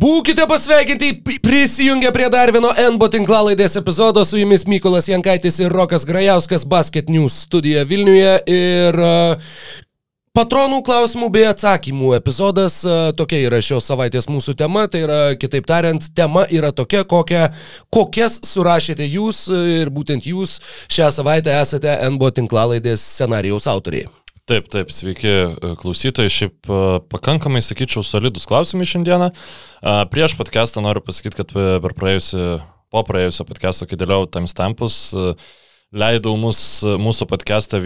[0.00, 1.10] Būkite pasveikinti,
[1.44, 7.10] prisijungę prie dar vieno NBO tinklalaidės epizodo, su jumis Mykolas Jankaitis ir Rokas Grajauskas Basket
[7.12, 8.32] News studija Vilniuje.
[8.48, 9.00] Ir
[10.30, 12.76] Patronų klausimų bei atsakymų epizodas,
[13.18, 17.48] tokia yra šios savaitės mūsų tema, tai yra, kitaip tariant, tema yra tokia, kokią,
[17.90, 24.06] kokias surašėte jūs ir būtent jūs šią savaitę esate NBO tinklalaidės scenarijaus autoriai.
[24.46, 25.34] Taip, taip, sveiki
[25.82, 26.72] klausytojai, šiaip
[27.10, 29.32] pakankamai, sakyčiau, solidus klausimai šiandieną.
[30.14, 32.48] Prieš podcastą noriu pasakyti, kad per praėjusią,
[32.94, 35.10] po praėjusio podcast'o, kai dėliau timestampus,
[35.90, 37.82] leidau mus, mūsų podcastą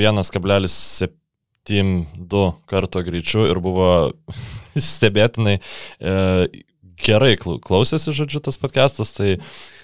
[1.64, 3.88] 1,72 karto greičiu ir buvo
[4.90, 6.14] stebėtinai e,
[7.04, 9.36] gerai klausėsi, žodžiu, tas podcastas, tai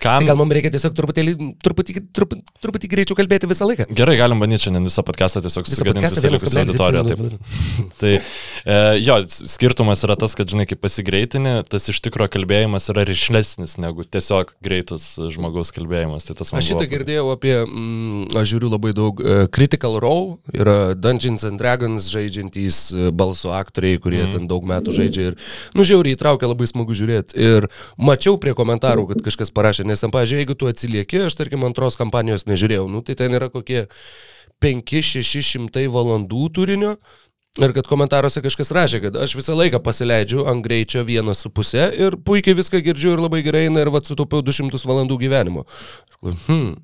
[0.03, 0.23] kam...
[0.23, 1.35] Tai gal mums reikia tiesiog truputėlį,
[1.65, 3.87] truputį, truputį, truputį greičiau kalbėti visą laiką?
[3.97, 7.05] Gerai, galim bandyti šiandien visą podcastą tiesiog susigadinti visą likusią auditoriją.
[7.11, 7.91] Taip.
[8.01, 9.19] tai e, jo,
[9.53, 14.55] skirtumas yra tas, kad, žinai, kai pasigreitini, tas iš tikrųjų kalbėjimas yra ryšlesnis negu tiesiog
[14.65, 16.29] greitas žmogaus kalbėjimas.
[16.29, 16.91] Tai aš šitą buvo...
[16.95, 22.83] girdėjau apie, mm, aš žiūriu labai daug uh, Critical Role, yra Dungeons and Dragons žaidžiantys
[22.97, 24.35] uh, balso aktoriai, kurie mm.
[24.37, 25.39] ten daug metų žaidžia ir,
[25.77, 27.10] nu, žiauriai įtraukia labai smagu žiūrėti.
[27.39, 31.99] Ir mačiau prie komentarų, kad kažkas parašė, nes, pavyzdžiui, jeigu tu atsilieki, aš tarkim antros
[32.01, 33.87] kampanijos nežiūrėjau, nu, tai ten yra kokie
[34.63, 36.95] 5-600 valandų turinio.
[37.59, 41.89] Ir kad komentaruose kažkas rašė, kad aš visą laiką pasileidžiu ant greičio vieną su pusę
[41.99, 45.65] ir puikiai viską girdžiu ir labai gerai eina ir vad sutaupiau 200 valandų gyvenimo.
[46.21, 46.77] Hmm.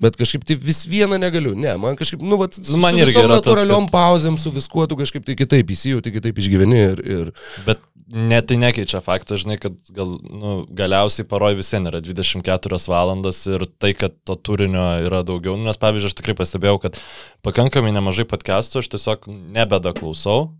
[0.00, 1.52] Bet kažkaip tai vis vieną negaliu.
[1.52, 3.98] Ne, man kažkaip, nu, vat, nu, man irgi yra natūraliom tas, kad...
[3.98, 6.80] pauzėm, su viskuo tu kažkaip tai kitaip įsijauti, kitaip išgyveni.
[6.94, 7.30] Ir, ir...
[7.68, 12.78] Bet Ne, tai nekeičia fakto, žinai, kad gal, nu, galiausiai paroj vis vien yra 24
[12.86, 17.00] valandas ir tai, kad to turinio yra daugiau, nu, nes pavyzdžiui, aš tikrai pastebėjau, kad
[17.46, 20.52] pakankamai nemažai podcastų aš tiesiog nebeda klausau,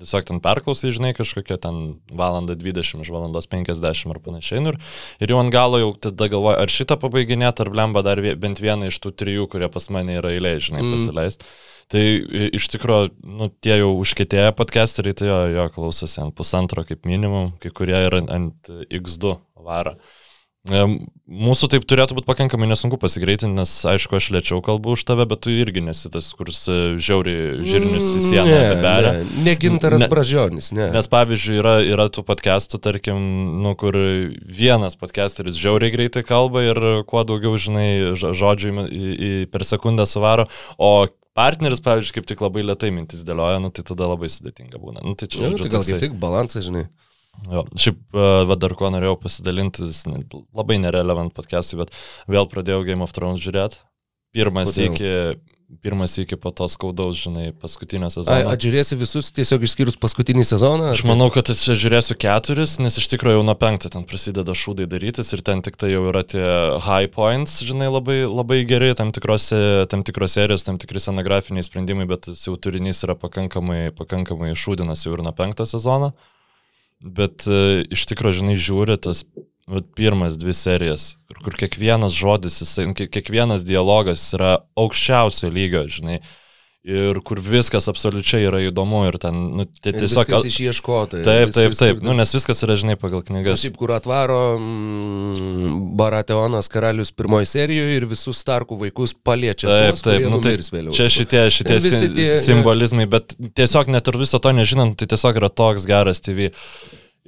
[0.00, 4.64] tiesiog ten perklausai, žinai, kažkokia ten valanda 20 iš valandos 50 ar panašiai.
[4.64, 4.80] Nu ir,
[5.20, 8.88] ir jau ant galo jau tada galvoju, ar šitą pabaiginėt, ar blemba dar bent vieną
[8.88, 10.96] iš tų trijų, kurie pas mane yra eilė, žinai, mm.
[11.88, 12.04] Tai
[12.52, 17.54] iš tikrųjų, nu, tie jau užkėtėję podcasteriai, tai jo, jo klausosi ant pusantro kaip minimum,
[17.62, 19.96] kai kurie yra ant X2 varo.
[20.68, 25.40] Mūsų taip turėtų būti pakankamai nesunku pasigreitinti, nes aišku, aš lėčiau kalbu už tave, bet
[25.44, 29.12] tu irgi nesi tas, kuris e, žiauri žirnius į sieną ne, beria.
[29.22, 30.90] Ne, ne gintaras ne, bražionis, ne.
[30.92, 33.20] Nes pavyzdžiui, yra, yra tų podcastų, tarkim,
[33.62, 33.96] nu, kur
[34.44, 37.88] vienas podcasteris žiauriai greitai kalba ir kuo daugiau, žinai,
[38.18, 38.88] žodžių
[39.52, 41.06] per sekundę suvaro, o
[41.38, 45.04] partneris, pavyzdžiui, kaip tik labai lietai mintis dėlioja, nu, tai tada labai sudėtinga būna.
[45.06, 46.88] Nu, tai čia, nu, tai gal kaip tik balansas, žinai.
[47.46, 48.00] Jo, šiaip,
[48.50, 49.86] va dar ko norėjau pasidalinti,
[50.58, 51.94] labai nerelevant podcast'ui, bet
[52.30, 53.78] vėl pradėjau Game of Thrones žiūrėti.
[54.34, 55.12] Pirmas iki
[55.82, 58.52] pirmas iki po to skaudaus, žinai, paskutinio sezono.
[58.52, 60.92] Atžiūrėsi visus tiesiog išskyrus paskutinį sezoną?
[60.94, 64.88] Aš manau, kad čia žiūrėsiu keturis, nes iš tikrųjų jau nuo penkto ten prasideda šūdai
[64.88, 66.46] darytis ir ten tik tai jau yra tie
[66.86, 69.60] high points, žinai, labai, labai geri, tam tikrose,
[69.92, 75.14] tam tikros serijos, tam tikri scenografiniai sprendimai, bet jau turinys yra pakankamai, pakankamai šūdinas jau
[75.18, 76.14] ir nuo penkto sezono.
[76.98, 79.26] Bet uh, iš tikrųjų, žinai, žiūri tas
[79.68, 86.22] vat, pirmas dvi serijas, kur, kur kiekvienas žodis, jisai, kiekvienas dialogas yra aukščiausio lygio, žinai.
[86.88, 90.22] Ir kur viskas absoliučiai yra įdomu ir ten, nu, tai tiesiog...
[90.30, 91.18] Viskas išieškota.
[91.26, 93.60] Taip, taip, taip, nu, nes viskas yra, žinai, pagal knygas.
[93.60, 99.68] Šiaip, kur atvaro mm, Barateonas karalius pirmoji serijoje ir visus Starkų vaikus paliečia.
[99.68, 100.54] Taip, tuos, taip, nu, tai.
[100.96, 105.52] Čia šitie, šitie tie, simbolizmai, bet tiesiog net ir viso to nežinant, tai tiesiog yra
[105.52, 106.48] toks geras TV.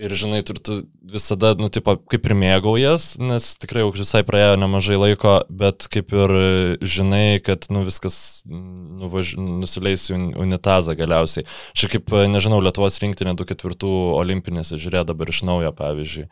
[0.01, 0.79] Ir žinai, tu, tu
[1.13, 6.15] visada, nu, tipo, kaip ir mėgaujas, nes tikrai jau visai praėjo nemažai laiko, bet kaip
[6.17, 6.33] ir
[6.81, 8.17] žinai, kad, nu, viskas
[8.49, 9.35] nuvaž...
[9.37, 11.45] nusileis į unitazą galiausiai.
[11.77, 16.27] Šiaip kaip, nežinau, Lietuvos rinktinė 24 olimpinėse žiūrėjo dabar iš naujo, pavyzdžiui.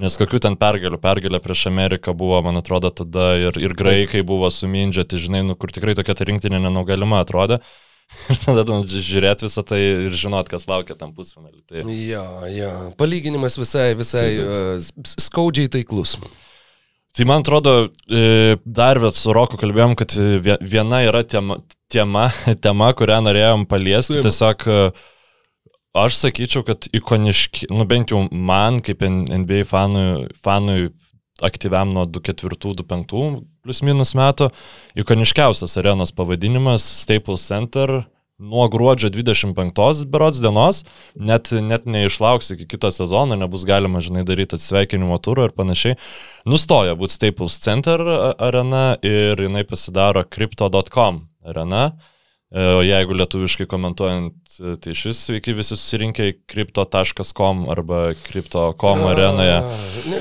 [0.00, 4.48] Nes kokių ten pergalių, pergalė prieš Ameriką buvo, man atrodo, tada ir, ir graikai buvo
[4.48, 7.60] sumindžiati, žinai, nu, kur tikrai tokia ta rinktinė nenugalima atrodė.
[8.30, 11.60] Ir tada tu žiūrėt visą tai ir žinot, kas laukia tam pusfinalį.
[11.68, 11.84] Tai...
[11.94, 12.70] Jo, jo,
[13.00, 16.18] palyginimas visai, visai uh, skaudžiai taiklus.
[17.10, 20.14] Tai man atrodo, e, dar bet su Roku kalbėjom, kad
[20.62, 21.56] viena yra tema,
[21.90, 22.28] tema,
[22.64, 24.20] tema kurią norėjom paliesti.
[24.20, 24.28] Taip.
[24.28, 24.76] Tiesiog e,
[25.98, 30.92] aš sakyčiau, kad ikoniški, nu bent jau man, kaip NBA fanui, fanui
[31.46, 34.50] aktyviam nuo 24-25 plus minus metų.
[34.98, 38.02] Ikoniškiausias arenos pavadinimas Staples Center
[38.40, 40.84] nuo gruodžio 25 berods dienos,
[41.14, 45.98] net, net neišlauks iki kito sezono, nebus galima, žinai, daryti atsveikinimo turą ir panašiai.
[46.48, 48.00] Nustoja būti Staples Center
[48.40, 51.90] arena ir jinai pasidaro crypto.com arena.
[52.50, 59.04] E, o jeigu lietuviškai komentuojant, tai iš vis sveiki visi susirinkę į crypto.com arba crypto.com
[59.12, 59.60] arenoje.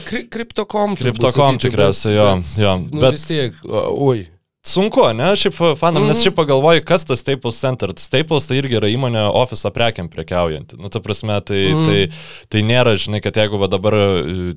[0.05, 0.97] Crypto.com.
[0.99, 2.27] Crypto.com tikriausiai, jo.
[2.61, 2.75] jo.
[2.85, 4.27] Nu, bet vis tiek, oi.
[4.69, 6.11] Sunku, ne, šiaip fanam, mm.
[6.11, 7.93] nes šiaip pagalvoju, kas tas Staples Center.
[7.97, 10.77] Staples tai irgi yra įmonė ofiso prekiam prekiaujanti.
[10.77, 11.87] Nu, ta prasme, tai, mm.
[11.87, 13.97] tai, tai nėra, žinai, kad jeigu va dabar,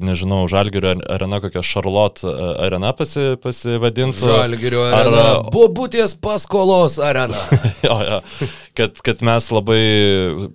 [0.02, 2.28] nežinau, Žalgirio arena kokia Charlotte
[2.60, 4.28] arena pasi, pasivadintų.
[4.28, 5.22] Žalgirio arena.
[5.30, 7.40] Ar, Bobutės paskolos arena.
[7.86, 8.20] jo, jo
[8.74, 9.82] kad, kad mes labai,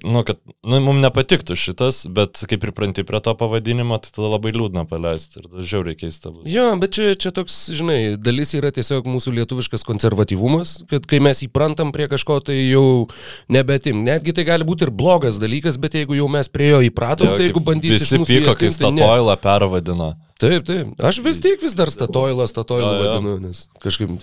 [0.03, 4.53] nu, kad, nu, mums nepatiktų šitas, bet kaip pripranti prie to pavadinimo, tai tada labai
[4.55, 6.47] liūdna paleisti ir žiauriai keista bus.
[6.49, 11.43] Jo, bet čia, čia toks, žinai, dalis yra tiesiog mūsų lietuviškas konservatyvumas, kad kai mes
[11.45, 13.07] įprantam prie kažko, tai jau
[13.53, 14.01] nebetim.
[14.07, 17.39] Netgi tai gali būti ir blogas dalykas, bet jeigu jau mes prie jo įpratom, jo,
[17.39, 18.23] tai jeigu bandysim...
[18.25, 20.13] Visi pyko, kai Statoilą pervadino.
[20.37, 20.93] Taip, taip.
[21.01, 24.17] Aš vis tiek vis dar Statoilą, Statoilą vadinu, nes kažkaip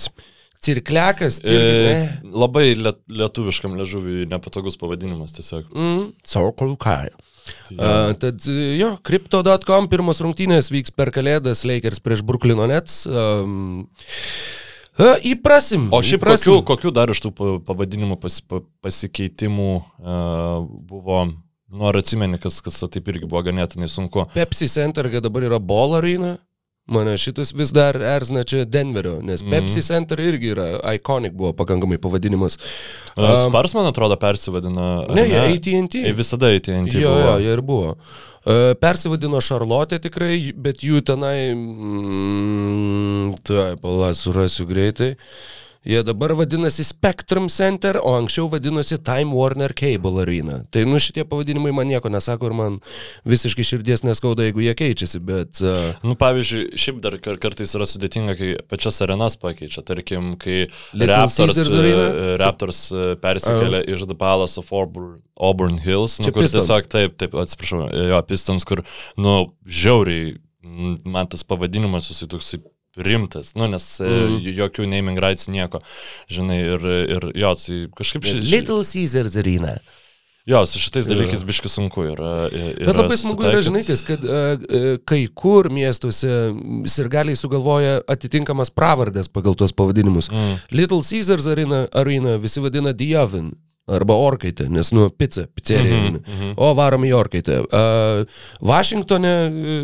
[0.64, 2.06] Cirklekas, cirklekas.
[2.08, 5.68] E, labai lietuviškam ležuviui nepatogus pavadinimas tiesiog.
[5.72, 6.96] Mm, Circle K.
[7.68, 13.02] Tai uh, tad jo, crypto.com pirmos rungtynės vyks per Kalėdas Lakers prieš Brooklyno Nets.
[13.04, 13.84] Um,
[14.96, 15.90] uh, įprasim.
[15.92, 16.54] O šiaip įprasim.
[16.54, 17.34] Kokių, kokių dar iš tų
[17.68, 18.40] pavadinimų pas,
[18.84, 21.26] pasikeitimų uh, buvo
[21.74, 24.22] Nu, ar atsimeni, kas, kas taip irgi buvo ganėtinai sunku.
[24.30, 26.36] Pepsi Center, kad dabar yra Ball Arena.
[26.86, 29.50] Mane šitas vis dar erzina čia Denverio, nes mm -hmm.
[29.50, 32.58] Pepsi Center irgi yra Iconic buvo pakankamai pavadinimas.
[33.16, 35.06] Um, Spars, man atrodo, persivadino.
[35.14, 35.94] Ne, jie ATT.
[35.94, 36.68] Jie visada ATT.
[36.68, 37.20] Jo, buvo.
[37.20, 37.88] jo, jie ir buvo.
[37.88, 41.54] Uh, persivadino Šarlotė tikrai, bet jų tenai...
[41.54, 45.10] Mm, tai, pala, surasiu greitai.
[45.10, 50.62] Uh, Jie dabar vadinasi Spectrum Center, o anksčiau vadinosi Time Warner Cable Arena.
[50.72, 52.78] Tai nu šitie pavadinimai man nieko nesako ir man
[53.28, 55.60] visiškai širdies neskauda, jeigu jie keičiasi, bet...
[55.60, 55.92] Uh...
[56.06, 59.84] Nu, pavyzdžiui, šiaip dar kartais yra sudėtinga, kai pačias arenas pakeičia.
[59.84, 60.64] Tarkim, kai
[60.96, 63.90] Raptors, uh, Raptors uh, persikelia uh.
[63.92, 66.64] iš The Palace of Auburn, Auburn Hills, nu, kur Pistons.
[66.64, 68.80] tiesiog taip, taip, atsiprašau, jo, Pistons, kur,
[69.20, 69.36] nu,
[69.68, 70.38] žiauriai
[71.04, 72.54] man tas pavadinimas susitoks
[72.96, 74.38] rimtas, nu, nes mm.
[74.60, 75.80] jokių naming rights nieko,
[76.30, 78.42] žinai, ir, ir jo, tai kažkaip šis...
[78.52, 79.78] Little Caesars arena.
[80.44, 81.46] Jo, su šitais dalykais ja.
[81.48, 82.32] biški sunku yra.
[82.52, 86.52] yra Bet labai smagu yra, žinai, kad uh, kai kur miestuose
[86.92, 90.28] sirgaliai sugalvoja atitinkamas pravardės pagal tuos pavadinimus.
[90.28, 90.58] Mm.
[90.76, 93.54] Little Caesars arena, arena visi vadina The Oven.
[93.84, 95.96] Arba orkaitė, nes, nu, pica, pizzerija.
[95.96, 96.54] Mm -hmm, mm -hmm.
[96.56, 97.60] O varom į orkaitę.
[97.60, 98.24] Uh,
[98.60, 99.34] Vašingtone,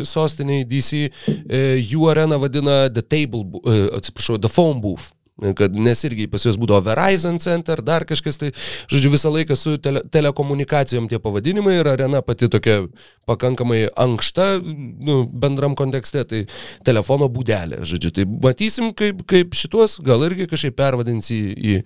[0.03, 5.11] sostiniai DC, uh, jų areną vadina The Table, uh, atsiprašau, The Phone Booth
[5.57, 8.51] kad nes irgi pas juos būdavo Verizon Center, dar kažkas, tai,
[8.91, 12.83] žodžiu, visą laiką su tele, telekomunikacijom tie pavadinimai ir arena pati tokia
[13.29, 16.43] pakankamai ankšta, nu, bendram kontekste, tai
[16.85, 21.81] telefono būdelė, žodžiu, tai matysim, kaip, kaip šitos gal irgi kažkaip pervadins į, į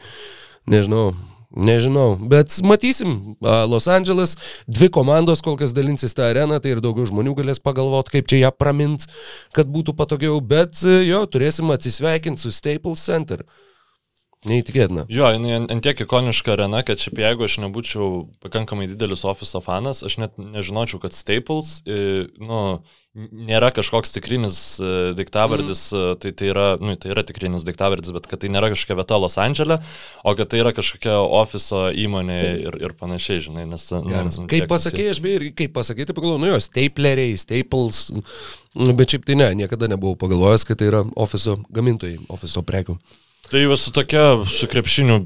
[0.72, 1.14] nežinau,
[1.56, 3.36] Nežinau, bet matysim.
[3.42, 4.36] Los Angeles,
[4.68, 8.42] dvi komandos kol kas dalinsis tą areną, tai ir daugiau žmonių galės pagalvoti, kaip čia
[8.42, 9.08] ją pramint,
[9.56, 13.46] kad būtų patogiau, bet jo, turėsim atsisveikinti su Staples Center.
[14.46, 15.08] Neįtikėtina.
[15.10, 18.10] Jo, jinai ant tiek ikoniška arena, kad šiaip jeigu aš nebūčiau
[18.46, 22.60] pakankamai didelis ofiso fanas, aš net nežinočiau, kad Staples, nu,
[23.16, 26.18] nėra kažkoks tikrinis e, diktavardis, mm.
[26.20, 29.38] tai, tai, yra, nu, tai yra tikrinis diktavardis, bet kad tai nėra kažkokia vieta Los
[29.40, 29.78] Andželė,
[30.20, 33.88] o kad tai yra kažkokia ofiso įmonė ir, ir panašiai, žinai, nes...
[33.96, 34.40] Nu, Geras.
[34.42, 39.16] Nu, kaip pasakėjai, aš beje, kaip pasakėjai, tai pagalvojau, nu jo, stapleriai, staples, nu, bet
[39.16, 43.00] šiaip tai ne, niekada nebuvau pagalvojęs, kad tai yra ofiso gamintojai, ofiso prekių.
[43.46, 45.20] Tai va su tokia, su krepšiniu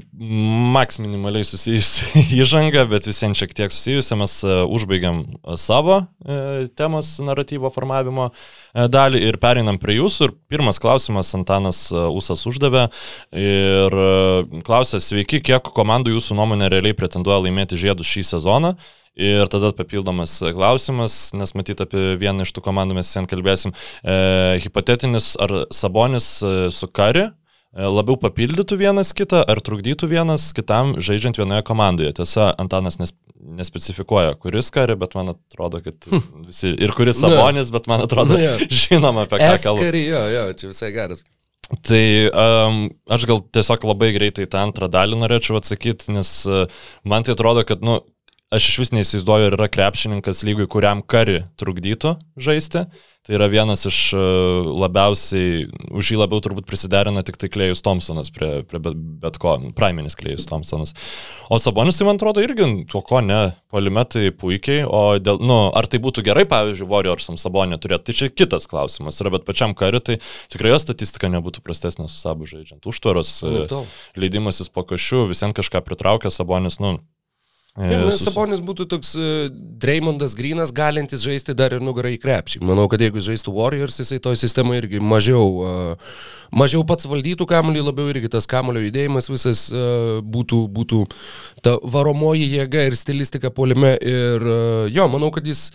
[0.74, 2.04] maks minimaliai susijusi
[2.42, 8.28] įžanga, bet visiems šiek tiek susijusi, mes uh, užbaigiam uh, savo uh, temos naratyvo formavimo
[8.92, 10.28] dalį ir pereinam prie jūsų.
[10.28, 12.86] Ir pirmas klausimas Antanas Usas uždavė
[13.32, 13.96] ir
[14.68, 18.76] klausė, sveiki, kiek komandų jūsų nuomonė realiai pretenduoja laimėti žiedus šį sezoną?
[19.20, 23.74] Ir tada papildomas klausimas, nes matyt apie vieną iš tų komandų mes šiandien kalbėsim.
[24.04, 27.39] E, hipotetinis, ar Sabonis e, su Kari E,
[27.74, 32.12] labiau papildytų vienas kitą ar trukdytų vienas kitam žaidžiant vienoje komandoje.
[32.18, 33.14] Tiesa, Antanas nes,
[33.60, 36.46] nespecifikuoja, kuris kari, bet man atrodo, kad hm.
[36.48, 39.86] visi, ir kuris Sabonis, bet man atrodo, nu, žinoma apie ką kalba.
[39.86, 41.22] Kari, jo, jo, čia visai geras.
[41.86, 42.78] Tai um,
[43.14, 46.64] aš gal tiesiog labai greitai tą antrą dalį norėčiau atsakyti, nes uh,
[47.06, 48.00] man tai atrodo, kad, nu,
[48.50, 52.82] aš iš vis neįsivaizduoju, ar yra krepšininkas lygui, kuriam kari trukdytų žaisti.
[53.20, 54.20] Tai yra vienas iš e,
[54.80, 59.58] labiausiai, už jį labiau turbūt prisiderina tik tai Klejus Thompsonas prie, prie bet, bet ko,
[59.76, 60.94] praiminis Klejus Thompsonas.
[61.52, 65.86] O Sabonis, tai man atrodo, irgi tuo ko ne, polimetai puikiai, o dėl, nu, ar
[65.92, 70.00] tai būtų gerai, pavyzdžiui, Warriorsam Sabonė turėti, tai čia kitas klausimas yra, bet pačiam kariu,
[70.00, 70.16] tai
[70.50, 72.88] tikrai jo statistika nebūtų prastesnė su Sabu žaidžiant.
[72.88, 73.36] Užtvaros,
[73.84, 73.84] Nu,
[74.24, 76.96] leidimasis po košių, visiems kažką pritraukia Sabonis, nu,
[77.78, 82.64] Ja, nes Sabonis būtų toks uh, Dreymondas Grinas, galintis žaisti dar ir nugarai į krepšį.
[82.66, 86.16] Manau, kad jeigu žaistų Warriors, jisai toje sistemoje irgi mažiau, uh,
[86.50, 91.04] mažiau pats valdytų kamuolį, labiau irgi tas kamuolio judėjimas visas uh, būtų, būtų
[91.62, 93.94] ta varomoji jėga ir stilistika polime.
[94.02, 95.68] Ir uh, jo, manau, kad jis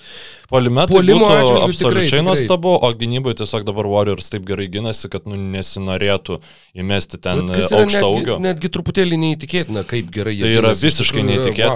[0.49, 5.37] Polime tai būtų absoliučiai nuostabu, o gynyboje tiesiog dabar Warriors taip gerai ginasi, kad nu,
[5.55, 6.37] nesinorėtų
[6.77, 8.37] įmesti ten aukšto netgi, augio.
[8.43, 10.85] netgi truputėlį neįtikėtina, kaip gerai jie Tai yra ginasi.
[10.85, 11.23] Iš visiškai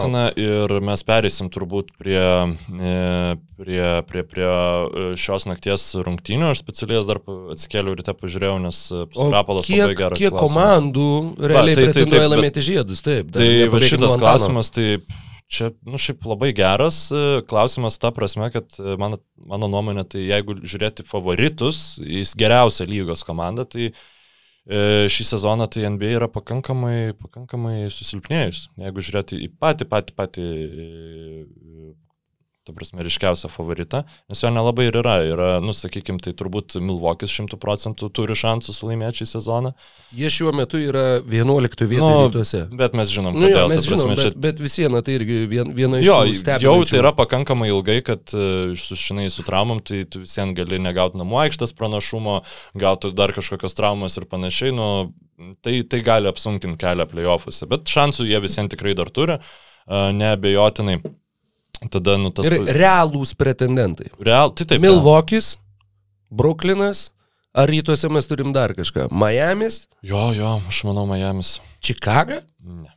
[0.09, 6.49] neįtikėtina ir mes perėsim turbūt prie, e, prie, prie, prie e, šios nakties rungtynių.
[6.53, 7.21] Aš specialiai dar
[7.53, 9.05] atsikėliau ryte pažiūrėjau, nes e,
[9.69, 10.19] kiek, labai geras.
[10.19, 11.07] kiek komandų
[11.39, 13.31] realiai tai- tai pretenduoja taip, bet- laimėti žiedus, taip.
[13.31, 14.19] Tai va šitas Antano.
[14.25, 14.99] klausimas, tai
[15.49, 18.65] čia, nu, šiaip labai geras e, klausimas ta prasme, kad
[18.97, 23.93] mano, mano nuomonė, tai jeigu žiūrėti favoritus, jis geriausia lygos komanda, tai e,
[24.69, 28.67] šį sezoną tai NBA yra pakankamai, pakankamai susilpnėjus.
[28.77, 31.93] Jeigu žiūrėti į patį, patį, patį, e,
[32.69, 35.15] ta prasme, ryškiausią favoritą, nes jo nelabai ir yra.
[35.25, 39.71] Yra, nu, sakykime, tai turbūt Milvokis šimtų procentų turi šansus laimėti šį sezoną.
[40.13, 42.61] Jie šiuo metu yra 11 vietoje Nu, rytuose.
[42.77, 43.73] Bet mes žinom, Nu, jo, kodėl.
[43.73, 46.59] mes prasme, žinom, čia- bet, bet vis viena tai irgi vien, viena iš Jo, tų
[46.61, 51.17] jau tai yra pakankamai ilgai, kad e, sužinai su traumom, tai tu visiems gali negauti
[51.17, 52.43] namų aikštės pranašumo,
[52.77, 54.89] gal tu dar kažkokios traumos ir panašiai, nu,
[55.63, 60.99] tai, tai gali apsunkinti kelią playoffuose, bet šansų jie visiems tikrai dar turi, e, neabejotinai.
[61.87, 62.49] Tada, nu, tas...
[62.49, 64.09] Ir realūs pretendentai.
[64.19, 64.83] Real, tai taip.
[64.83, 65.53] Milvokis,
[66.29, 67.07] Bruklinas,
[67.55, 69.07] ar rytuose mes turim dar kažką?
[69.15, 71.57] Miamis, Jo, jo, aš manau, Miami's.
[71.83, 72.41] Čikaga?
[72.63, 72.91] Ne.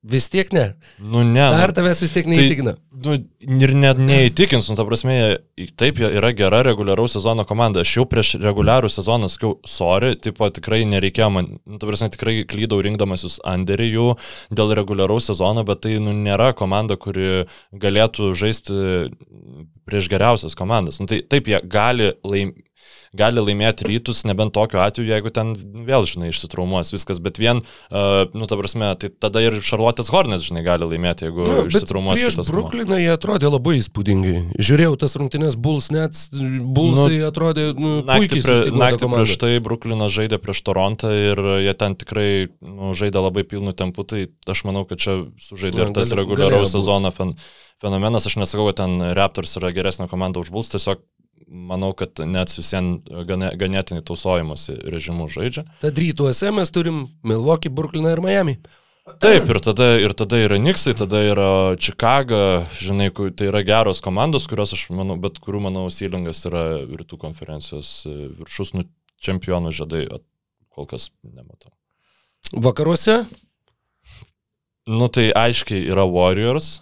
[0.00, 0.62] Vis tiek ne.
[0.98, 1.42] Nu, ne.
[1.44, 2.72] nu, Dar tavęs vis tiek neįtikina.
[3.04, 3.18] Nu,
[3.60, 5.16] ir net neįtikins, nu, ta prasme,
[5.76, 7.82] taip, yra gera reguliaraus sezono komanda.
[7.84, 12.38] Aš jau prieš reguliarų sezoną sakiau, sorry, tipo, tikrai nereikėjo man, nu, ta prasme, tikrai
[12.48, 14.06] klydau rinkdamasis underį jų
[14.56, 17.44] dėl reguliaraus sezono, bet tai, nu, nėra komanda, kuri
[17.76, 18.80] galėtų žaisti
[19.84, 21.02] prieš geriausias komandas.
[21.02, 22.69] Nu, tai taip, jie gali laimėti
[23.16, 25.54] gali laimėti rytus, nebent tokiu atveju, jeigu ten
[25.86, 30.46] vėl, žinai, išsitraumuos viskas, bet vien, uh, nu, ta prasme, tai tada ir Charlotte's Hornets,
[30.46, 32.38] žinai, gali laimėti, jeigu Nu, bet išsitraumuos prieš.
[32.50, 34.36] Brukliną jie atrodė labai įspūdingai.
[34.60, 39.24] Žiūrėjau tas rungtynės Bulls, net Bullsai nu, atrodė nu, puikiai prie, naktį komanda.
[39.24, 42.30] prieš tai Bruklinas žaidė prieš Torontą ir jie ten tikrai
[42.60, 46.74] nu, žaidė labai pilnu tempu, tai aš manau, kad čia sužaidė ir tas gali- reguliaraus
[46.74, 47.34] sezono fen,
[47.82, 48.26] fenomenas.
[48.30, 51.02] Aš nesakau, kad ten Raptors yra geresnė komanda už Bulls, tiesiog
[51.48, 55.64] manau, kad net visiems gane, ganėtinai tausojimuose režimu žaidžia.
[55.82, 58.56] Tad rytuose mes turim Milwaukee, Brukliną ir Miami.
[59.20, 64.46] Taip, ir tada, ir tada yra Niksai, tada yra Čikaga, žinai, tai yra geros komandos,
[64.50, 68.86] kurios aš manau, bet kurių, manau, Sylingas yra rytų konferencijos e, viršus, nu,
[69.24, 70.20] čempionų žiedai, o
[70.70, 71.72] kol kas nematau.
[72.54, 73.24] Vakaruose
[74.90, 76.80] Nu, tai aiškiai yra Warriors.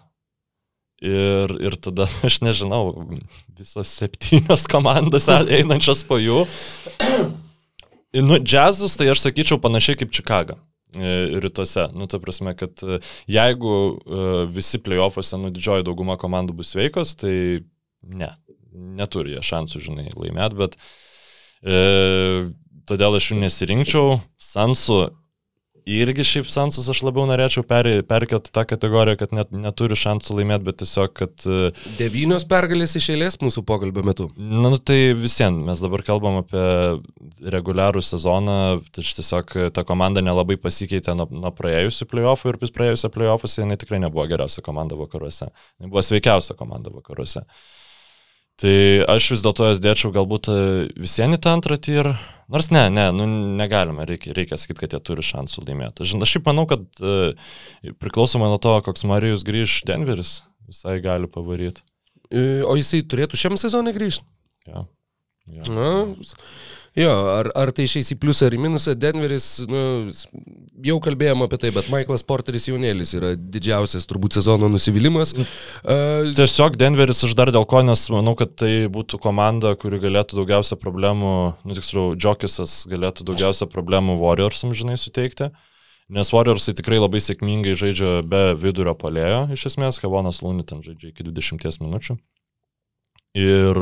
[0.98, 2.90] Ir, ir tada, aš nežinau,
[3.58, 5.28] visos septynios komandos
[5.58, 6.42] einančios po jų.
[8.18, 10.56] Nu, džiazus, tai aš sakyčiau panašiai kaip Čikaga
[10.96, 11.90] e, rytuose.
[11.94, 12.98] Nu, ta prasme, kad e,
[13.30, 17.34] jeigu e, visi playoffuose, nu, didžioji dauguma komandų bus sveikos, tai
[18.02, 18.32] ne,
[18.98, 20.78] neturi jie šansų, žinai, laimėti, bet
[21.62, 21.78] e,
[22.88, 24.18] todėl aš jų nesirinkčiau.
[24.42, 25.02] Sansų
[25.88, 30.66] irgi šiaip Sansus aš labiau norėčiau per, perkelti tą kategoriją, kad net neturi šansų laimėti,
[30.66, 31.34] bet tiesiog, kad...
[31.48, 34.28] e, devynios pergalės iš eilės mūsų pokalbio metu.
[34.36, 36.64] Na, nu, tai visiems, mes dabar kalbam apie
[37.54, 38.58] reguliarų sezoną,
[38.94, 43.80] tai tiesiog ta komanda nelabai pasikeitė nuo, nuo praėjusių playoffų ir vis praėjusią playoffus jinai
[43.80, 45.50] tikrai nebuvo geriausia komanda vakaruose.
[45.78, 47.46] Ji buvo sveikiausia komanda vakaruose.
[48.58, 50.50] Tai aš vis dėlto jas dėčiau galbūt
[50.98, 52.16] visiems į tą antrą tyrą.
[52.48, 53.26] Nors ne, ne, nu,
[53.58, 56.06] negalima, reikia, reikia sakyti, kad jie turi šansų laimėti.
[56.08, 57.34] Žinai, aš šiaip manau, kad e,
[58.00, 60.38] priklausomai nuo to, koks Marijus grįž Denveris,
[60.68, 61.84] visai gali pavaryti.
[62.32, 64.24] E, O jisai turėtų šiam sezonui grįžti?
[64.68, 64.86] Ja.
[65.48, 65.64] Ja.
[65.72, 65.90] Na,
[66.98, 69.80] jo, ar, ar tai išeis į pliusą ar į minusą, Denveris, nu,
[70.84, 75.34] jau kalbėjom apie tai, bet Michaelas Porteris jaunėlis yra didžiausias turbūt sezono nusivylimas.
[75.34, 80.40] Uh, Tiesiog Denveris aš dar dėl ko, nes manau, kad tai būtų komanda, kuri galėtų
[80.40, 85.52] daugiausia problemų, nu tiksliau, Džokisas galėtų daugiausia problemų Warriorsam, žinai, suteikti.
[86.08, 91.12] Nes Warriorsai tikrai labai sėkmingai žaidžia be vidurio palėjo, iš esmės, Kevonas Lūni ten žaidžia
[91.12, 92.16] iki 20 minučių.
[93.36, 93.76] Ir,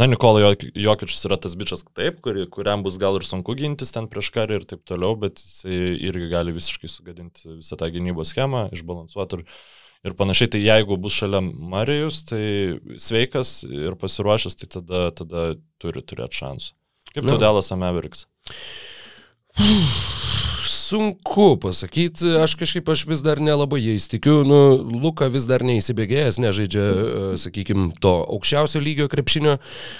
[0.00, 4.08] na, Nikola Jokičius yra tas bičias taip, kur, kuriam bus gal ir sunku gintis ten
[4.08, 8.64] prieš karį ir taip toliau, bet jis irgi gali visiškai sugadinti visą tą gynybos schemą,
[8.72, 9.44] išbalansuoti ir,
[10.08, 10.54] ir panašiai.
[10.56, 12.42] Tai jeigu bus šalia Marijus, tai
[12.96, 15.46] sveikas ir pasiruošęs, tai tada, tada
[15.82, 16.74] turi turėti šansų.
[17.12, 18.24] Kaip tu Delas Ameveriks?
[20.88, 24.58] Sunku pasakyti, aš kažkaip aš vis dar nelabai jais tikiu, nu,
[25.02, 29.58] Luka vis dar neįsibėgėjęs, nežaidžia, e, sakykime, to aukščiausio lygio krepšinio,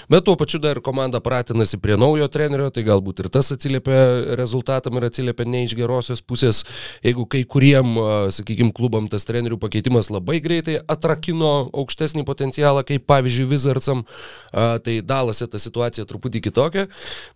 [0.09, 4.97] bet tuo pačiu dar komanda pratinasi prie naujo trenerio, tai galbūt ir tas atsiliepia rezultatam
[4.97, 6.63] ir atsiliepia ne iš gerosios pusės,
[7.05, 13.05] jeigu kai kuriem, e, sakykime, klubam tas trenerių pakeitimas labai greitai atrakino aukštesnį potencialą, kaip
[13.09, 14.05] pavyzdžiui Wizardsam,
[14.51, 16.87] tai dalase ta situacija truputį kitokia,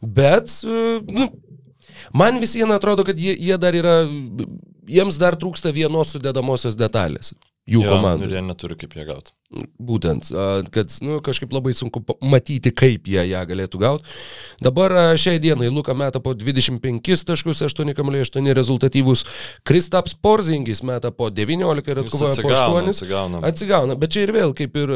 [0.01, 1.29] bet, e, nu,
[2.13, 3.95] Man vis viena atrodo, kad jie, jie dar yra,
[4.89, 7.33] jiems dar trūksta vienos sudėdamosios detalės
[7.69, 8.27] jų komandai.
[8.29, 9.35] Ir jie neturi kaip ją gauti.
[9.83, 10.29] Būtent,
[10.73, 14.15] kad nu, kažkaip labai sunku matyti, kaip jie ją galėtų gauti.
[14.63, 19.25] Dabar šiai dienai Luka meta po 25 taškus, 8,8 rezultatyvus,
[19.67, 22.89] Kristaps Porzingis meta po 19 ir atkovoja po 8.
[22.93, 23.43] Atsigauna.
[23.47, 23.97] atsigauna.
[23.99, 24.93] Bet čia ir vėl, kaip ir,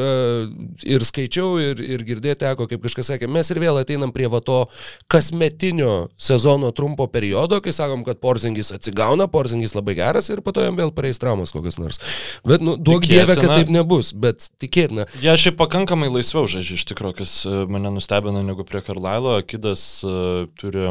[0.96, 4.40] ir skaičiau, ir, ir girdėti teko, kaip kažkas sakė, mes ir vėl ateinam prie va
[4.44, 4.62] to
[5.10, 10.64] kasmetinio sezono trumpo periodo, kai sakom, kad Porzingis atsigauna, Porzingis labai geras ir po to
[10.66, 12.02] jam vėl pareis traumas kokias nors.
[12.46, 15.06] Bet, nu, duok dievę, kad taip nebus, bet tikėtina.
[15.18, 19.36] Jie ja, šiaip pakankamai laisviau žaidžia iš tikrųjų, kas e, mane nustebino negu prie Karlailo.
[19.48, 20.90] Kidas uh, turi,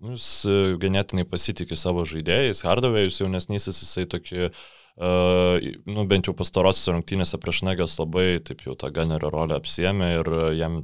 [0.00, 4.50] nu, jis uh, ganėtinai pasitikė savo žaidėjais, Hardovėjus jaunesnysis, jisai tokį
[4.96, 10.06] Uh, nu, bent jau pastarosios rungtynėse prieš Negas labai taip jau tą ganerio rolę apsiemė
[10.22, 10.78] ir jam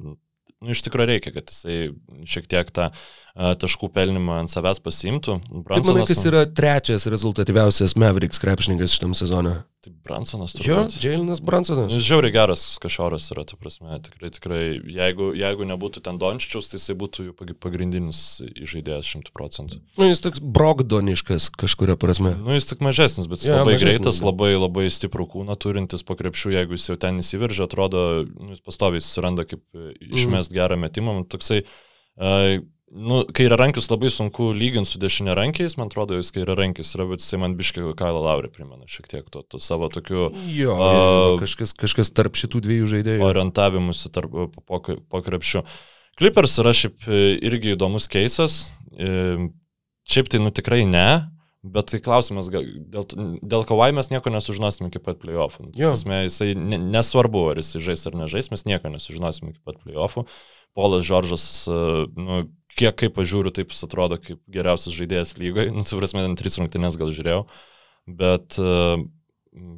[0.62, 1.78] nu, iš tikrųjų reikia, kad jisai
[2.28, 5.38] šiek tiek tą uh, taškų pelnimą ant savęs pasimtų.
[5.48, 9.62] Bransonas, Kaip manai, kas yra trečias rezultatyviausias Mavericks krepšininkas šitam sezone?
[9.82, 10.94] Tai Bransonas turbūt.
[10.94, 11.90] Jo, Jailinas Bransonas.
[11.90, 16.78] Jis žiauriai geras kažoras yra, ta prasme, tikrai, tikrai, jeigu, jeigu nebūtų ten Dončičiaus, tai
[16.78, 18.20] jisai būtų jų pagrindinis
[18.62, 19.80] žaidėjas šimtų procentų.
[19.98, 22.36] Nu, jis toks brogdoniškas kažkuria prasme.
[22.38, 26.06] Nu, jis tik mažesnis, bet jis ja, labai mažesnis, greitas, labai, labai stiprų kūną turintis
[26.06, 29.66] po krepšių, jeigu jis jau ten įsiveržia, atrodo, nu, jis pastoviai susiranda kaip
[29.98, 30.60] išmest mm.
[30.60, 32.62] gerą metimą, toksai uh,
[32.92, 37.06] Nu, kairė rankis labai sunku lyginti su dešinė rankiais, man atrodo, jis kairė rankis yra,
[37.08, 40.26] bet jisai man biškai Kailą Laurį primena šiek tiek to, to savo tokiu...
[40.52, 43.24] Jo, uh, kažkas, kažkas tarp šitų dviejų žaidėjų.
[43.30, 44.36] Orientavimusi tarp
[44.68, 45.64] po, po krepšių.
[46.20, 48.60] Clippers yra šiaip e, irgi įdomus keisas.
[48.92, 49.48] E,
[50.12, 51.08] šiaip tai nu tikrai ne,
[51.64, 53.06] bet tai klausimas, dėl,
[53.40, 55.70] dėl kavai mes nieko nesužinosime iki pat playoffų.
[55.94, 60.26] Esmė, jisai nesvarbu, ar jisai žais ar nežais, mes nieko nesužinosime iki pat playoffų.
[60.76, 62.44] Polas Žoržas, nu,
[62.78, 65.72] kiek kaip pažiūriu, taip jis atrodo kaip geriausias žaidėjas lygoje.
[65.74, 67.44] Nu, suprasme, ten tris rungtynės gal žiūrėjau.
[68.18, 68.72] Bet e,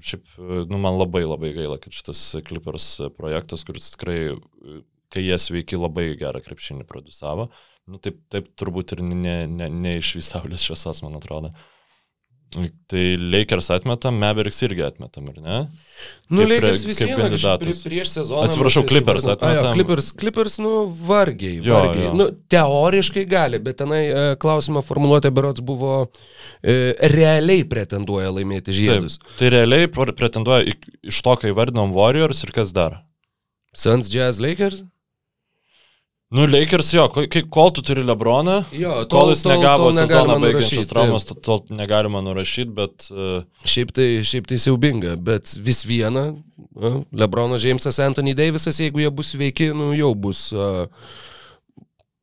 [0.05, 0.25] šiaip,
[0.71, 4.19] nu, man labai labai gaila, kad šitas Clippers projektas, kuris tikrai,
[5.15, 7.51] kai jie sveiki, labai gerą krepšinį produsavo.
[7.91, 11.53] Nu, taip, taip turbūt ir ne, ne, ne visaulės šviesos, man atrodo.
[12.91, 15.57] Tai Lakers atmetam, Mavericks irgi atmetam, ar ne?
[16.31, 17.27] Nu, kaip Lakers vis viena
[17.61, 18.45] prie, prieš sezoną.
[18.47, 19.51] Atsiprašau, Clippers atmetam.
[19.51, 20.73] A, jo, Clippers, Clippers, nu,
[21.09, 22.07] vargiai, jo, vargiai.
[22.07, 22.15] Jo.
[22.21, 25.97] Nu, teoriškai gali, bet tenai e, klausimą formuluotė berots buvo,
[26.63, 29.19] e, realiai pretenduoja laimėti žiedus.
[29.19, 33.03] Taip, tai realiai pretenduoja iš to, kai vardinom Warriors ir kas dar?
[33.75, 34.85] Suns Jazz Lakers?
[36.35, 37.05] Nu, Lakers jo,
[37.55, 41.39] kol tu turi Lebroną, jo, tol, kol jis negavo tol, tol sezoną baigiančios traumos, tol,
[41.47, 43.07] tol negalima nurašyti, bet...
[43.13, 43.45] Uh...
[43.63, 49.13] Šiaip tai, šiaip tai siaubinga, bet vis viena, uh, Lebronas, Jamesas, Anthony Davisas, jeigu jie
[49.15, 50.49] bus sveiki, nu, jau bus...
[50.51, 50.89] Uh,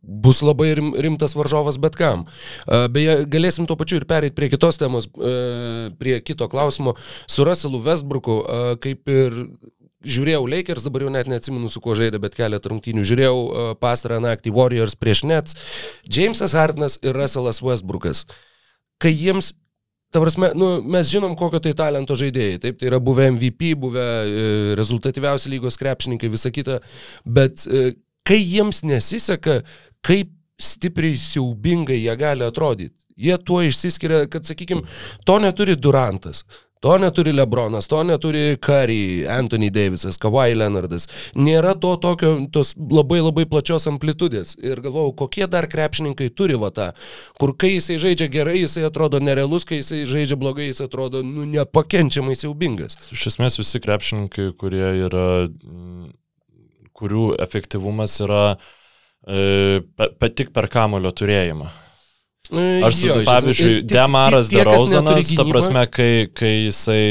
[0.01, 2.23] bus labai rim, rimtas varžovas bet kam.
[2.65, 5.05] Beje, galėsim tuo pačiu ir pereiti prie kitos temos,
[6.01, 6.95] prie kito klausimo.
[7.29, 8.39] Su Russellu Westbrooku,
[8.81, 9.37] kaip ir
[10.03, 13.05] žiūrėjau Lakers, dabar jau net neatsimenu su kuo žaidė, bet keletą rungtynių.
[13.07, 15.57] Žiūrėjau uh, pastarą naktį Warriors prieš Nets,
[16.05, 18.25] Jamesas Hardinas ir Russellas Westbrookas.
[19.01, 19.53] Kai jiems,
[20.13, 22.59] ta prasme, nu, mes žinom, kokio tai talento žaidėjai.
[22.65, 26.81] Taip, tai yra buvę MVP, buvę uh, rezultatyviausi lygos krepšininkai, visa kita.
[27.25, 27.93] Bet uh,
[28.27, 29.61] kai jiems nesiseka,
[30.05, 32.95] kaip stipriai siaubingai jie gali atrodyti.
[33.21, 34.85] Jie tuo išsiskiria, kad, sakykime,
[35.25, 36.45] to neturi Durantas.
[36.81, 41.05] To neturi Lebronas, to neturi Curry, Anthony Davisas, Kawhi Leonardas.
[41.37, 44.55] Nėra to tokio, tos labai labai plačios amplitudės.
[44.65, 46.87] Ir galvojau, kokie dar krepšininkai turi va tą,
[47.37, 51.45] kur kai jisai žaidžia gerai, jisai atrodo nerealus, kai jisai žaidžia blogai, jis atrodo nu,
[51.53, 52.97] nepakenčiamai siaubingas.
[53.13, 55.27] Iš esmės visi krepšininkai, kurie yra,
[56.97, 61.69] kurių efektyvumas yra e, pe, pe, tik per kamulio turėjimą.
[62.49, 67.03] Aš, jo, pavyzdžiui, Demaras Derauzanas, ta prasme, kai, kai jisai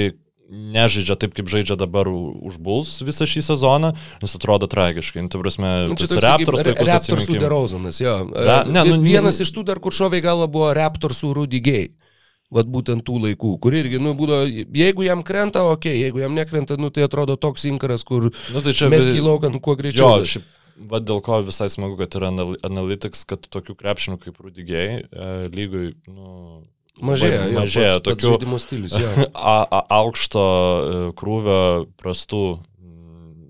[0.50, 5.22] nežaidžia taip, kaip žaidžia dabar už Bulls visą šį sezoną, jis atrodo tragiškai.
[5.22, 8.16] Nu, prasme, nu, čia toks Raptors, laikus Raptorsų Derozanas, jo.
[8.34, 11.92] Da, ne, nu, Vienas iš tų dar, kur šoviai galva buvo Raptorsų Rudigiai.
[12.50, 16.34] Vat būtent tų laikų, kur irgi, nu, būdo, jeigu jam krenta, okei, okay, jeigu jam
[16.34, 20.16] nekrenta, nu, tai atrodo toks inkaras, kur nu, tai čia mes įlaukiam kuo greičiau.
[20.18, 20.48] Jo, šiaip,
[20.88, 22.32] vad dėl ko visai smagu, kad yra
[22.66, 26.62] analytics, kad tokių krepšinių kaip Rudigiai e, lygui, nu,
[27.00, 28.96] Mažėja, mažėja tokių pats stilius,
[29.52, 31.60] a, a, aukšto e, krūvio
[32.00, 32.42] prastų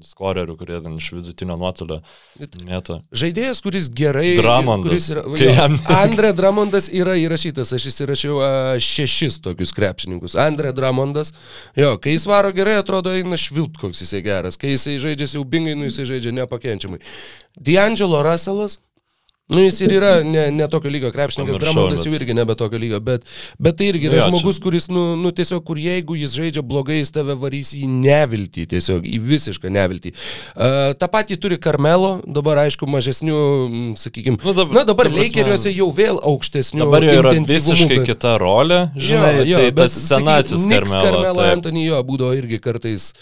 [0.07, 2.01] skorerių, kurie ten iš vidutinio nuotolio
[2.67, 3.01] mėto.
[3.15, 4.33] Žaidėjas, kuris gerai.
[4.39, 4.91] Dramondas.
[4.91, 5.79] Kuris yra, jo, jam...
[5.95, 8.51] Andre Dramondas yra įrašytas, aš įsirašiau a,
[8.83, 10.37] šešis tokius krepšininkus.
[10.41, 11.35] Andre Dramondas,
[11.79, 14.61] jo, kai jis varo gerai, atrodo, eina švilt, koks jisai geras.
[14.61, 17.03] Kai jisai žaidžia siaubingai, nu jisai žaidžia nepakenčiamai.
[17.61, 18.81] D'Angelo Russellas,
[19.51, 23.01] Nu, jis ir yra ne, ne tokio lygio krepšininkas, Dramondas jau irgi nebe tokio lygio,
[23.05, 23.27] bet,
[23.59, 27.01] bet tai irgi yra ja, žmogus, kuris, nu, nu, tiesiog, kur jeigu jis žaidžia blogai,
[27.01, 30.15] jis tave varys į neviltį, tiesiog į visišką neviltį.
[30.55, 33.41] Uh, Ta pati turi Karmelo, dabar aišku, mažesnių,
[34.01, 36.85] sakykime, nu, dabar, na dabar Lakeriuose jau vėl aukštesnių.
[36.85, 38.09] Dabar jau yra visiškai bet...
[38.13, 41.07] kita rolė, žinai, jo, jo, tai tas senasis Karmelo.
[41.07, 43.13] Karmelo Antony jo būdavo irgi kartais,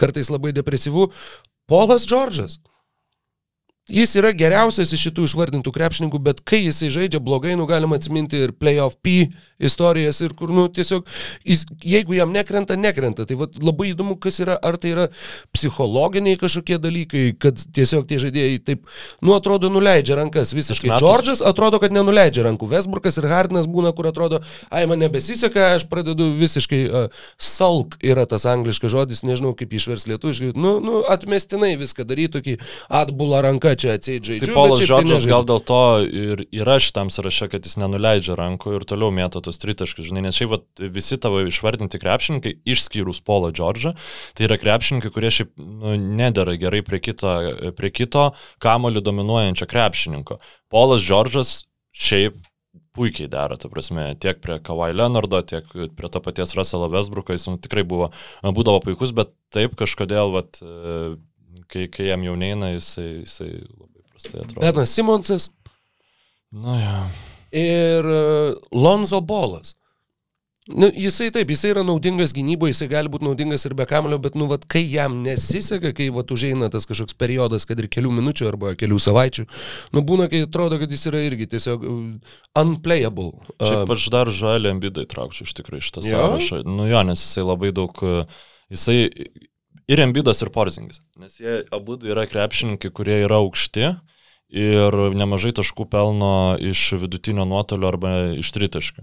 [0.00, 1.10] kartais labai depresyvų.
[1.66, 2.60] Polas Džordžas.
[3.86, 8.40] Jis yra geriausias iš šitų išvardintų krepšininkų, bet kai jisai žaidžia blogai, nu galima atsiminti
[8.42, 9.28] ir playoff P
[9.62, 11.04] istorijas ir kur, nu tiesiog,
[11.46, 13.22] jis, jeigu jam nekrenta, nekrenta.
[13.30, 15.04] Tai vat, labai įdomu, kas yra, ar tai yra
[15.54, 18.90] psichologiniai kažkokie dalykai, kad tiesiog tie žaidėjai taip,
[19.22, 20.90] nu atrodo, nuleidžia rankas visiškai.
[20.90, 21.06] Metus...
[21.06, 22.66] Džordžas atrodo, kad nenuleidžia rankų.
[22.74, 28.26] Vesburgas ir Hardinas būna, kur atrodo, ai man nebesiseka, aš pradedu visiškai, uh, salk yra
[28.26, 32.58] tas angliškas žodis, nežinau kaip išvers lietuviškai, nu, nu atmestinai viską daryti, tokį
[33.04, 34.48] atbulą ranką čia atseit žaidžia.
[34.48, 38.86] Tai Polas tai gal dėl to ir yra šitam sąraše, kad jis nenuleidžia rankų ir
[38.88, 43.94] toliau mėto tos tritaškus, žinai, nes šiaip vat, visi tavo išvardinti krepšininkai, išskyrus Polo Džordžą,
[44.36, 47.36] tai yra krepšininkai, kurie šiaip nu, nedara gerai prie kito,
[47.78, 48.28] prie kito
[48.64, 50.40] kamolių dominuojančio krepšininko.
[50.72, 51.62] Polas Džordžas
[51.96, 52.40] šiaip
[52.96, 57.46] puikiai dera, ta prasme, tiek prie Kawhi Leonardo, tiek prie to paties Russell Westbrooko, jis
[57.50, 58.10] nu, tikrai buvo,
[58.42, 60.60] būdavo puikus, bet taip kažkodėl, vat,
[61.72, 64.60] kai, kai jam jau neina, jisai, jisai labai prastai atrodo.
[64.66, 65.50] Benas Simonsas.
[66.52, 67.00] Na ja.
[67.56, 68.22] Ir e,
[68.72, 69.74] Lonzo Bolas.
[70.66, 74.34] Nu, jisai taip, jisai yra naudingas gynyboje, jisai gali būti naudingas ir be kamulio, bet,
[74.34, 78.48] nu, vat, kai jam nesiseka, kai, vat, užeina tas kažkoks periodas, kad ir kelių minučių
[78.48, 79.44] arba kelių savaičių,
[79.94, 82.00] nu, būna, kai atrodo, kad jis yra irgi tiesiog uh,
[82.58, 83.30] unplayable.
[83.62, 86.64] Šiaip aš dar žalį ambidą įtraukčiau iš tikrųjų šitą sąrašą.
[86.66, 88.02] Nu jo, nes jisai labai daug,
[88.74, 88.98] jisai
[89.88, 91.00] ir Embidas, ir Porzingis.
[91.20, 93.94] Nes jie abu yra krepšininkai, kurie yra aukšti
[94.52, 99.02] ir nemažai taškų pelno iš vidutinio nuotolio arba iš tritaškių.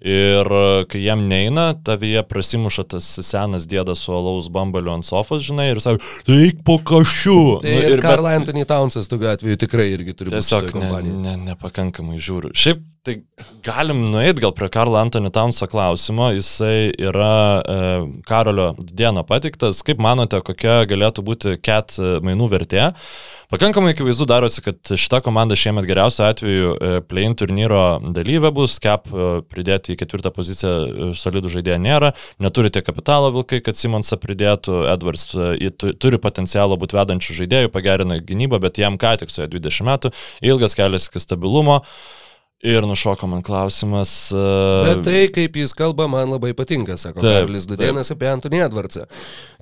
[0.00, 0.48] Ir
[0.90, 5.80] kai jam neina, tavyje prasimuša tas senas dėdas su alaus bambaliu ant sofos, žinai, ir
[5.84, 6.00] sako,
[6.32, 7.40] eik po kažų.
[7.64, 8.40] Tai nu, ir Karl bet...
[8.40, 10.32] Anthony Townsas tokiu atveju tikrai irgi turi.
[10.34, 12.54] Tiesiog ne, ne, nepakankamai žiūriu.
[12.56, 13.16] Šiaip tai
[13.64, 16.30] galim nueiti gal prie Karl Anthony Townso klausimo.
[16.36, 17.76] Jisai yra e,
[18.28, 19.84] Karolio dieną patiktas.
[19.86, 22.90] Kaip manote, kokia galėtų būti ket mainų vertė?
[23.50, 27.80] Pakankamai akivaizdu darosi, kad šita komanda šiemet geriausiu atveju e, play-in turnyro
[28.14, 33.32] dalyvė bus, cap e, pridėti į ketvirtą poziciją e, solidų žaidėją nėra, neturi tiek kapitalo
[33.34, 35.26] vilkai, kad Simonsą pridėtų, Edwards
[35.98, 40.14] turi potencialą būti vedančių žaidėjų, pagerina gynybą, bet jam ką tik su 20 metų,
[40.46, 41.80] ilgas kelias iki stabilumo.
[42.62, 44.32] Ir nušoko man klausimas.
[44.32, 44.84] Uh...
[44.84, 49.06] Bet tai, kaip jis kalba, man labai patinka, sako Karlis Dudėnas apie Antonį Edvardsą.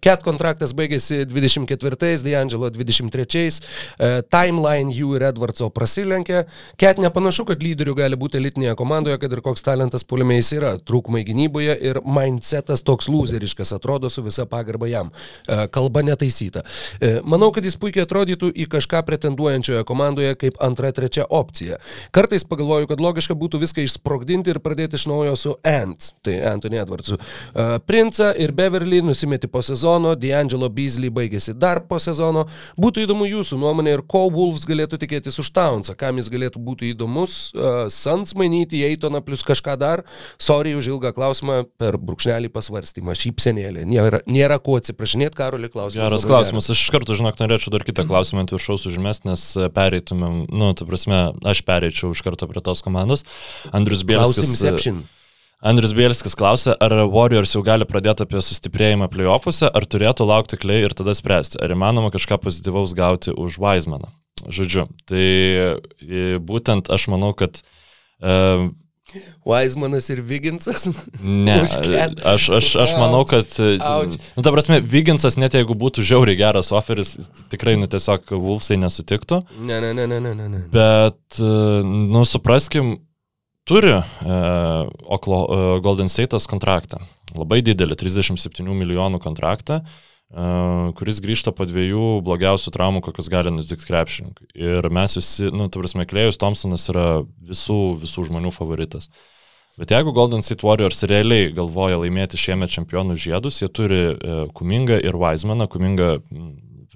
[0.02, 6.40] Ket kontraktas baigėsi 24-ais, D'Angelo 23-ais, uh, timeline jų ir Edvardso prasilenkė.
[6.78, 10.74] Ket nepanašu, kad lyderių gali būti elitinėje komandoje, kad ir koks talentas puolime jis yra.
[10.82, 15.14] Trūkumai gynyboje ir mindsetas toks loseriškas atrodo su visa pagarba jam.
[15.46, 16.64] Uh, kalba netaisyta.
[16.98, 21.78] Uh, manau, kad jis puikiai atrodytų į kažką pretenduojančioje komandoje kaip antra, trečia opcija.
[22.14, 26.80] Kartais pagalvoju, kad logiška būtų viską išsprogdinti ir pradėti iš naujo su Ant, tai Anthony
[26.80, 27.18] Edwardsu.
[27.18, 32.46] Uh, Prince ir Beverly nusimeti po sezono, D'Angelo Beasley baigėsi dar po sezono.
[32.80, 36.92] Būtų įdomu jūsų nuomonė ir ko Wolves galėtų tikėtis už Townsą, kam jis galėtų būti
[36.94, 37.38] įdomus.
[37.54, 40.04] Uh, Suns mainyti, Eitoną plus kažką dar.
[40.40, 43.84] Sorry už ilgą klausimą per brūkšnelį pasvarstymą, šypsenėlė.
[43.88, 46.08] Nėra, nėra ko atsiprašinėti, Karoli, klausimas.
[46.08, 46.70] Geras klausimas.
[46.72, 50.86] Aš iš karto, žinok, norėčiau dar kitą klausimą ant viršaus užmest, nes pereitumėm, nu, tu
[50.88, 53.26] prasme, aš pereičiau iš karto prie tos tos komandos.
[53.74, 54.62] Andrius Bielskis.
[55.58, 60.84] Andrius Bielskis klausė, ar Warriors jau gali pradėti apie sustiprėjimą playoffuose, ar turėtų laukti klei
[60.86, 64.12] ir tada spręsti, ar įmanoma kažką pozityvaus gauti už Weizmaną.
[64.46, 68.36] Žodžiu, tai būtent aš manau, kad e,
[69.48, 70.86] Weizmanas ir Viginsas.
[71.22, 71.60] Ne,
[72.34, 73.48] aš, aš, aš manau, kad...
[73.58, 77.14] Nu, ta prasme, Viginsas net jeigu būtų žiauriai geras oferis,
[77.52, 79.40] tikrai, nu, tiesiog Wolfsai nesutiktų.
[79.60, 80.64] Ne, ne, ne, ne, ne, ne.
[80.72, 81.52] Bet, e,
[81.86, 82.98] nu, supraskim,
[83.68, 84.04] turi uh,
[85.16, 87.00] Oklo, uh, Golden State'as kontraktą.
[87.36, 93.88] Labai didelį, 37 milijonų kontraktą, uh, kuris grįžta po dviejų blogiausių traumų, kokius gali nutikti
[93.88, 94.50] krepšininkui.
[94.60, 97.06] Ir mes visi, nu, tu prasme, Klėjus Thompsonas yra
[97.48, 99.08] visų, visų žmonių favoritas.
[99.78, 104.98] Bet jeigu Golden State Warriors realiai galvoja laimėti šiemet čempionų žiedus, jie turi uh, Kumingą
[105.00, 105.68] ir Weizmaną.
[105.70, 106.18] Kuminga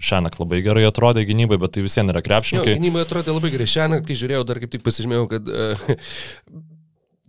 [0.02, 2.74] šiandien labai gerai atrodė gynybai, bet tai vis vien yra Jo, krepšininkai.
[2.80, 3.68] gynybai atrodė labai gerai.
[3.70, 6.02] Šiandien, kai žiūrėjau, dar kaip tik pasižymėjau, kad uh,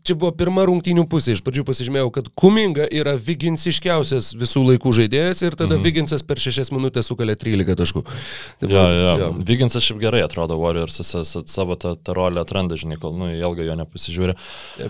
[0.06, 1.36] čia buvo pirma rungtynių pusė.
[1.38, 5.86] Iš pradžių pasižymėjau, kad Kuminga yra Viginsiškiausias visų laikų žaidėjas ir tada mm.
[5.88, 8.04] Viginsas per 6 minutės sukalė 13 taškų.
[8.04, 9.16] Tai Jo, toks, jo.
[9.24, 9.30] jo.
[9.48, 13.78] Viginsas šiaip gerai atrodo Warriors, savo tą, tą rolę atranda, žinai, kol, nu, ilgai jo
[13.80, 14.38] nepasižiūrė.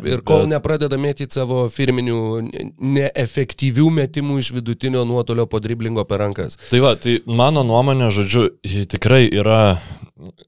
[0.10, 6.22] Ir kol nepradeda mėtyti savo firminių ne- neefektyvių metimų iš vidutinio nuotolio po driblingo per
[6.24, 6.58] rankas.
[6.70, 8.48] Tai va, tai mano nuomonė, žodžiu,
[8.92, 9.78] tikrai yra,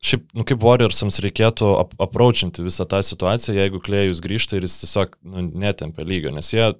[0.04, 4.80] šiaip, nu kaip Warriorsams reikėtų ap apraučinti visą tą situaciją, jeigu Klėjus grįžta ir jis
[4.84, 6.74] tiesiog nu, netempia lygio, nes jie,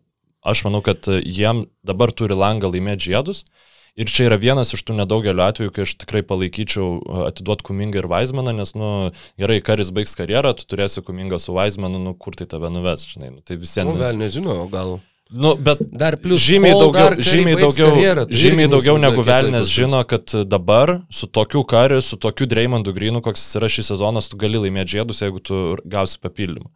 [0.46, 3.46] aš manau, kad jiem dabar turi langą laimėti žiedus.
[3.96, 6.98] Ir čia yra vienas iš tų nedaugelio atvejų, kai aš tikrai palaikyčiau
[7.30, 8.90] atiduoti Kumingą ir Weizmaną, nes, nu,
[9.40, 13.32] gerai, karis baigs karjerą, tu turėsi Kumingą su Weizmanu, nu, kur tai tave nuves, žinai,
[13.38, 13.94] nu, tai visiems.
[13.94, 14.98] Nu, vėl nežinau, gal.
[15.30, 20.04] Nu, bet Dar plus žymiai daugiau, žymiai daugiau, karjerą, tai žymiai daugiau negu velnės žino,
[20.06, 24.38] kad dabar su tokiu kariu, su tokiu Dreimondu Grinu, koks jis yra šį sezoną, tu
[24.38, 26.70] gali laimėti žiedus, jeigu tu gausi papildymą.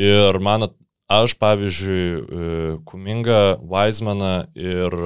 [0.00, 0.70] Ir man,
[1.12, 4.96] aš pavyzdžiui, e, Kumingą, Weizmaną ir...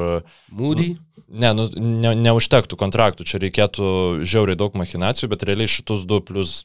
[0.54, 0.88] Mūdį.
[1.34, 3.88] Ne, nu, ne, neužtektų kontraktų, čia reikėtų
[4.22, 6.60] žiauriai daug machinacijų, bet realiai šitus du plus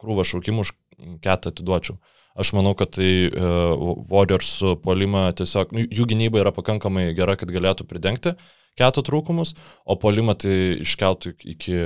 [0.00, 0.72] krūvą šaukimų už
[1.20, 1.98] ketą atiduočiau.
[2.34, 3.78] Aš manau, kad tai uh,
[4.10, 8.34] Warriors polimą tiesiog, nu, jų gynyba yra pakankamai gera, kad galėtų pridengti
[8.78, 9.54] ketų trūkumus,
[9.86, 11.76] o polimą tai iškeltų iki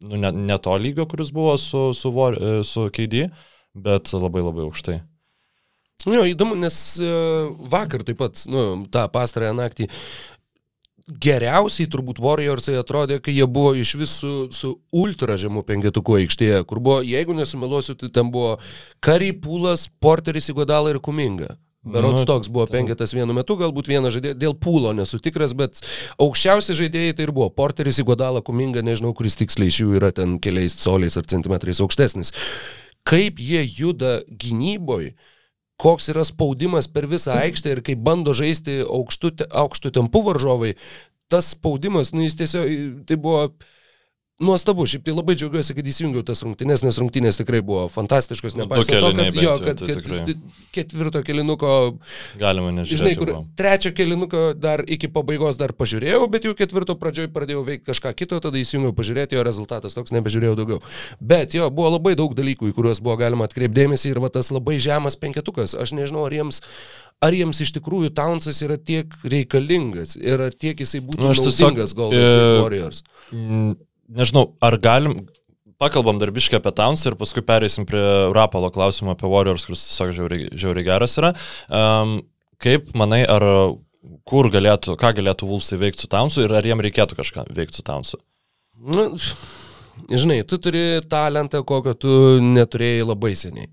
[0.00, 3.28] nu, ne, ne to lygio, kuris buvo su, su, War- e, su KD,
[3.74, 5.00] bet labai labai aukštai.
[6.06, 7.10] Jo, įdomu, nes e,
[7.72, 9.88] vakar taip pat, nu, tą pastarąją naktį
[11.06, 16.80] geriausiai turbūt Warriorsai atrodė, kai jie buvo iš visų su ultra žemų penketuku aikštėje, kur
[16.82, 18.56] buvo, jeigu nesumeluosiu, tai ten buvo
[19.04, 21.54] Kari, Pūlas, Porteris, Igodala ir Kuminga.
[21.86, 25.78] Berots Nu, toks buvo penketas vienu metu, galbūt vieną žaidėją, dėl pūlo nesu tikras, bet
[26.18, 27.46] aukščiausi žaidėjai tai ir buvo.
[27.54, 32.34] Porteris, Igodala, Kuminga, nežinau, kuris tiksliai iš jų yra ten keliais coliais ar centimetrais aukštesnis.
[33.06, 35.14] Kaip jie juda gynyboje,
[35.80, 40.74] koks yra spaudimas per visą aikštę ir kaip bando žaisti aukštų, aukštų tempų varžovai,
[41.32, 42.70] tas spaudimas, nu jis tiesiog,
[43.08, 43.48] tai buvo
[44.42, 48.66] nuostabu, šiaip tai labai džiaugiuosi, kad įsijungiau tas rungtynės, nes rungtynės tikrai buvo fantastiškos, Nu,
[48.66, 50.42] nepaisant to, kėliniai kad, jo, kad, tai kad
[50.76, 51.70] ketvirto kelinuko,
[52.40, 52.98] Galima nežinoti.
[53.00, 57.88] žinai, kur trečio kelinuko dar iki pabaigos dar pažiūrėjau, bet jau ketvirto pradžioj pradėjau veikti
[57.88, 60.82] kažką kito, tada įsijungiau pažiūrėti, jo rezultatas toks, nebežiūrėjau daugiau.
[61.20, 64.76] Bet jo, buvo labai daug dalykų, į kuriuos buvo galima atkreipdėmėsi ir va tas labai
[64.76, 65.72] žemas penketukas.
[65.72, 66.60] Aš nežinau, ar jiems,
[67.24, 71.34] ar jiems iš tikrųjų Townsas yra tiek reikalingas ir ar tiek jisai būtų Nu, nu,
[71.34, 73.02] aš tiesiog, naudingas Golden State e, Warriors.
[74.06, 75.24] Nežinau, ar galim,
[75.82, 78.02] pakalbam dar biškai apie Towns ir paskui pereisim prie
[78.34, 81.32] Rapalo klausimo apie Warriors, kuris tiesiog žiauriai, žiauriai geras yra.
[81.68, 82.20] Um,
[82.62, 83.44] kaip manai, ar
[84.28, 87.86] kur galėtų, ką galėtų Vulsai veikti su Townsu ir ar jiem reikėtų kažką veikti su
[87.86, 88.20] Townsu?
[88.76, 89.08] Nu,
[90.10, 92.14] žinai, tu turi talentą, kokio tu
[92.44, 93.70] neturėjai labai seniai.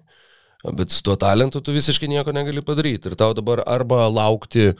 [0.63, 3.11] Bet su tuo talentu tu visiškai nieko negali padaryti.
[3.11, 4.71] Ir tau dabar arba laukti,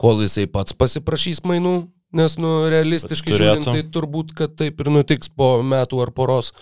[0.00, 1.76] kol jisai pats pasiprašys mainų,
[2.16, 6.52] nes, nu, realistiškai žiūrint, tai turbūt, kad taip ir nutiks po metų ar poros.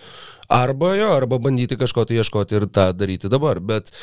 [0.52, 3.62] Arba jo, arba bandyti kažko tai ieškoti ir tą daryti dabar.
[3.64, 3.94] Bet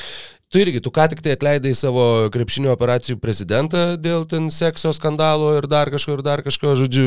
[0.52, 5.54] tu irgi, tu ką tik tai atleidai savo krepšinio operacijų prezidentą dėl ten sekso skandalo
[5.56, 7.06] ir dar kažko, ir dar kažko, žodžiu,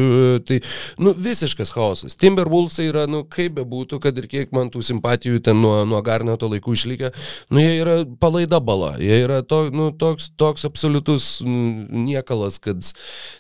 [0.49, 0.63] tai,
[0.97, 2.17] nu, visiškas chaosas.
[2.21, 6.49] Timberwolvesai yra, nu, kaip bebūtų, kad ir kiek man tų simpatijų ten nuo, nuo Garneto
[6.49, 7.13] laikų išlikę,
[7.53, 12.81] nu, jie yra palaida bala, jie yra to, nu, toks, toks absoliutus mm, niekalas, kad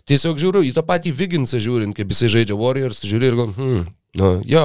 [0.04, 3.84] tiesiog žiūriu į tą patį Viginsą žiūrint, kaip jisai žaidžia Warriors, žiūri ir gal, hmm,
[4.14, 4.64] Nu, jo,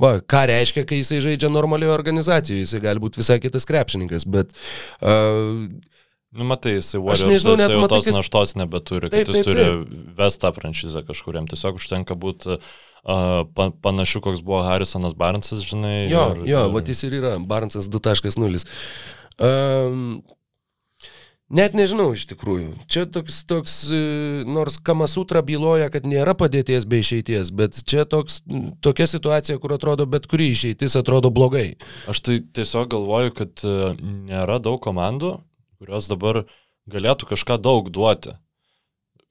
[0.00, 4.54] va, ką reiškia, kai jisai žaidžia normalioje organizacijoje, jisai gali būti visai kitas krepšininkas, bet
[5.02, 5.68] uh,
[6.38, 9.46] Nu, matai, jisai Warriors nežinau, net jau matai, tos kas- naštos nebeturi, Taip, kad jis
[9.46, 11.46] taip, turi vestą franšizę kažkuriam.
[11.48, 16.10] Tiesiog užtenka būti uh, pa, panašiu, koks buvo Harrisonas Barnsas, žinai.
[16.12, 18.60] jo, ir- jo, ir- va jis ir yra, Barnsas 2.0.
[19.40, 20.20] Um,
[21.48, 22.74] Net nežinau iš tikrųjų.
[22.92, 23.98] Čia toks, toks e,
[24.44, 28.42] nors Kamasutra byloja, kad nėra padėties be išeities, bet čia toks,
[28.84, 31.78] tokia situacija, kur atrodo bet kuri išeitis atrodo blogai.
[32.12, 33.94] Aš tai tiesiog galvoju, kad e,
[34.28, 35.38] nėra daug komandų,
[35.80, 36.42] kurios dabar
[36.92, 38.36] galėtų kažką daug duoti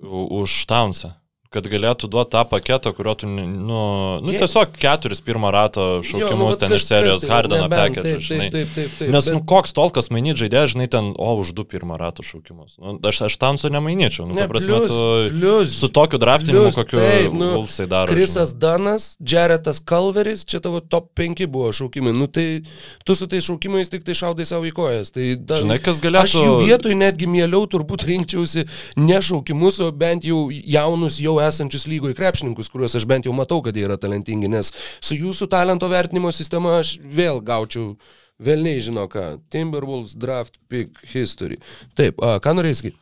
[0.01, 1.13] už Townsą
[1.53, 6.31] kad galėtų duoti tą paketą, kurio tu, nu, nu Jie- tiesiog keturis pirmo rato šaukimus
[6.31, 8.49] Jo, nu, ten iš serijos tai, package, taip, žinai.
[8.51, 8.97] Taip, taip, taip.
[8.99, 12.23] taip Nes, bet- nu, koks tolkas mainyti žaidėjas, žinai, ten, o, už du pirmą rato
[12.23, 12.77] šaukimus.
[12.83, 14.27] Nu, aš, aš tam su nemainyčiau.
[14.27, 18.12] Nu, Ne, ta prasme, plius- tu plius- su tokiu draftinimu, kokiu taip, nu, Vulfsai daro.
[18.12, 22.13] Krisas Danas, Jaretas Kalveris, čia tavo top 5 buvo šaukimai.
[22.13, 22.62] Nu tai
[23.05, 25.12] tu su tais šaukimais tik tai šaudai savo į kojas.
[25.15, 26.43] Tai da, Žinai, kas Aš galėtų...
[26.43, 32.17] jų vietoj netgi mieliau turbūt rinkčiausi ne šaukimus, o bent jau jaunus, jau esančius lygoje
[32.17, 36.32] krepšininkus, kuriuos aš bent jau matau, kad jie yra talentingi, nes su jūsų talento vertinimo
[36.36, 37.95] sistema aš vėl gaučiau,
[38.41, 41.58] vėl nežinau ką, Timberwolves draft pick history.
[41.97, 42.97] Taip, a, ką norėjai sakyti?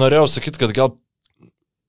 [0.00, 0.96] Norėjau sakyti, kad gal...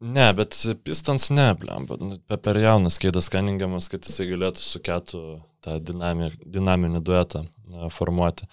[0.02, 4.80] Ne, bet Pistons ne, blem, nu, pe- per jaunas Keidas Kaningiamas, kad jisai galėtų su
[4.82, 5.20] ketu
[5.62, 8.48] tą dinami, dinaminį duetą na, formuoti.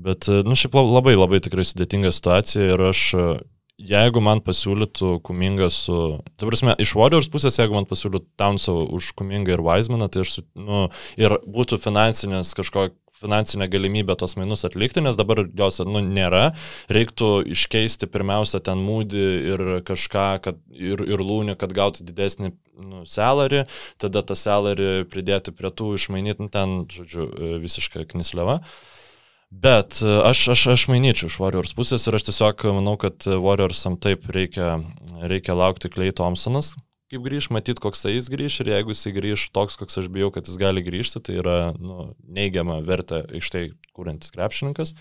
[0.00, 3.26] Bet, e, nu, šiaip la- labai labai tikrai sudėtinga situacija ir aš, e,
[3.88, 5.98] jeigu man pasiūlytų Kumingą su...
[6.36, 10.40] Tai prasme, iš Warriors pusės, jeigu man pasiūlytų Townsą už Kumingą ir Weizmaną, tai aš,
[10.58, 10.88] nu,
[11.20, 16.50] ir būtų finansinės kažkokia finansinė galimybė tos mainus atlikti, nes dabar jos nu, nėra.
[16.92, 23.04] Reiktų iškeisti pirmiausia ten mūdį ir kažką, kad, ir, ir lūnį, kad gautų didesnį nu,
[23.08, 23.66] salary,
[24.00, 28.60] tada tą salary pridėti prie tų išmainyti, nu, ten, žodžiu, e, visiškai knisleva.
[29.50, 33.98] Bet e, aš, aš, aš mainyčiau iš Warriors pusės ir aš tiesiog manau, kad Warriorsam
[33.98, 34.78] taip reikia,
[35.26, 36.76] reikia laukti Clay Thompsonas,
[37.10, 40.46] kaip grįž, matyt, koks jis grįž ir jeigu jis grįž toks, koks aš bijau, kad
[40.46, 43.64] jis gali grįžti, tai yra nu, neigiama vertė iš tai
[43.96, 44.94] kūrintis krepšininkas.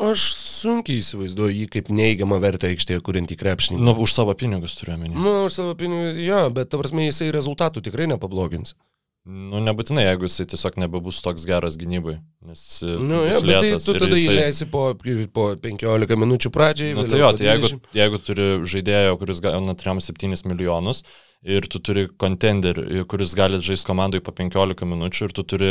[0.00, 3.80] Aš sunkiai įsivaizduoju jį kaip neigiamą vertę aikštėje, kuriantį krepšinį.
[3.84, 5.12] Nu, už savo pinigus turiu omeny.
[5.12, 8.72] Nu, už savo pinigus, jo, bet tavarsme jisai rezultatų tikrai nepablogins.
[9.28, 12.14] Nu, nebūtinai, jeigu jisai tiesiog nebebus toks geras gynybai.
[12.48, 14.84] Nes e, Nu, jo, bet tai tu tada jisai- įleisi po,
[15.36, 16.94] po 15 minučių pradžiai.
[16.96, 17.90] Vėliau tai jo, tai jeigu, 20.
[18.00, 21.02] jeigu turi žaidėją, kuris gauna 3-7 milijonus
[21.44, 25.70] ir tu turi kontenderį, kuris gali žaisti komandai po 15 minučių ir tu turi,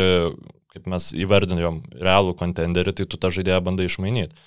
[0.75, 4.37] kaip mes įvardinėjom, realų kontenderį, tai tu tą žaidėją bandai išmainyti.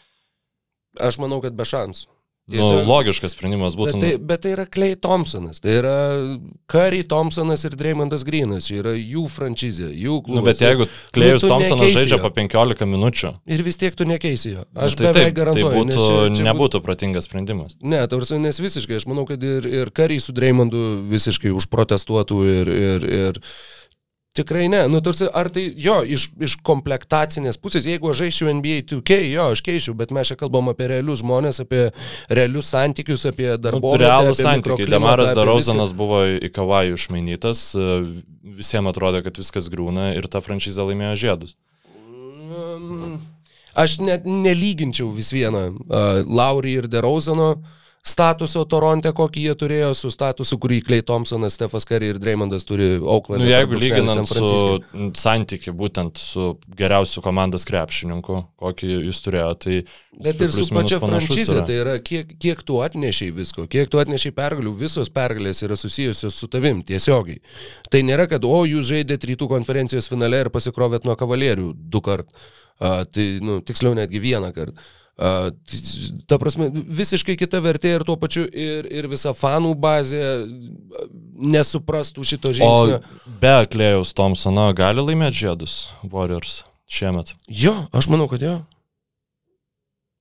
[1.02, 2.06] Aš manau, kad be šansų.
[2.52, 3.92] Nu, Tiesiog- logiškas sprendimas būtų.
[3.96, 5.94] Bet tai, bet tai yra Clay Thompsonas, tai yra
[6.70, 10.36] Curry Thompsonas ir Dreymondas Greenas, čia yra jų franšizė, jų klubas.
[10.36, 10.86] Nu, bet jeigu
[11.16, 12.22] Klejus tu Thompsonas žaidžia jo.
[12.26, 14.64] po 15 minučių, Ir vis tiek tu nekeisi jo.
[14.76, 15.84] Aš tai, beveik tai garantuoju.
[15.86, 17.76] nes būtų, čia- čia nebūtų protingas sprendimas.
[17.82, 22.68] Ne, tarsi, nes visiškai, aš manau, kad ir, ir kariai su Dreymondu visiškai užprotestuotų ir,
[22.68, 23.42] ir, ir
[24.36, 24.82] tikrai ne.
[24.90, 29.48] Nu, tarsi, ar tai, jo, iš, iš komplektacinės pusės, jeigu aš žaisčiau NBA 2K, jo,
[29.56, 31.88] aš keičiau, bet mes čia kalbam apie realius žmonės, apie
[32.32, 33.96] realius santykius, apie Nu, darbo.
[34.00, 34.88] Realūs santykiai.
[34.90, 38.00] Demaras Darozanas buvo į Kavajų išmainytas, e,
[38.62, 41.56] visiems atrodė, kad viskas grūna ir ta franšizė laimėjo žiedus.
[41.92, 43.20] Mm,
[43.72, 47.54] Aš net nelyginčiau vis vieną uh, Laurį ir Derozano
[48.02, 52.96] statuso Toronte, kokį jie turėjo, su statusu, kurį Clay Thompsonas, Stefas Curry ir Dreymondas turi
[52.98, 53.44] Oakland.
[53.44, 54.80] Nu, jeigu lyginant su
[55.18, 59.76] santykiu būtent su geriausiu komandos krepšininku, kokį jis turėjo, tai...
[60.22, 61.66] Bet ir su pačia franšizė, yra.
[61.68, 66.36] tai yra, kiek, kiek tu atnešiai visko, kiek tu atnešiai pergalių, visos pergalės yra susijusios
[66.36, 67.38] su tavim tiesiogiai.
[67.88, 72.28] Tai nėra, kad, o, jūs žaidėte rytų konferencijos finale ir pasikrovėt nuo kavalierių du kart.
[72.82, 74.82] A, tai, nu, tiksliau netgi vieną kartą.
[75.22, 75.80] Tai,
[76.26, 80.24] ta prasme, visiškai kita vertė ir tuo pačiu ir, ir visa fanų bazė
[81.38, 82.98] nesuprastų šito žingsnio.
[82.98, 87.36] O be Klėjaus Thompsono gali laimėti žiedus Warriors šiemet.
[87.46, 88.58] Jo, aš manau, kad jo.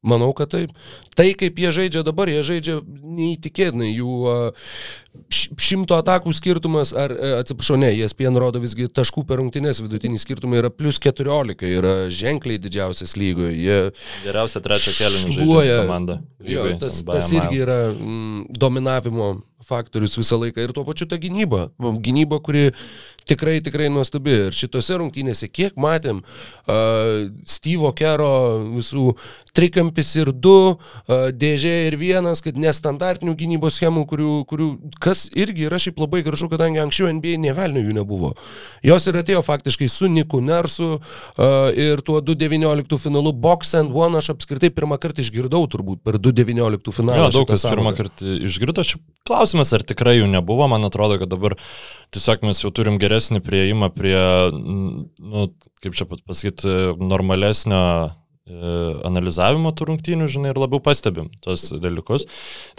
[0.01, 0.71] Manau, kad taip.
[1.13, 3.91] Tai, kaip jie žaidžia dabar, jie žaidžia neįtikėtinai.
[3.93, 4.13] Jų
[5.31, 10.61] šimto atakų skirtumas, ar, e, atsiprašau, ne, ESPN rodo visgi taškų per rungtynės vidutinis skirtumai
[10.61, 13.55] yra plus 14, yra ženkliai didžiausias lygoje.
[13.59, 13.79] Jie,
[14.25, 16.19] Geriausia trečio kelių žaidžianti komanda.
[16.39, 19.33] jo, tas, tas irgi yra mm, dominavimo
[19.71, 21.69] faktorius visą laiką ir tuo pačiu ta gynyba.
[21.79, 22.71] Gynyba, kuri
[23.29, 24.33] tikrai, tikrai nuostabi.
[24.47, 28.31] Ir šitose rungtynėse, kiek matėm, uh, Steve'o Kero
[28.73, 29.15] visų
[29.57, 34.69] trikampis ir du, uh, dėžė ir vienas, kad nestandartinių gynybos schemų, kurių, kurių,
[35.01, 38.33] kas irgi yra šiaip labai gražu, kadangi anksčiau NBA nevelnių jų nebuvo.
[38.85, 41.01] Jos ir atėjo faktiškai su Niku Nersu uh,
[41.75, 46.95] ir tuo 2.19 finalu Box and One aš apskritai pirmą kartą išgirdau turbūt per 2.19
[46.95, 47.27] finalą.
[47.27, 47.97] Jo, daug kas pirmą sąvoką.
[48.03, 48.85] kartą išgirdo.
[48.91, 51.53] Šiaip Klausimas, ar tikrai jų nebuvo, man atrodo, kad dabar
[52.11, 54.17] tiesiog mes jau turim geresnį prieimą prie,
[54.57, 55.45] nu,
[55.83, 57.83] kaip čia pasakyti, normalesnio
[59.07, 62.27] analizavimo tų rungtynių, žinai, ir labiau pastebim tos dalykus.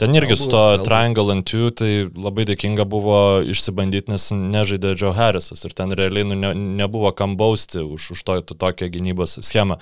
[0.00, 3.18] Ten irgi su to triangle and two, tai labai dėkinga buvo
[3.52, 6.52] išsibandyti, nes nežaidė Joe Harrisas ir ten realiai nu, ne,
[6.82, 9.78] nebuvo kam bausti už, už to, tokią gynybos schemą.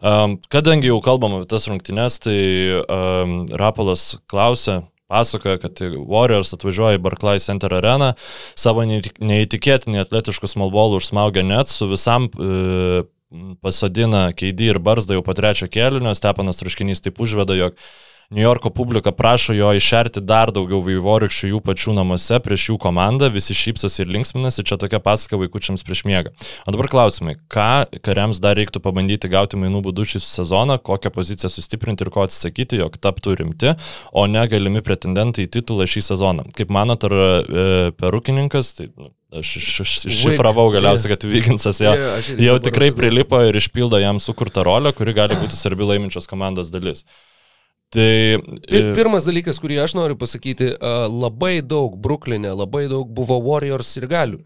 [0.00, 2.38] Um, kadangi jau kalbam apie tas rungtynes, tai
[2.86, 4.82] um, Rapolas klausė,
[5.12, 8.12] pasakoja, kad Warriors atvažiuoja į Barclay Center areną,
[8.58, 13.04] savo neįtikėtinį atletiškų smallballų užsmaugia net su visam e,
[13.64, 17.78] pasodina Keidį ir Barzdą jau po trečio kėlinio, Stepanas Traškinys taip užveda, jog
[18.32, 23.28] New Yorko publika prašo jo išerti dar daugiau vaivorykščių jų pačių namuose prieš jų komandą,
[23.28, 26.32] visi šypsosi ir linksminasi, čia tokia pasaka vaikučiams prieš miegą.
[26.64, 31.50] O dabar klausimai, ką kariams dar reiktų pabandyti gauti mainų būdų šį sezoną, kokią poziciją
[31.52, 33.74] sustiprinti ir ko atsisakyti, jog taptų rimti,
[34.16, 36.46] o ne galimi pretendentai į titulą šį sezoną.
[36.56, 37.66] Kaip manot, ar e,
[38.00, 39.48] perukininkas, tai nu, Aš
[39.80, 41.94] iššifravau galiausiai, kad Vyginsas jau,
[42.36, 47.06] jau tikrai prilipo ir išpildo jam sukurtą rolę, kuri gali būti svarbi laiminčios komandos dalis.
[47.92, 48.40] Tai...
[48.96, 50.70] Pirmas dalykas, kurį aš noriu pasakyti,
[51.12, 54.40] labai daug Bruklinė, labai daug buvo Warriors ir galių.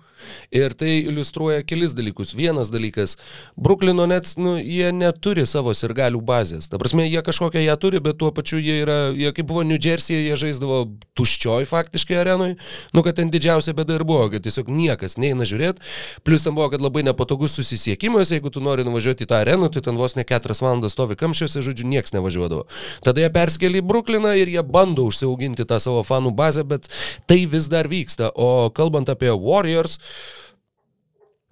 [0.54, 2.34] Ir tai iliustruoja kelis dalykus.
[2.36, 3.16] Vienas dalykas,
[3.56, 6.70] Bruklino net, nu, jie neturi savo sirgalių bazės.
[6.70, 9.78] Ta prasme, jie kažkokią ją turi, bet tuo pačiu jie yra, jie kaip buvo New
[9.80, 10.82] Jersey, jie žaisdavo
[11.18, 12.54] tuščioj faktiškai arenui.
[12.96, 15.84] Nu, kad ten didžiausia bėda ir buvo, kad tiesiog niekas neina žiūrėti.
[16.26, 19.82] Plus ten buvo, kad labai nepatogus susisiekimas, jeigu tu nori nuvažiuoti į tą areną, tai
[19.86, 22.66] ten vos ne keturias valandas stovi kamščiuose, žodžiu, niekas nevažiuodavo.
[23.06, 26.90] Tada jie persikėlė į Brukliną ir jie bando užsiauginti tą savo fanų bazę, bet
[27.28, 28.30] tai vis dar vyksta.
[28.34, 29.98] O kalbant apie Warriors,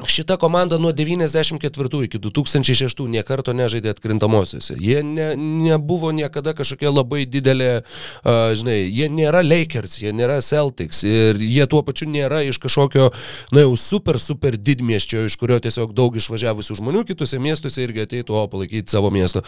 [0.07, 4.75] Šita komanda nuo 94 iki 2006 niekarto nežaidė atkrintamosiose.
[4.83, 11.05] Jie ne, nebuvo niekada kažkokia labai didelė, uh, žinai, jie nėra Lakers, jie nėra Celtics
[11.07, 13.13] ir jie tuo pačiu nėra iš kažkokio,
[13.55, 18.35] na jau super, super didmieščio, iš kurio tiesiog daug išvažiavusių žmonių kitose miestuose irgi ateitų,
[18.35, 19.47] o palaikyti savo miesto.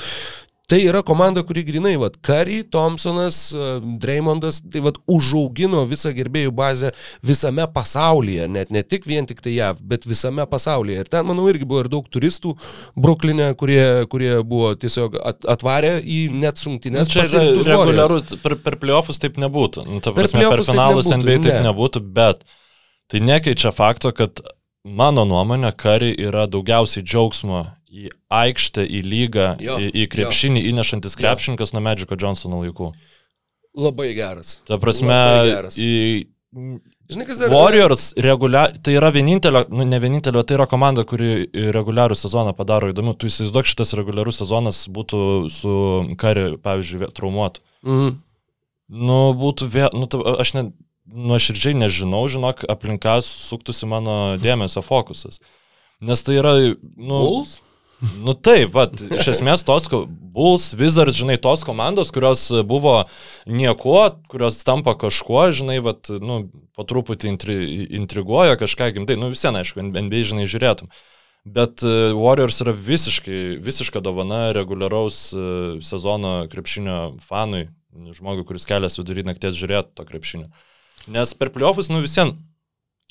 [0.66, 3.66] Tai yra komanda, kuri grinai, vad, Kari, Thompsonas, e,
[4.02, 6.90] Dreymondas, tai vad, užaugino visą gerbėjų bazę
[7.22, 11.04] visame pasaulyje, net ne tik vien tik tai JAV, bet visame pasaulyje.
[11.04, 12.56] Ir ten, manau, irgi buvo ir daug turistų
[12.98, 17.14] Bruklinė, kurie, kurie buvo tiesiog at, atvarę į net šimtinės.
[17.14, 19.86] Čia reguliarus, per, per playoffus taip nebūtų.
[19.86, 21.64] Nu, ta prasme, per, per finalus taip NBA taip ne.
[21.70, 22.42] nebūtų, bet
[23.06, 24.42] tai nekeičia fakto, kad
[24.82, 30.72] mano nuomonė, Kari yra daugiausiai džiaugsmo į aikštę, į lygą, jo, į, į krepšinį jo.
[30.72, 32.90] įnešantis krepšininkas nuo Medžiko Johnsono laikų.
[33.76, 34.58] Labai geras.
[34.68, 35.20] Ta prasme,
[35.50, 35.78] geras.
[35.80, 35.92] į...
[37.06, 37.52] Žinai, kas yra.
[37.52, 38.72] Warriors reguliar...
[38.82, 43.14] tai yra vienintelio, nu ne vienintelio, tai yra komanda, kuri reguliarų sezoną padaro įdomu.
[43.14, 45.20] Tu įsivaizduok, šitas reguliarus sezonas būtų
[45.52, 45.74] su
[46.18, 47.62] kari, pavyzdžiui, traumuotu.
[47.86, 48.16] Mhm.
[49.06, 50.64] Nu, būtų vėl, nu, ta, aš ne,
[51.06, 55.40] nuoširdžiai nežinau, žinok, aplinka suktųsi mano dėmesio fokusas.
[56.02, 57.20] Nes tai yra, nu...
[57.22, 57.56] Bulls?
[58.20, 58.84] Nu taip, va,
[59.16, 62.98] iš esmės tos Bulls, Wizards, žinai, tos komandos, kurios buvo
[63.48, 66.42] niekuo, kurios tampa kažkuo, žinai, va, nu,
[66.76, 67.56] po truputį intri,
[67.96, 70.92] intriguoja kažką gimtai, nu visien, aišku, NBA, žinai, žiūrėtum.
[71.46, 77.68] Bet uh, Warriors yra visiškai, visiška dovana reguliaraus uh, sezono krepšinio fanui,
[78.12, 80.50] žmogui, kuris kelias vidurį nakties žiūrėtų to krepšinio.
[81.14, 82.34] Nes per playoffus, nu visien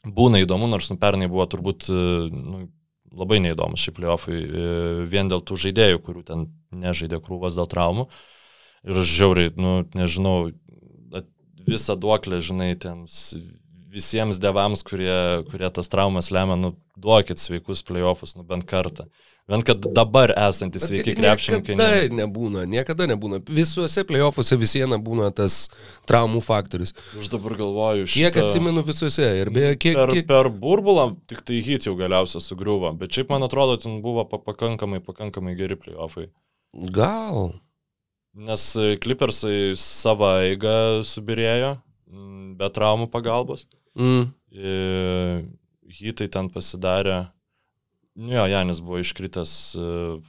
[0.05, 2.67] būna įdomu, nors nu pernai buvo turbūt uh, nu,
[3.15, 4.69] labai neįdomus šį playoffai e,
[5.09, 8.09] vien dėl tų žaidėjų, kurių ten nežaidė krūvas dėl traumų.
[8.85, 10.51] Ir aš žiauriai, nu, nežinau,
[11.65, 13.35] visą duoklę, žinai, tiems
[13.95, 19.07] visiems devams, kurie, kurie tas traumas lemia, nu, duokit sveikus playoffus, nu, bent kartą.
[19.45, 21.75] Bent kad dabar esantis sveiki krepšininkai.
[21.77, 22.23] Niekada ne...
[22.23, 23.37] nebūna, niekada nebūna.
[23.45, 25.67] Visuose playoffuose vis viena būna tas
[26.09, 26.95] traumų faktorius.
[27.19, 28.31] Aš dabar galvoju, šitą...
[28.31, 29.99] Kiek atsimenu visuose ir beje, kiek...
[29.99, 30.25] Per, kiek...
[30.31, 35.03] per burbulą tik tai hit jau galiausiai sugriuvo, bet šiaip man atrodo, ten buvo pakankamai,
[35.05, 36.25] pakankamai geri playoffai.
[36.97, 37.53] Gal.
[38.49, 38.65] Nes
[39.05, 41.75] Clippersai savo eigą subirėjo
[42.57, 43.69] be traumų pagalbos.
[43.93, 44.25] Mm.
[46.01, 47.27] Hitai ten pasidarė
[48.15, 50.23] Nu jo, Janis buvo iškritęs uh,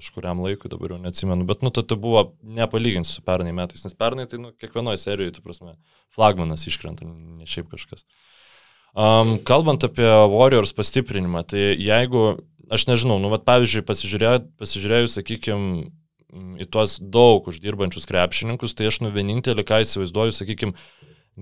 [0.00, 4.26] kažkuriam laikui, dabar jau neatsimenu, bet, nu, tai buvo nepalyginti su pernai metais, nes pernai
[4.30, 5.76] tai, nu, kiekvienoje serijoje, tu prasme,
[6.14, 8.06] flagmanas iškrenta, ne šiaip kažkas.
[8.90, 12.40] Um, kalbant apie Warriors pastiprinimą, tai jeigu,
[12.72, 15.90] aš nežinau, nu, vat, pavyzdžiui, pasižiūrėjus, pasižiūrėjus sakykime,
[16.62, 20.74] į tuos daug uždirbančius krepšininkus, tai aš nu vienintelį, ką įsivaizduoju, sakykime,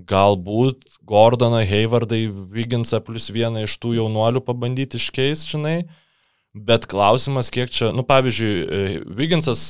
[0.07, 5.81] galbūt Gordoną, Haywardai, Vigginsą plus vieną iš tų jaunuolių pabandyti iškeis, žinai.
[6.49, 9.67] Bet klausimas, kiek čia, nu pavyzdžiui, Vigginsas,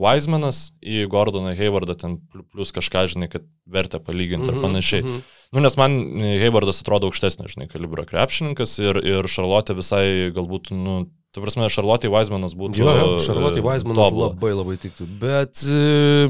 [0.00, 2.16] Weismanas į Gordoną, Haywardą ten
[2.54, 5.02] plus kažką, žinai, kad vertę palyginti mm -hmm, ir mhm, panašiai.
[5.02, 5.40] Mm -hmm.
[5.52, 5.92] Nu, nes man
[6.40, 12.10] Haywardas atrodo aukštesnio, žinai, kalibro krepšininkas ir, ir Šarlotė visai galbūt, nu, Tu prasme, Šarlotė
[12.12, 12.76] Weizmanas būtų.
[12.76, 15.06] Jo, jo Šarlotė Weizmanas labai labai tiktų.
[15.20, 15.62] Bet...
[15.64, 16.28] E...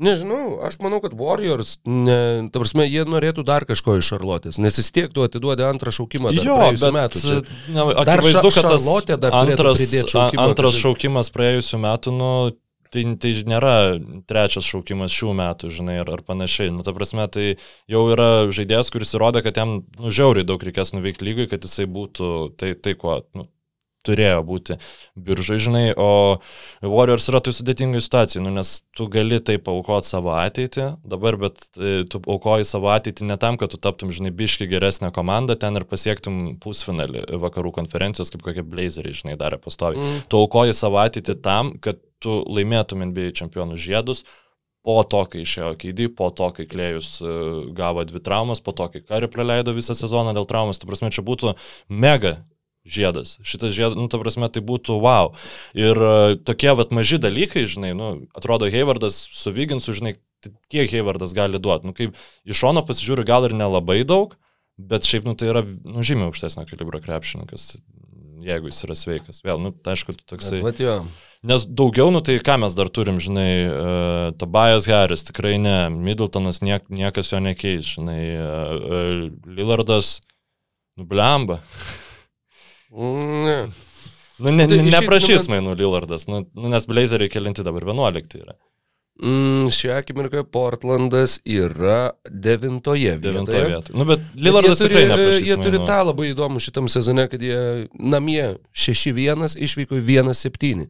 [0.00, 4.78] Nežinau, aš manau, kad Warriors, ne, ta prasme, jie norėtų dar kažko iš Šarlotės, nes
[4.80, 7.20] vis tiek tu atiduodi antrą šaukimą dar jo, praėjusiu metu.
[7.20, 7.36] Čia,
[7.68, 8.88] ne, dar akivaizdu, kad tas
[9.28, 12.32] antras, šaukimą, antras šaukimas praėjusiu metu, nu,
[12.88, 13.74] tai, tai nėra
[14.30, 16.72] trečias šaukimas šių metų, žinai, ar, ar panašiai.
[16.74, 17.46] Nu, ta prasme, tai
[17.90, 21.84] jau yra žaidėjas, kuris įrodė, kad jam, nu, žiauriai daug reikės nuveikti lygui, kad jisai
[21.90, 23.46] būtų tai, tai kuo, nu,
[24.06, 24.76] turėjo būti
[25.18, 26.40] biržai, žinai, o
[26.82, 31.66] Warriors yra tai sudėtingai situacijai, nu, nes tu gali taip aukoti savo ateitį dabar, bet
[31.76, 35.76] e, tu aukoji savo ateitį ne tam, kad tu taptum, žinai, biški geresnę komandą ten
[35.76, 40.00] ir pasiektum pusfinalį vakarų konferencijos, kaip kokie blazeriai, žinai, darė pastovi.
[40.00, 40.22] Mm.
[40.30, 44.24] Tu aukoji savo ateitį tam, kad tu laimėtum NBA čempionų žiedus,
[44.84, 47.34] po to, kai išėjo Keidį, po to, kai Klėjus e,
[47.76, 51.24] gavo dvi traumas, po to, kai Kari praleido visą sezoną dėl traumas, tai prasme, čia
[51.26, 51.52] būtų
[51.92, 52.38] mega
[52.90, 53.36] žiedas.
[53.46, 55.32] Šitas žiedas, nu, ta prasme, tai būtų wow.
[55.78, 60.92] Ir uh, tokie vat maži dalykai, žinai, nu, atrodo, Haywardas su Viginsu, žinai, tai kiek
[60.92, 61.88] Haywardas gali duoti.
[61.88, 64.36] Nu, kaip iš šono pasižiūriu, gal ir nelabai daug,
[64.80, 67.72] bet šiaip, nu, tai yra, nu, žymiai aukštesnio kalibro krepšininkas,
[68.44, 69.42] jeigu jis yra sveikas.
[69.44, 70.62] Vėl, nu, tai aišku, toksai.
[70.64, 71.02] Bet, jo.
[71.46, 76.60] Nes daugiau, nu tai ką mes dar turim, žinai, uh, Tobias Harris, tikrai ne, Middletonas
[76.64, 80.18] niek, niekas jo nekeis, žinai, uh, uh, Lillardas,
[81.00, 81.62] nublemba.
[82.90, 83.60] Ne.
[84.40, 88.56] Nu, ne, tai neprašys mainų Lillardas, nu, nu, nes Blazeriai kelinti dabar 11 yra.
[89.20, 93.32] Mm, šią akimirką Portlandas yra devintoje vietoje.
[93.34, 93.98] Devintoje vietoje.
[93.98, 95.44] Nu, bet Lillardas tikrai neprašys.
[95.50, 97.60] Jie turi tą labai įdomų šitam sezone, kad jie
[98.00, 100.86] namie 6-1 išvyko 1-7.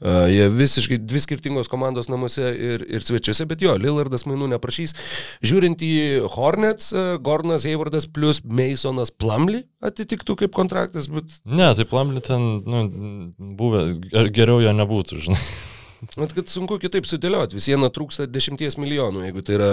[0.00, 4.96] Jie visiškai dvi skirtingos komandos namuose ir, ir svečiuose, bet jo, Lillardas mainų neprašys.
[5.44, 5.94] Žiūrint į
[6.36, 6.92] Hornets,
[7.24, 11.42] Gornas Haywardas plus Masonas Plumly atitiktų kaip kontraktas, bet...
[11.44, 12.86] Ne, tai Plumly ten, nu,
[13.60, 13.84] buvę,
[14.32, 15.44] geriau jo nebūtų, žinai.
[16.16, 19.68] Mat, kad sunku kitaip sudėlioti, vis viena trūksta 10 milijonų, jeigu tai yra,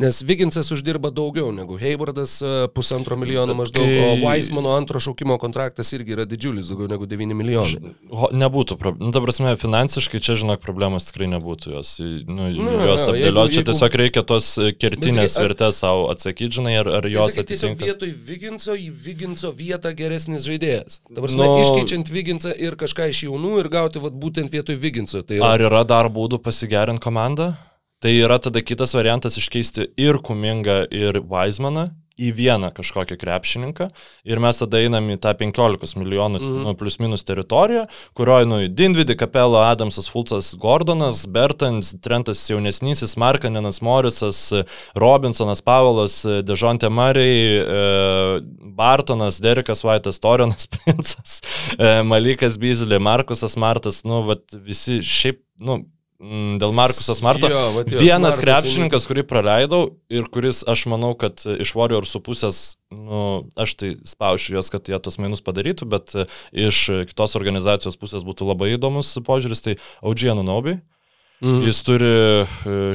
[0.00, 3.98] nes Viginsas uždirba daugiau negu Haywardas e, pusantro milijono maždaug, kai...
[4.06, 7.92] o Weismano antro šaukimo kontraktas irgi yra didžiulis, daugiau negu 9 milijonai.
[8.40, 13.58] Nebūtų, nu, ta prasme, finansiškai čia, žinok, problemos tikrai nebūtų jos, nu, nu, juos apdėlioti,
[13.58, 14.50] čia tiesiog reikia tos
[14.80, 15.50] kertinės ar...
[15.50, 17.52] vertės savo atsakyti, žinai, ar, ar jos atitinka.
[17.52, 21.02] Tiesiog vietoj Viginso į Viginso vietą geresnis žaidėjas.
[21.12, 21.60] Ta prasme, nu...
[21.60, 25.20] iškeičiant Viginsą ir kažką iš jaunų ir gauti vat, būtent vietoj Viginso.
[25.26, 25.57] Tai yra...
[25.58, 27.48] Ar yra dar būdų pasigerinti komandą?
[27.98, 33.88] Tai yra tada kitas variantas iškeisti ir Kumingą, ir Weizmaną į vieną kažkokią krepšininką
[34.26, 36.60] ir mes tada einam į tą 15 milijonų mm.
[36.66, 37.88] nu, plus minus teritoriją,
[38.18, 44.44] kurioje, nu, Dindvidi, Kapelo, Adamsas, Fulcas, Gordonas, Bertans, Trentas jaunesnysis, Markanenas, Morisas,
[44.98, 47.82] Robinsonas, Pavelas, Dežontė Mariai, e,
[48.78, 51.40] Bartonas, Derikas Vaitas, Torijonas Princas,
[51.74, 55.82] e, Malikas Bizilė, Markusas Martas, nu, vat, visi šiaip, nu,
[56.18, 57.46] Mm, dėl Markusas Marto.
[57.46, 62.16] Jo, vat, jos, Vienas Markus krepšininkas, kurį praleidau ir kuris, aš manau, kad iš Warriors
[62.26, 62.58] pusės,
[62.90, 66.16] nu, aš tai spaušiu juos, kad jie tos mainus padarytų, bet
[66.50, 66.80] iš
[67.12, 70.80] kitos organizacijos pusės būtų labai įdomus požiūris, tai Audžienų Naubi.
[71.38, 71.60] Mm.
[71.62, 72.08] Jis turi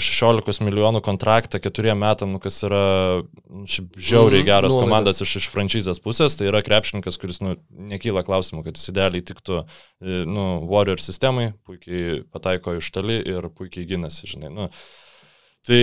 [0.04, 2.82] 16 e, milijonų kontraktą keturiem metam, nu, kas yra
[3.24, 4.48] nu, žiauriai mm.
[4.50, 4.84] geras Nuolaida.
[4.84, 6.36] komandas iš, iš franšizės pusės.
[6.36, 7.56] Tai yra krepšininkas, kuris nu,
[7.94, 13.48] nekyla klausimų, kad jis idealiai tiktų e, nu, Warrior sistemai, puikiai pataiko iš toli ir
[13.56, 14.52] puikiai gynasi, žinai.
[14.52, 14.68] Nu,
[15.64, 15.82] tai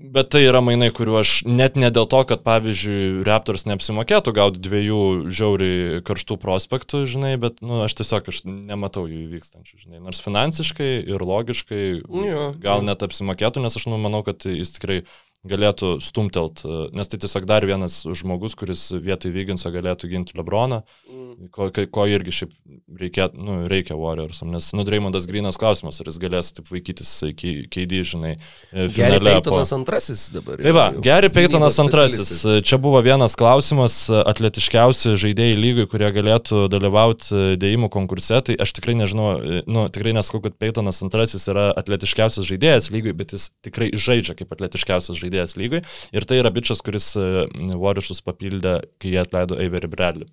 [0.00, 4.62] Bet tai yra mainai, kuriuo aš net ne dėl to, kad pavyzdžiui Raptors neapsimokėtų gauti
[4.64, 10.00] dviejų žiauriai karštų prospektų, žinai, bet nu, aš tiesiog aš nematau jų įvykstančių, žinai.
[10.00, 12.86] Nors finansiškai ir logiškai jo, gal jo.
[12.88, 15.02] net apsimokėtų, nes aš nu, manau, kad jis tikrai
[15.48, 20.82] galėtų stumtelt, e, nes tai tiesiog dar vienas žmogus, kuris vietoj Vyginso galėtų ginti Lebroną,
[21.08, 21.48] mm.
[21.54, 22.52] ko, ko irgi šiaip
[23.00, 28.02] reikia, nu, reikia Warriorsam, nes, nu, Dreymondas Grinas klausimas, ar jis galės taip vaikytis keidį,
[28.12, 29.16] žinai, e, finale.
[29.16, 29.78] Geri Peitonas po...
[29.78, 30.60] antrasis dabar.
[30.60, 32.34] Tai va, Geri Peitonas antrasis.
[32.66, 38.98] Čia buvo vienas klausimas, atletiškiausi žaidėjai lygai, kurie galėtų dalyvauti dėjimų konkurse, tai aš tikrai
[39.00, 43.88] nežinau, e, nu, tikrai nesakau, kad Peitonas antrasis yra atletiškiausias žaidėjas lygai, bet jis tikrai
[43.96, 45.82] žaidžia kaip atletiškiausias žaidėjas žaidėjas lygai.
[46.12, 47.46] Ir tai yra bičias, kuris e,
[47.78, 50.28] Warriorsus papildė, kai jie atleido Avery Bradley.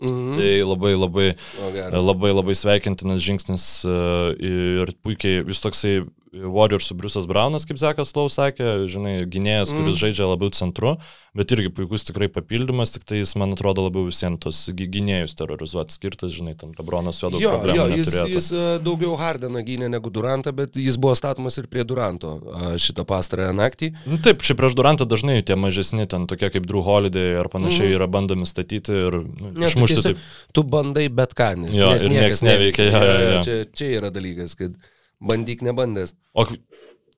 [0.00, 0.36] Mhm.
[0.38, 1.26] Tai labai labai,
[1.60, 1.70] o,
[2.00, 3.96] labai labai sveikintinas žingsnis e,
[4.40, 5.94] ir puikiai, jis toksai
[6.30, 9.98] Warriorsų Briusas Braunas, kaip Zekas Lau sakė, žinai, gynėjas, kuris mm.
[9.98, 10.92] žaidžia labiau centru,
[11.34, 15.96] bet irgi puikus tikrai papildymas, tik tai jis, man atrodo, labiau visiems tos gynėjus terrorizuoti
[15.96, 17.80] skirtas, žinai, tam Lebronas jo daug jo, problemų.
[17.80, 18.36] Jo, jis, neturėtų.
[18.36, 22.36] jis e, daugiau Hardeną gynė negu Durantą, bet jis buvo statomas ir prie Duranto
[22.78, 23.90] šitą pastarąją naktį.
[24.06, 27.90] Nu, taip, čia prieš Durantą dažnai tie mažesni, ten tokie kaip Drew Holiday ar panašiai
[27.90, 27.96] mm.
[27.98, 30.06] yra bandomi statyti ir nu, ne, išmušti.
[30.06, 30.14] Tai
[30.54, 32.86] tu bandai bet ką, nes, jo, nes niekas neveikia.
[32.90, 33.44] Ja, ja, ja.
[33.46, 34.78] Čia, čia yra dalykas, kad
[35.20, 36.14] bandyk nebandęs.
[36.34, 36.46] O,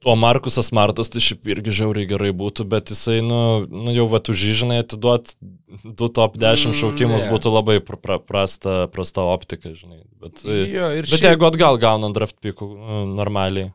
[0.04, 4.22] o Markusas Martas tai šiaip irgi žiauriai gerai būtų, bet jisai, nu, nu jau va,
[4.24, 5.34] tu žinai, atiduot
[5.84, 10.02] du top 10 mm, šaukimus mm, būtų labai pra, pra, prasta, prasta optika, žinai.
[10.22, 11.30] Bet, jo, bet šiaip...
[11.30, 13.72] jeigu atgal gaunant draft pikų nu, normaliai.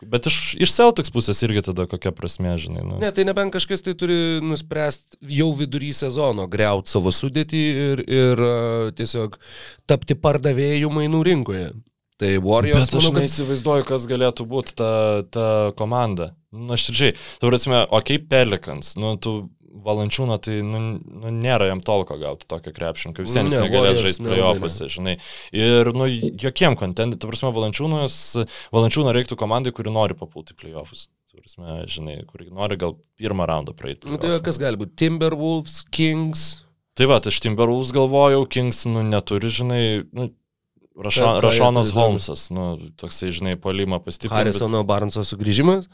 [0.00, 2.80] Bet iš, iš Celtics pusės irgi tada kokia prasme, žinai.
[2.86, 2.96] Nu.
[3.02, 8.40] Ne, tai nebent kažkas tai turi nuspręsti jau vidury sezono greuti savo sudėtį ir, ir
[8.40, 9.36] uh, tiesiog
[9.90, 11.68] tapti pardavėjų mainų rinkoje.
[12.20, 12.90] Tai Warriors.
[12.90, 13.24] Bet aš manau, kad...
[13.24, 14.90] neįsivaizduoju, kas galėtų būti ta,
[15.32, 15.46] ta
[15.78, 16.34] komanda.
[16.52, 19.38] Nu, aš tikrai, tu prasme, okei, okay, Pelikans, nu, tu
[19.80, 24.26] Valančiūno, tai nu, nu, nėra jam tolko gauti tokio krepšininko, vis tiek ne, negalės žaisti
[24.26, 25.14] playoffuose, žinai.
[25.56, 28.16] Ir, nu, jokiem kontentai, ta prasme, Valančiūnas,
[28.74, 31.08] Valančiūno reiktų komandai, kuri nori papulti playoffuose.
[31.30, 34.10] Prasme, žinai, kuri nori gal pirmą raundą praeiti.
[34.10, 34.96] Nu, tai kas gali būti?
[34.98, 36.48] Timberwolves, Kings.
[36.98, 40.26] Tai va, aš Timberwolves galvojau, Kings, nu, neturi, žinai, nu,
[41.00, 44.36] Rašo, Rašonas Holmesas, nu, toksai, žinai, polimą pastiprinti.
[44.36, 44.90] Harisono bet...
[44.90, 45.88] Barnso sugrįžimas.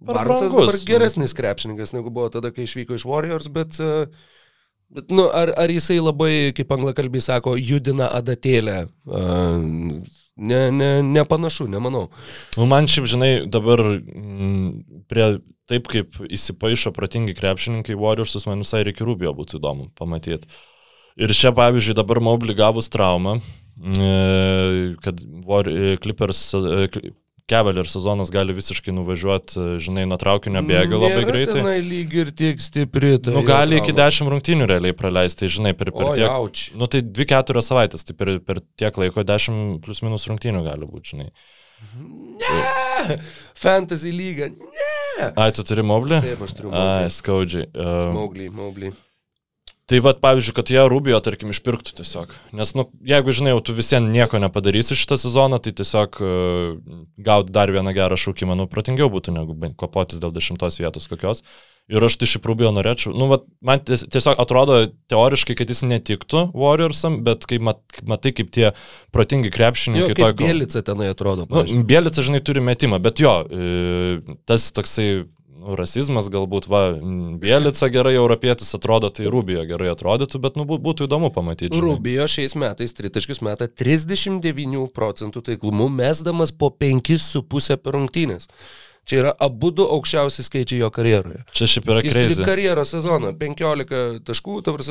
[0.00, 0.80] Barnsas dabar nu.
[0.86, 4.06] geresnis krepšininkas negu buvo tada, kai išvyko iš Warriors, bet, e,
[4.94, 8.78] bet nu, ar, ar jisai labai, kaip anglakalbiai sako, judina adatėlę?
[8.86, 9.24] E,
[10.38, 12.06] ne, ne, nepanašu, nemanau.
[12.56, 15.28] Nu, man šiaip, žinai, dabar m, mm, prie
[15.68, 20.48] taip kaip įsipaišo protingi krepšininkai Warriorsus, man visai reikia rūbio būtų įdomu pamatyti.
[21.18, 23.38] Ir čia, pavyzdžiui, dabar Moblį gavus traumą,
[23.82, 24.12] e,
[25.02, 25.22] kad
[26.04, 26.44] Clippers
[27.48, 31.62] Cavalier sezonas gali visiškai nuvažiuoti, žinai, nuo traukinio bėgio labai greitai.
[31.62, 33.14] Tenai lyg ir tiek stipri.
[33.24, 36.26] Tai nu, gali iki 10 rungtynių realiai praleisti, žinai, per, per o, tiek.
[36.26, 36.66] Jauč.
[36.76, 41.14] Nu, tai 2-4 savaitės, tai per, per tiek laiko 10 plus minus rungtynių gali būti,
[41.14, 41.30] žinai.
[42.44, 43.18] Ne!
[43.64, 44.52] Fantasy lyga.
[44.52, 45.32] Ne!
[45.32, 46.20] Ai, tu turi moblį?
[46.28, 46.84] Taip, aš turiu moblį.
[46.84, 47.70] Ai, skaudžiai.
[47.72, 48.92] Um, Smauglį, moblį.
[49.88, 52.34] Tai vad, pavyzdžiui, kad jie Rubio, tarkim, išpirktų tiesiog.
[52.56, 57.54] Nes, nu, jeigu, žinai, jau tu visiems nieko nepadarysi šitą sezoną, tai tiesiog uh, gauti
[57.56, 61.40] dar vieną gerą šūkimą, nu, protingiau būtų negu kopotis dėl dešimtos vietos kokios.
[61.88, 63.14] Ir aš tai šį Rubio norėčiau.
[63.16, 64.76] Nu, vat, man tiesiog atrodo
[65.08, 68.74] teoriškai, kad jis netiktų Warriorsam, bet kai mat, matai, kaip tie
[69.16, 70.12] protingi krepšininkai...
[70.12, 71.48] Jo, kaip Bielica tenai atrodo.
[71.48, 75.08] Nu, Bielica, žinai, turi metimą, bet jo, e, tas toksai
[75.58, 76.82] nu, rasizmas galbūt, va,
[77.42, 81.72] Bielica gerai europietis atrodo, tai Rubijo gerai atrodytų, bet nu, būtų įdomu pamatyti.
[81.74, 81.84] Žinai.
[81.84, 88.50] Rubijo šiais metais tritaškius meta 39 procentų taiklumu, mesdamas po 5,5 per rungtynės.
[89.08, 91.40] Čia yra abu du aukščiausi skaičiai jo karjeroje.
[91.56, 92.44] Čia šiaip yra kreizė.
[92.44, 94.90] Karjeros sezoną 15 taškų, tavars,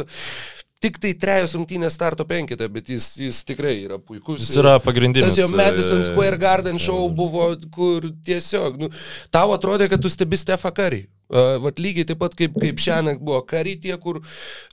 [0.84, 4.44] tik tai trejos rungtynės starto penkite, bet jis, jis tikrai yra puikus.
[4.44, 5.34] Jis yra pagrindinis.
[5.34, 8.92] Tas jo Madison e, Square Garden show buvo, kur tiesiog, nu,
[9.34, 11.06] tau atrodė, kad tu stebi Stefą Karį.
[11.28, 14.22] Vat lygiai taip pat kaip, kaip šiandien buvo kariai tie, kur,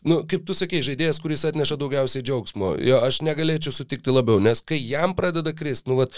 [0.07, 2.75] nu, kaip tu sakei, žaidėjas, kuris atneša daugiausiai džiaugsmo.
[2.85, 6.15] Jo, aš negalėčiau sutikti labiau, nes kai jam pradeda kristi, nu, vat,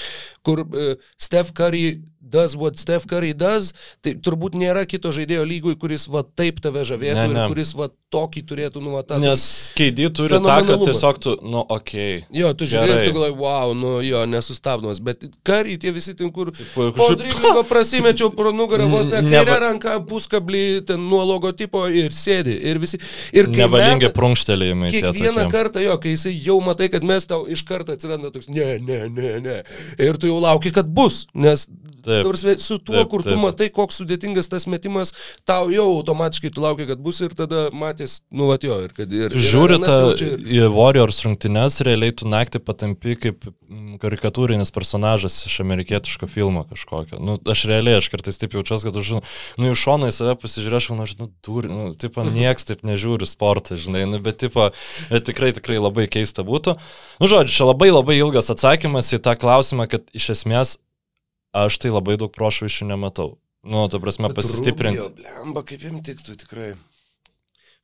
[0.46, 3.72] kur uh, Steph Curry does what Steph Curry does,
[4.02, 7.44] tai turbūt nėra kito žaidėjo lygui, kuris va taip tave žavėtų ne, ne.
[7.44, 9.18] ir kuris va tokį turėtų, nu, va tą.
[9.22, 9.44] Nes
[9.78, 12.22] keidį turi tą, kad tiesiog tu, nu, okei.
[12.26, 16.32] Okay, jo, tu žiūrėjai, tu galvoji, wow, nu, jo, nesustabdomas, bet Curry tie visi ten,
[16.34, 16.50] kur...
[16.74, 22.12] Po driblingo prasimečiau pro nugarą vos ne kairę ranką, pus puskablį ten nuo logotipo ir
[22.14, 22.56] sėdi.
[22.66, 22.98] Ir visi.
[23.36, 24.90] Ir Nevalingi prunkštelėjimai.
[24.94, 28.76] Kiekvieną kartą jo, kai jisai jau matai, kad mes tau iš karto atsiranda toks, ne,
[28.82, 29.58] ne, ne, ne.
[30.02, 31.26] Ir tu jau lauki, kad bus.
[31.34, 31.68] Nes
[32.06, 33.40] Taip, nors su tuo, taip, kur tu taip.
[33.42, 35.10] matai, koks sudėtingas tas metimas,
[35.48, 39.34] tau jau automatiškai tu laukia, kad bus ir tada matys, nu, atjo, ir kad ir...
[39.34, 40.36] Žiūri tą ir...
[40.38, 47.18] į Warriors rungtynes, realiai tu naktį patampi kaip mm, karikatūrinis personažas iš amerikietiško filmo kažkokio.
[47.18, 49.12] Nu, aš realiai, aš kartais taip jaučiuosi, kad aš,
[49.58, 53.28] nu, iš šono į save pasižiūrėčiau, nu, aš, nu, dur, nu, tipo, nieks taip nežiūri
[53.28, 54.70] sportą, žinai, nu, bet, tipo,
[55.12, 56.76] tikrai, tikrai labai keista būtų.
[57.20, 60.76] Nu, žodžiu, čia labai labai ilgas atsakymas į tą klausimą, kad iš esmės
[61.56, 63.36] aš tai labai daug prošvaišių nematau.
[63.66, 65.08] Nu, ta prasme, pasistiprinti.
[65.16, 66.74] Blemba, kaip jums tiktų tikrai.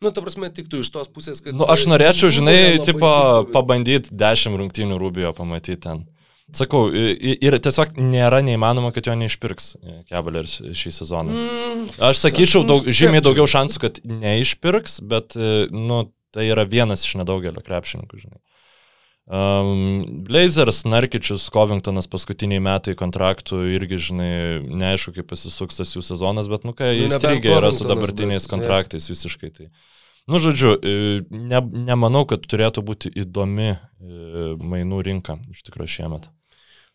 [0.02, 1.54] Nu, ta prasme, tiktų iš tos pusės, kad...
[1.54, 3.10] Nu, aš norėčiau, žinai, tipo,
[3.54, 6.04] pabandyti dešimt rungtynių Rubijo pamatyti ten.
[6.52, 9.70] Sakau, ir tiesiog nėra neįmanoma, kad jo neišpirks
[10.10, 11.32] Cavaliers šį sezoną.
[11.32, 15.38] Mm, aš sakyčiau, daug, žymiai daugiau šansų, kad neišpirks, bet,
[15.72, 18.40] nu, tai yra vienas iš nedaugelio krepšininkų, žinai.
[19.32, 24.32] Um, Blazers, Narkičius, Covingtonas paskutiniai metai kontraktų irgi, žinai,
[24.66, 28.50] neaišku, kaip pasisuks tas jų sezonas, bet, nu, Nu, jis irgi yra su dabartiniais bet,
[28.50, 29.52] kontraktais visiškai.
[29.54, 29.68] Tai.
[30.26, 33.78] Nu, žodžiu, e, ne, nemanau, kad turėtų būti įdomi e,
[34.58, 36.28] mainų rinka iš tikrųjų šiemet.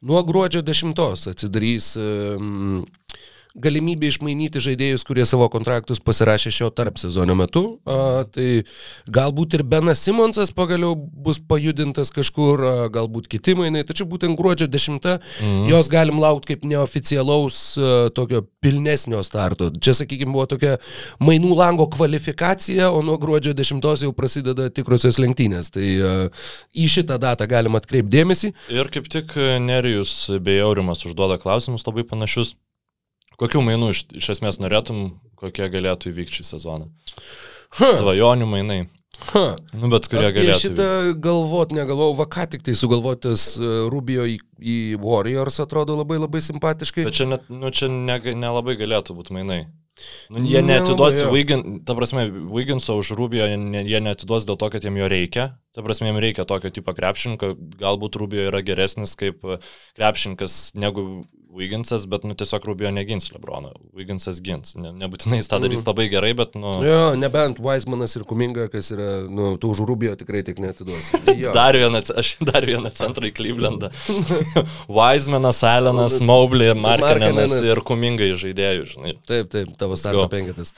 [0.01, 1.97] Nuo gruodžio 10 atsidarys
[3.61, 7.63] galimybė išmainyti žaidėjus, kurie savo kontraktus pasirašė šio tarp sezono metu.
[7.87, 8.63] A, tai
[9.09, 14.69] galbūt ir Benas Simonsas pagaliau bus pajudintas kažkur, a, galbūt kiti mainai, tačiau būtent gruodžio
[14.71, 15.65] 10 mhm.
[15.71, 19.71] jos galim laukti kaip neoficialaus a, tokio pilnesnio starto.
[19.81, 20.77] Čia, sakykime, buvo tokia
[21.23, 25.73] mainų lango kvalifikacija, o nuo gruodžio 10 jau prasideda tikrosios lenktynės.
[25.73, 26.13] Tai a,
[26.77, 28.53] į šitą datą galim atkreipdėmėsi.
[28.73, 29.33] Ir kaip tik
[29.63, 32.55] Nerijus bei Aurimas užduoda klausimus labai panašius.
[33.37, 36.87] Kokių mainų iš, iš esmės norėtum, kokie galėtų įvykti šį sezoną?
[37.77, 38.79] Ha, Svajonių mainai.
[39.29, 39.43] ha.
[39.77, 40.59] Nu, bet kurie galėtų.
[40.63, 40.87] šitą
[41.21, 46.41] galvot negalvojau, va ką tik tai sugalvotas e, Rubio į, į Warriors atrodo labai labai
[46.41, 47.05] simpatiškai.
[47.09, 49.65] Bet čia, net, nu, čia ne, nelabai galėtų būti mainai.
[50.29, 51.29] Nu, jie netiduos, jo.
[51.33, 53.57] Wiggin, ta prasme, Wigginso už Rubio jie,
[53.87, 55.47] jie netiduos dėl to, kad jiem jo reikia.
[55.73, 57.53] Ta prasme, jiem reikia tokio tipo krepšininko.
[57.81, 59.57] Galbūt Rubio yra geresnis kaip e,
[59.97, 61.07] krepšininkas negu
[61.53, 63.71] Wigginsas, bet nu, tiesiog Rubio negins Lebrono.
[63.95, 64.75] Wigginsas gins.
[64.75, 66.73] Ne, nebūtinai jis tą darys labai gerai, bet nu...
[66.83, 71.13] Jo, nebent Weismanas ir Kuminga, kas yra, nu, tų už Rubio tikrai tik netiduos.
[71.57, 73.91] Dar vieną, aš dar vieną centrą į Clevelandą.
[74.99, 77.55] Weizmanas, Alenas, Mobley, Markkanenas.
[77.63, 79.17] ir Kumingai žaidėjų, žinai.
[79.29, 80.73] Taip, taip, tavo starto penketas.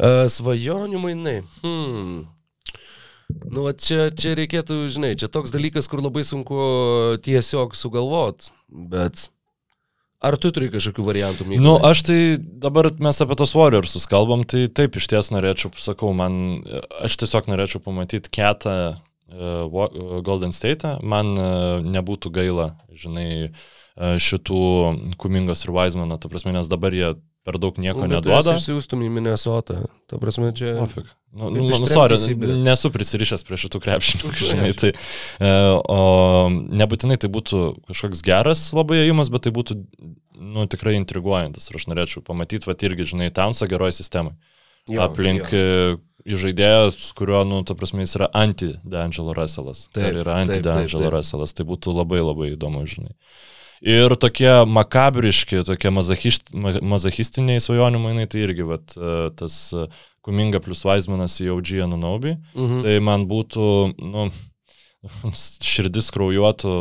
[0.00, 1.40] Uh, svajonių mainai.
[1.60, 2.22] Hmm.
[3.52, 6.56] Nu, čia, čia reikėtų, žinai, čia toks dalykas, kur labai sunku
[7.22, 9.28] tiesiog sugalvot, bet
[10.20, 11.46] ar tu turi kažkokių variantų?
[11.48, 11.64] Mykolai?
[11.64, 16.12] Nu, aš tai dabar mes apie tos Warriorsus kalbam, tai taip iš ties norėčiau, sakau,
[16.16, 16.60] man,
[17.00, 24.62] aš tiesiog norėčiau pamatyti ketą uh, Golden State, man uh, nebūtų gaila, žinai, uh, šitų
[25.20, 27.14] Kumingos ir Weizmano, ta prasme, nes dabar jie
[27.46, 28.54] per daug nieko Nu, bet neduoda.
[28.54, 29.80] esi Išsiųstum į Minnesotą.
[30.10, 30.74] Ta prasme, čia...
[30.82, 31.08] Pofik.
[31.30, 32.16] Nu, nu, nu, sorry,
[32.66, 34.90] nesu prisirišęs prie šitų krepšininkų, Nu, žinai, tai,
[35.38, 35.98] e, o
[36.50, 39.78] nebūtinai tai būtų kažkoks geras labai ėjimas, bet tai būtų,
[40.34, 44.34] nu, tikrai intriguojantis ir aš norėčiau pamatyti, va, irgi, žinai, Townsą geroj sistemai.
[44.90, 45.62] Jo, aplink jo.
[46.26, 49.86] e, su kuriuo, nu, ta prasme, jis yra anti-D'Angelo Russellas.
[49.94, 51.14] Taip, Ar yra anti-D'Angelo.
[51.14, 53.14] Russellas, tai būtų labai labai įdomu, žinai.
[53.80, 59.86] Ir tokie makabriški, tokie mazachišt- ma- mazachistiniai svajonių mainai, tai irgi, vat, e, tas e,
[60.20, 62.82] Kuminga plus Weizmanas į OG Anunobi, Mhm.
[62.84, 63.64] tai man būtų,
[64.04, 64.26] nu,
[65.64, 66.74] širdis kraujuotų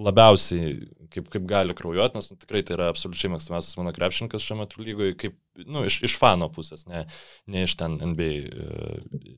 [0.00, 0.78] labiausiai,
[1.12, 4.80] kaip, kaip gali kraujuoti, nes nu, tikrai tai yra absoliučiai mėgstamiausias mano krepšininkas šiuo metu
[4.80, 5.36] lygoje, kaip,
[5.66, 7.04] nu, iš, iš fano pusės, ne,
[7.50, 9.36] ne iš ten NBA e,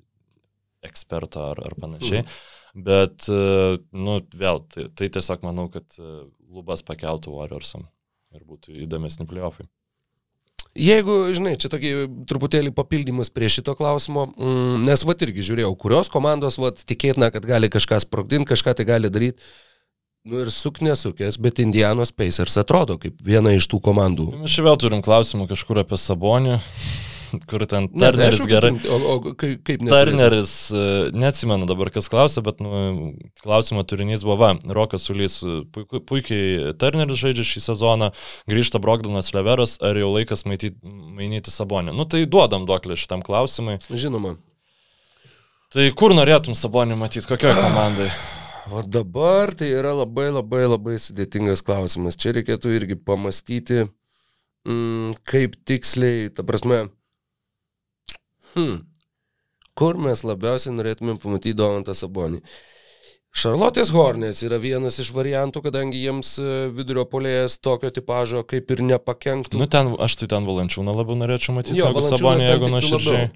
[0.86, 2.22] eksperto ar, ar panašiai.
[2.74, 5.98] Bet, e, nu, vėl, tai, tai tiesiog manau, kad
[6.52, 7.88] lubas pakeltų Warriorsam
[8.32, 9.68] ir būtų įdomesni playoffai.
[10.72, 11.90] Jeigu, žinai, čia tokį
[12.30, 17.44] truputėlį papildymus prie šito klausimo, mm, nes vat irgi žiūrėjau, kurios komandos vat tikėtina, kad
[17.44, 19.44] gali kažką sprogdinti, kažką tai gali daryti.
[20.24, 24.28] Nu ir suk nesukės, bet Indianos Pacers atrodo kaip viena iš tų komandų.
[24.44, 26.60] Mes čia vėl turim klausimą kažkur apie Sabonį,
[27.48, 28.70] kur ten Ne, tai Turneris gerai.
[28.88, 29.84] O, o kaip, kaip?
[29.88, 30.84] Turneris, e,
[31.16, 33.12] neatsimenu dabar, kas klausė, bet nu,
[33.42, 35.40] klausimo turinys buvo, va, Rokas Sulys,
[35.74, 38.12] puiku, puikiai Turneris žaidžia šį sezoną,
[38.50, 41.96] grįžta Brogdanas Leveras, ar jau laikas maityti, mainyti Sabonį.
[41.96, 43.78] Nu tai duodam duoklį šitam klausimui.
[43.90, 44.36] Žinoma.
[45.72, 48.12] Tai kur norėtum Sabonį matyti, kokioje komandai?
[48.70, 52.14] O dabar tai yra labai labai labai sudėtingas klausimas.
[52.14, 53.88] Čia reikėtų irgi pamastyti,
[54.68, 56.84] mm, kaip tiksliai, ta prasme,
[58.56, 58.78] hmm,
[59.78, 62.42] kur mes labiausiai norėtumėm pamatyti Donantą Sabonį.
[63.32, 68.82] Šarlotės Hornės yra vienas iš variantų, kadangi jiems e, vidurio polėjas tokio tipožo kaip ir
[68.90, 69.56] nepakenktų.
[69.56, 73.30] Nu ten, aš tai ten Valančiūną labiau norėčiau matyti, Jo, negu Sabonį, jeigu nuoširdžiai.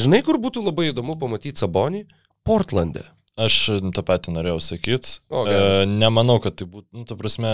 [0.00, 2.06] Žinai, kur būtų labai įdomu pamatyti Sabonį?
[2.48, 3.04] Portlande.
[3.38, 3.60] Aš
[3.94, 5.18] tą patį norėjau sakyti.
[5.28, 7.52] E, nemanau, kad tai būtų, nu, ta prasme,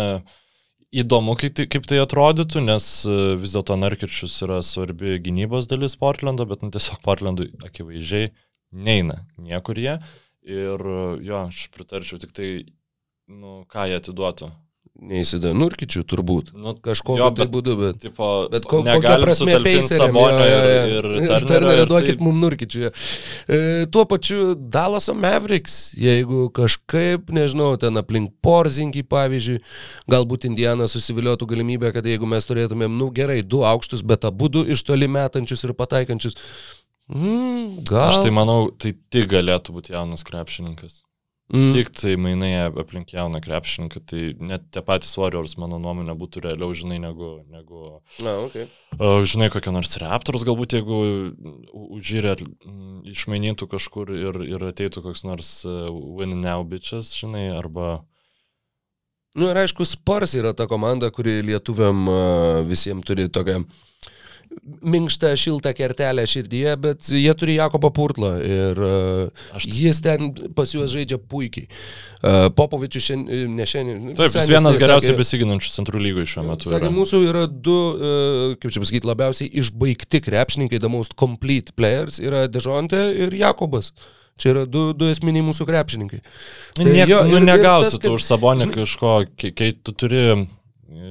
[1.02, 5.96] įdomu, kaip tai, kaip tai atrodytų, nes e, vis dėlto Narkičius yra svarbi gynybos dalis
[6.00, 8.30] Portlando, bet nu, tiesiog Portlandui akivaizdžiai
[8.74, 9.98] neina niekur jie.
[10.44, 10.82] Ir
[11.24, 12.50] jo, aš pritarčiau tik tai,
[13.32, 14.50] nu, ką jie atiduotų.
[15.04, 16.50] Neįsidė Nurkičių turbūt.
[16.56, 17.98] Nu, Kažkokiu jo, tai bet- būdu, bet...
[18.00, 19.56] Tipo, Bet ko, kokia prasme
[20.32, 21.44] jo, ir, ir Ir
[21.82, 22.90] ir duokit tai- mums nurkičių.
[23.48, 23.58] E,
[23.92, 29.60] tuo pačiu Dallaso Mavericks, jeigu kažkaip, nežinau, ten aplink Porzinkį, pavyzdžiui,
[30.10, 34.64] galbūt Indiana susiviliotų galimybę, kad jeigu mes turėtumėm, nu gerai, du aukštus, bet abu du
[34.64, 36.38] iš toli metančius ir pataikančius.
[37.12, 38.08] Mm, gal.
[38.08, 41.02] Aš tai manau, tai tik galėtų būti jaunas krepšininkas.
[41.54, 41.70] Mm.
[41.70, 46.74] Tik tai mainai aplink jauną krepšininką, tai net tie patys Warriors, mano nuomonė, būtų realiau,
[46.74, 47.28] žinai, negu...
[47.52, 48.66] negu Na, okay.
[48.98, 50.98] Žinai, kokie nors Raptors, galbūt jeigu
[51.70, 52.34] užžyrė,
[53.12, 55.76] išmainytų kažkur ir, ir ateitų koks nors e,
[56.18, 58.00] win now bitches, žinai, arba...
[59.38, 62.06] Nu ir aišku, Spars yra ta komanda, kuri lietuviam
[62.66, 63.64] visiems turi tokią
[64.62, 69.66] minkštą, šiltą kertelę širdyje, bet jie turi Jakobą Purtlą ir uh, Aš...
[69.68, 71.68] jis ten pas juos žaidžia puikiai.
[72.24, 74.00] Uh, Popovičius šiandien, ne šiandien.
[74.08, 76.70] Nu, Taip, jis vienas geriausiai besiginančių centrų lygoje šiuo metu.
[76.72, 76.96] Sakė, yra.
[76.96, 77.76] mūsų yra du,
[78.62, 83.92] kaip čia pasakyti, labiausiai išbaigti krepšininkai, the most complete players yra Dežonte ir Jakobas.
[84.40, 86.24] Čia yra du, du esminiai mūsų krepšininkai.
[86.74, 88.08] Tai Niek, jo, nu, negausi tas, kad...
[88.08, 90.24] tu už sabonį kažko, kai, tu turi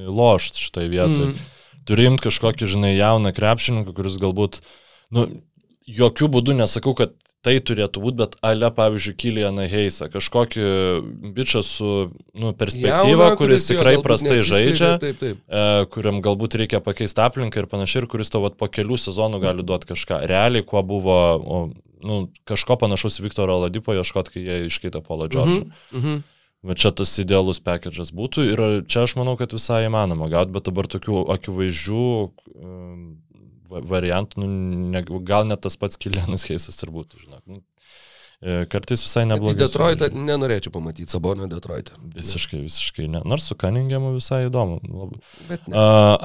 [0.04, 1.32] lošti šitoje vietoje.
[1.32, 1.50] Mm
[1.88, 4.60] turi imti kažkokį, žinai, jauną krepšininką, kuris galbūt,
[5.14, 5.28] nu,
[5.88, 7.14] jokių būdų nesakau, kad
[7.44, 10.64] tai turėtų būti, bet ale, pavyzdžiui, Kilianą Heisą, kažkokį
[11.36, 11.90] bičią su
[12.32, 15.42] nu, perspektyva, Jauna, kuris, kuris tikrai prastai žaidžia, taip, taip.
[15.44, 19.66] E, kuriam galbūt reikia pakeisti aplinką ir panašiai, ir kuris tau po kelių sezonų gali
[19.66, 20.22] duoti kažką.
[20.30, 21.60] Realiai, kuo buvo o,
[22.04, 25.66] nu, kažko panašaus Viktoro Ladipo ieškoti, kai jie iškeitė Polo Džordžą.
[25.92, 26.22] Mm -hmm.
[26.64, 30.64] Bet čia tas idealus package'as būtų ir čia aš manau, kad visai įmanoma gauti, bet
[30.70, 32.06] dabar tokių akivaizdžių
[33.82, 34.48] variantų, nu,
[34.94, 37.42] ne, gal net tas pats Kilianas Keisas ir būtų, žinok.
[37.50, 37.60] Nu,
[38.40, 39.56] e, kartais visai neblogai.
[39.64, 41.96] Detroitą nenorėčiau pamatyti, Sabonio Detroitą.
[42.14, 43.22] Visiškai, visiškai ne.
[43.28, 44.80] Nors su Kaningiamu visai įdomu.
[44.88, 45.70] Uh,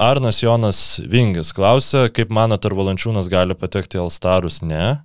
[0.00, 4.60] Arnas Jonas Vingis klausė, kaip manote, ar Valančiūnas gali patekti į Alstarus?
[4.64, 5.00] Ne.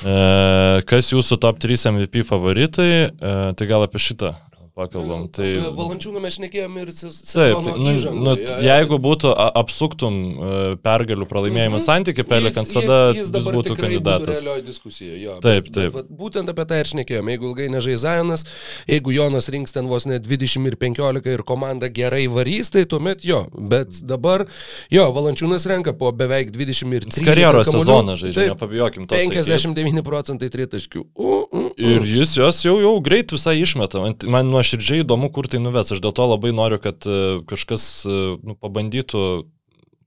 [0.00, 2.92] Uh, kas jūsų top 3 MVP favoritai?
[3.20, 4.36] Tai gal apie šitą
[4.80, 5.26] pakalbam.
[5.34, 5.48] Tai...
[5.76, 8.24] Valančiūną mes šnekėjom ir sezono taip, nu, įžangą.
[8.24, 8.78] Nu, ja, ja.
[8.80, 11.86] Jeigu būtų apsuktum e, pergalių pralaimėjimų mm -hmm.
[11.86, 14.42] santykių, Pelikans tada jis, jis, jis būtų kandidatas.
[14.44, 15.36] Būtų jo.
[15.44, 15.94] Taip, taip.
[15.94, 17.32] Bet, bet, būtent apie tai ir šnekėjom.
[17.34, 18.46] Jeigu ilgai nežai Zajonas,
[18.88, 23.24] jeigu Jonas rinks ten vos ne 20 ir 15 ir komanda gerai varys, tai tuomet
[23.26, 23.44] jo.
[23.54, 24.46] Bet dabar,
[24.90, 27.26] jo, Valančiūnas renka po beveik 20 ir 30.
[27.26, 29.18] Karjeros sezoną žaidžia, nepabijokim to.
[29.18, 31.04] 59 procentai tritaškių.
[31.14, 31.70] Uh, uh, uh.
[31.80, 34.00] Ir jis jos jau, jau greit visai išmeta.
[34.02, 35.90] Man, man nuo nuoširdžiai įdomu, kur tai nuves.
[35.90, 39.46] Aš dėl to labai noriu, kad e, kažkas e, nu, pabandytų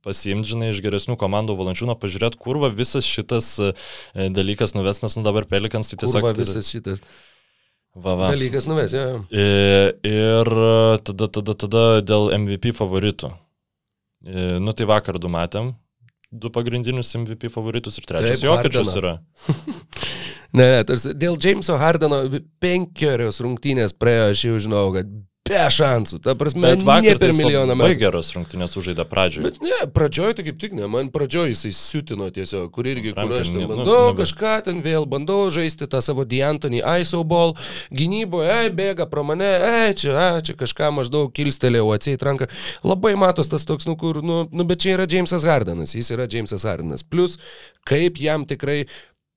[0.03, 3.73] pasiimti, žinai, iš geresnių komandų valančiūną, pažiūrėti, kur va visas šitas e,
[4.15, 6.21] dalykas nuves, nes nu dabar Pelikans tai tiesiog...
[6.21, 7.03] Kur va visas šitas.
[7.93, 8.31] Va, va.
[8.33, 9.21] Dalykas nuves, jo.
[9.29, 10.53] Ir, ir
[11.05, 13.29] tada, tada, tada dėl MVP favoritų.
[14.63, 15.73] Nu tai vakar du matėm,
[16.31, 19.17] du pagrindinius MVP favoritus ir trečias Jokičius yra.
[20.57, 22.23] ne, tarsi dėl Jameso Hardeno
[22.63, 26.19] penkerios rungtynės praėjo, aš jau žinau, kad be šansų.
[26.23, 27.83] Ta prasme, bet vakar per milijoną metų.
[27.83, 29.49] Labai geros rungtynės sužaidė pradžioje.
[29.49, 33.35] Bet ne, pradžioje tai kaip tik ne, man pradžioje jisai siutino tiesiog, kur irgi, kur
[33.39, 37.55] aš ten bandau nu, kažką ten vėl, bandau žaisti tą savo D'Antoni ISO ball,
[37.91, 42.47] gynyboje, ei, bėga pro mane, ei, čia, a, čia kažką maždaug kilstelėjau, atsieit ranką.
[42.87, 46.29] Labai matos tas toks, nu kur, nu, nu bet čia yra Jamesas Hardenas, jis yra
[46.31, 47.03] Jamesas Hardenas.
[47.03, 47.35] Plus,
[47.87, 48.85] kaip jam tikrai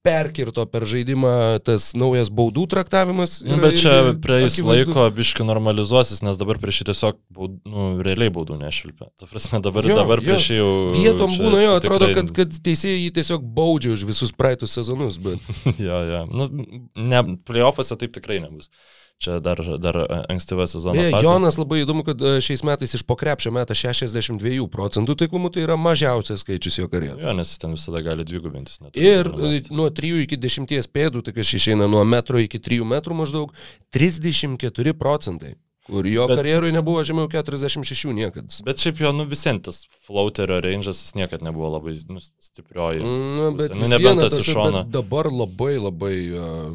[0.07, 1.33] perkirto per žaidimą
[1.67, 3.39] tas naujas baudų traktavimas.
[3.47, 8.33] Nu, bet čia praeis laiko biški normalizuosis, nes dabar prieš jį tiesiog baud, nu, realiai
[8.35, 9.11] baudų nešvilpia.
[9.19, 10.29] Ta prasme, dabar, jo, dabar jo.
[10.31, 10.71] prieš jį jau...
[10.97, 12.21] Vietom būna jo, atrodo, tikrai...
[12.21, 15.19] kad, kad teisėjai jį tiesiog baudžia už visus praeitus sezonus.
[15.23, 15.51] Bet...
[15.89, 16.23] jo, jo.
[16.31, 16.49] Nu,
[16.95, 18.71] ne, playoffuose taip tikrai nebus.
[19.17, 19.97] Čia dar, dar
[20.29, 20.95] ankstyva sezono.
[21.01, 25.65] Beje, Jonas labai įdomu, kad e, šiais metais iš pokrepšio meta 62 procentų taiklumų, tai
[25.65, 27.25] yra mažiausias skaičius jo karjeroje.
[27.25, 28.77] Jo, nes ten visada gali dvigubintis.
[28.93, 33.17] Ir e, nuo 3 iki 10 pėdų, tai kas išeina nuo metro iki 3 metrų
[33.23, 33.55] maždaug,
[33.97, 35.57] 34 procentai.
[35.87, 38.51] Kur jo bet, karjerui nebuvo žemiau 46 niekada.
[38.67, 43.05] Bet šiaip jo, nu visiems tas flauterio range'as jis niekada nebuvo labai nu, stiprioji.
[43.07, 44.83] Nu, bet nu, nebent tas iš šono.
[44.91, 46.75] Dabar labai labai uh,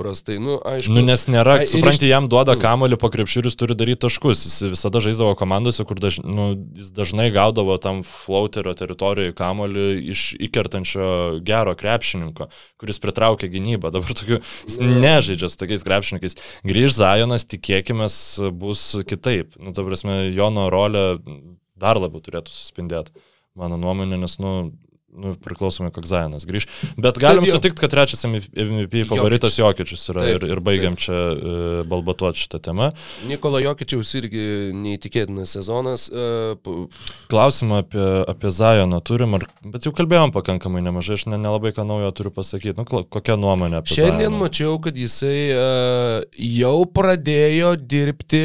[0.00, 0.38] prastai.
[0.42, 2.12] Nu, aišku, nu, nes nėra, ai, supranti, iš...
[2.14, 2.62] jam duoda mm.
[2.64, 4.46] kamoliu po krepšiurius, turi daryti taškus.
[4.48, 10.26] Jis visada žaisdavo komandose, kur daž, nu, jis dažnai gaudavo tam flauterio teritorijoje kamoliu iš
[10.48, 11.06] įkertančio
[11.46, 12.48] gero krepšininko,
[12.80, 13.92] kuris pritraukia gynybą.
[13.94, 14.98] Dabar tokiu, jis mm.
[15.04, 16.38] nežaidžia su tokiais krepšininkais.
[16.66, 18.08] Grįž Zajonas, tikėkime,
[18.56, 19.56] bus kitaip.
[19.60, 21.06] Nu, ta prasme, Jono rolė
[21.80, 23.14] dar labiau turėtų suspindėti,
[23.58, 24.54] mano nuomonė, nes, nu,
[25.10, 26.68] Nu, priklausomai, koks Zajanas grįž.
[27.00, 31.02] Bet galim sutikti, kad trečias MVP favoritas Jokičius yra taip, ir, ir baigiam taip.
[31.02, 32.92] čia uh, balbatuoti šitą temą.
[33.26, 34.44] Nikola Jokičiaus irgi
[34.78, 36.06] neįtikėtinas sezonas.
[36.14, 36.86] Uh,
[37.32, 41.84] Klausimą apie, apie Zajoną turim, ar, bet jau kalbėjom pakankamai nemažai, aš ne, nelabai ką
[41.90, 42.76] naujo turiu pasakyti.
[42.78, 44.42] Nu, kokia nuomonė apie Šiandien Zajoną?
[44.44, 48.44] mačiau, kad jisai uh, jau pradėjo dirbti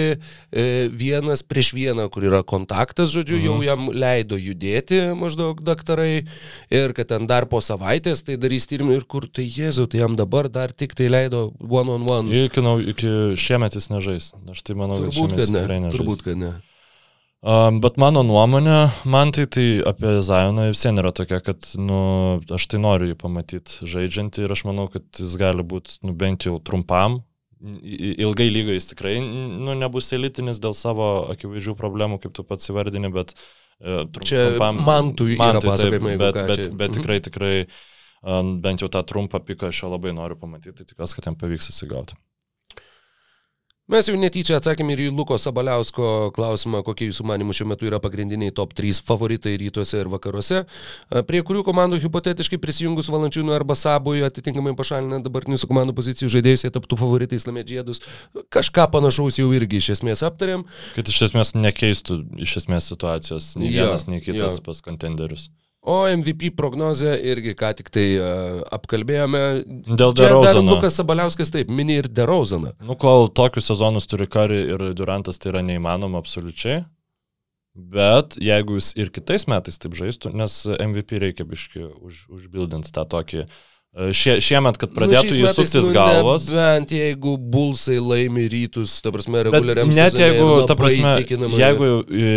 [0.96, 3.46] vienas prieš vieną, kur yra kontaktas, žodžiu, mhm.
[3.46, 6.26] jau jam leido judėti maždaug daktarai.
[6.74, 10.16] Ir kad ten dar po savaitės tai darys tyrimą ir kur tai Jėzau, tai jam
[10.18, 12.46] dabar dar tik tai leido one on one.
[12.46, 14.32] Iki, nau, iki šiemet jis nežais.
[14.52, 15.92] Aš tai manau, turbūt, kad, kad ne.
[15.94, 16.54] Turbūt, kad ne.
[17.46, 22.00] Um, bet mano nuomonė, man tai, tai apie Zajoną vis vien yra tokia, kad nu,
[22.58, 26.48] aš tai noriu jį pamatyti žaidžiantį ir aš manau, kad jis gali būti nu, bent
[26.48, 27.20] jau trumpam.
[27.62, 33.14] Ilgai lygai jis tikrai nu, nebus elitinis dėl savo akivaizdžių problemų, kaip tu pats įvardini,
[33.14, 33.46] bet uh,
[33.82, 34.84] trumpam.
[34.86, 36.70] man tu yra pasakojimai, bet, bet, čia.
[36.72, 37.02] bet Mhm.
[37.02, 37.66] tikrai, tikrai
[38.62, 41.70] bent jau tą trumpą piką aš jo labai noriu pamatyti, tai tikiuosi, kad jam pavyks
[41.70, 42.16] atsigauti.
[43.86, 48.00] Mes jau netyčia atsakėme ir į Luko Sabaliausko klausimą, kokie jūsų manimų šiuo metu yra
[48.02, 50.64] pagrindiniai top 3 favoritai rytuose ir vakaruose,
[51.30, 56.66] prie kurių komandų hipotetiškai prisijungus Valančiūnui arba Sabui atitinkamai pašalinant dabartinių su komandų pozicijų žaidėjus,
[56.66, 58.02] jie taptų favoritais laimėti žiedus.
[58.58, 60.66] Kažką panašaus jau irgi iš esmės aptarėm.
[60.98, 64.66] Kad iš esmės nekeistų iš esmės situacijos nei Jo, vienas, nei kitas jo.
[64.66, 65.52] pas kontenderius.
[65.86, 69.42] O MVP prognozę irgi ką tik tai uh, apkalbėjome.
[69.86, 70.74] Dėl Derozano.
[70.74, 72.72] Lukas Sabaliauskas taip, mini ir Derozaną.
[72.82, 76.82] Nu, kol tokius sezonus turi Kari ir Durantas, tai yra neįmanoma absoliučiai.
[77.76, 83.04] Bet jeigu jis ir kitais metais taip žaistų, nes MVP reikia biški už, užbildinti tą
[83.12, 83.44] tokį.
[83.44, 86.50] e, Šie, šiemet, kad pradėtų Nu, jį suktis galvos.
[86.52, 91.14] Bent jeigu bulsai laimi rytus, ta prasme, reguliariam net sezone jeigu, ta prasme,
[91.56, 92.34] jeigu e,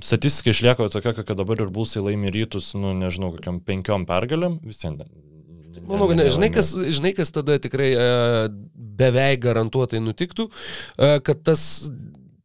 [0.00, 4.80] statistika išlieka tokia, kokia dabar ir bulsai laimi rytus, nu, nežinau, kokiam penkiom pergalėm, vis
[4.80, 4.96] vien.
[5.84, 8.08] Manau, kad ne, žinai, kas, žinai, kas tada tikrai e,
[8.96, 11.66] beveik garantuotai nutiktų, e, kad tas,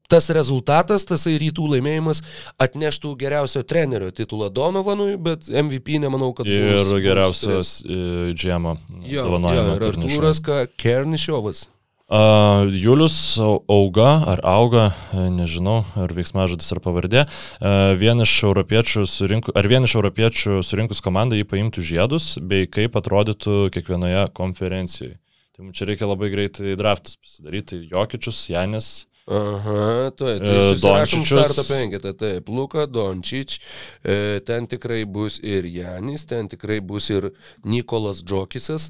[0.10, 2.24] tas rezultatas, tas rytų laimėjimas
[2.62, 9.28] atneštų geriausio trenerio titulą Donovanui, bet MVP nemanau, kad Ir bus- geriausias e, džiamo Jo,
[9.40, 10.42] jo, ir Artūras
[10.80, 11.68] Kernišiovas.
[12.10, 17.22] Uh, Julius Au- Auga, ar Auga, e, nežinau, ar veiksmažodis ar pavardė,
[17.62, 22.66] uh, vien iš europiečių surinku, ar vien iš europiečių surinkus komandą jį paimtų žiedus, bei
[22.66, 25.20] kaip atrodytų kiekvienoje konferencijoje.
[25.54, 27.84] Tai mums čia reikia labai greitai draftus pasidaryti.
[27.92, 28.90] Jokičius, Janis,
[29.30, 31.46] Aha, tu, E, tai Dončičius.
[31.46, 33.60] starto penketą, taip, Luka, Dončič,
[34.02, 37.30] e, ten tikrai bus ir Janis, ten tikrai bus ir
[37.64, 38.90] Nikolas Džokisas,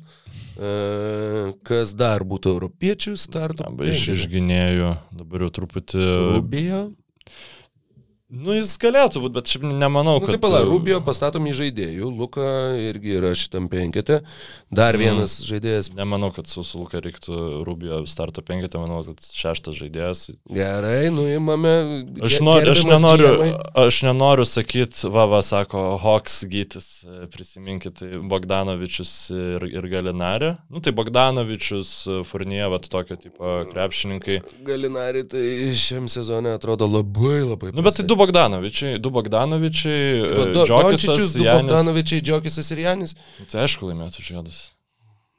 [0.56, 4.16] e, kas dar būtų europiečių starto iš, penkete?
[4.16, 6.08] iš gynėjų, dabar jau truputį...
[6.38, 6.82] Rubio.
[8.30, 10.36] Nu, jis galėtų būti, bet šiaip nemanau, Nu, kad...
[10.36, 12.44] taip, pala, Rubio pastatom į žaidėjų, Luka
[12.78, 14.20] irgi yra šitam penkete,
[14.70, 15.02] dar Mm.
[15.02, 15.90] vienas žaidėjas.
[15.98, 20.22] Nemanau, kad su Sulka reiktų Rubio starto penketą, manau, kad šeštas žaidėjas.
[20.46, 22.06] Gerai, nuimame.
[22.22, 23.32] Aš, nor, aš, nenoriu,
[23.74, 30.52] aš nenoriu sakyti, va, va, sako, Hoks gytis, e, prisiminkit, tai Bogdanovičius ir, ir Galinarė.
[30.70, 31.96] Nu, tai Bogdanovičius,
[32.30, 34.40] Furnie, va, tokio tipo krepšininkai.
[34.70, 37.74] Galinari tai šiam sezone atrodo labai labai.
[37.74, 41.46] Nu, bet tai du Bogdanovičiai, du Bogdanovičiai, e, Džokisas, Dončičius, du.
[41.48, 43.16] Bogdanovičiai, Džokisas ir Janis.
[43.52, 44.62] Tai aišku, laimėtų žiedus.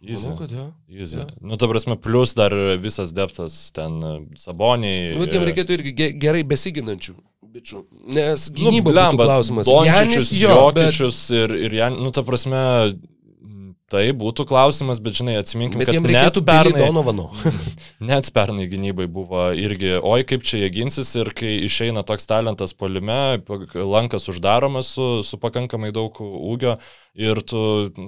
[0.01, 0.31] Easy.
[0.31, 0.66] Manau, kad jo.
[0.89, 1.18] Easy.
[1.20, 1.26] jo.
[1.45, 5.12] Nu, ta prasme, plus dar visas deptas ten e, Saboniai.
[5.20, 7.18] Nu, tiem e, reikėtų irgi ge- gerai besiginančių
[7.51, 7.81] bičių.
[8.14, 9.68] Nes Nu, gynyba blemba, būtų klausimas.
[9.68, 12.61] Dončičius, Janis, jo, bet, Jokičius ir, ir Jan, nu, ta prasme,
[13.91, 17.28] tai būtų klausimas, bet žinai, atsiminkim, bet kad net pernai Donovano.
[18.11, 22.74] net pernai gynybai buvo irgi, oi kaip čia jie ginsis ir kai išeina toks talentas
[22.78, 23.41] polime,
[23.74, 26.76] lankas uždaromas su, su pakankamai daug ūgio
[27.18, 27.62] ir tu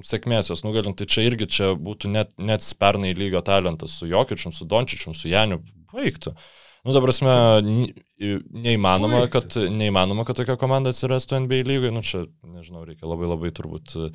[0.07, 4.55] sėkmės jos nugalint, tai čia irgi čia būtų net, net pernai lygio talentas su Jokičium,
[4.55, 5.63] su Dončičium, su Janiu,
[5.93, 6.37] baigtų.
[6.83, 7.33] Nu, ta prasme,
[8.51, 11.93] neįmanoma, kad, neįmanoma, kad tokia komanda atsirastų NBA lygoje.
[11.95, 14.09] Nu, čia, nežinau, reikia labai labai turbūt e,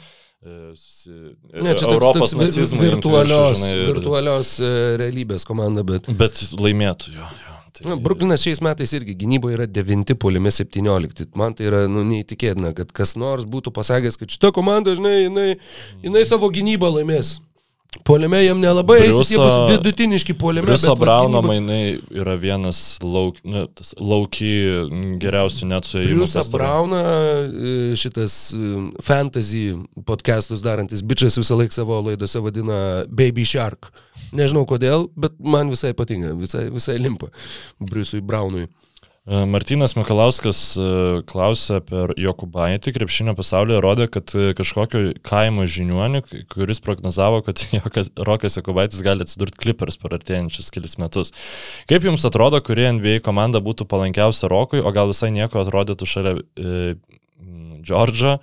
[0.76, 1.14] susi...
[1.54, 6.12] Ne, čia Europos imti virtualios, viršų, žinai, ir- virtualios e, realybės komanda, bet...
[6.20, 7.30] Bet laimėtų jo.
[7.46, 7.54] jo.
[7.78, 11.28] Tai, Nu, Bruklinas šiais metais irgi gynyboje yra 9, polime 17.
[11.38, 15.50] Man tai yra nu, neįtikėtina, kad kas nors būtų pasakęs, kad šita komanda, žinai, jinai,
[16.04, 17.38] jinai savo gynybą laimės.
[18.04, 20.34] Polime jam nelabai, jis jie bus Briuso- vidutiniški.
[20.38, 24.52] Briuso bet vat Brauno gynyba- mainai yra vienas lauk, nu, tas lauky
[25.20, 25.98] geriausių net su.
[25.98, 29.74] Briusą Brauną, e, šitas e, fantasy
[30.06, 33.90] podcastus darantis bičias visą laiką savo laidose vadina Baby Shark.
[34.32, 37.28] Nežinau kodėl, bet man visai patinka, visai, visai limpa
[37.80, 38.68] Briusui Braunui.
[39.28, 40.84] E, Martinas Mikalauskas e,
[41.28, 46.22] klausė per Jokubaitį, krepšinio pasaulyje rodė, kad e, kažkokio kaimo žiniuonį,
[46.54, 51.34] kuris prognozavo, kad Jokas, Rokas Jokubaitis gali atsidurti Clippers per artėjančius kelius metus.
[51.92, 56.38] Kaip jums atrodo, kuri NBA komanda būtų palankiausia Rokui, o gal visai nieko atrodytų šalia
[56.40, 56.96] e,
[57.84, 58.38] Džordžo,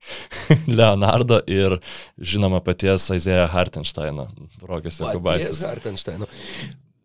[0.80, 1.78] Leonardo ir
[2.20, 4.28] žinoma paties Aizėja Hartensteino,
[4.68, 5.64] Rokas Jokubaitis.
[5.64, 6.28] Hartensteino.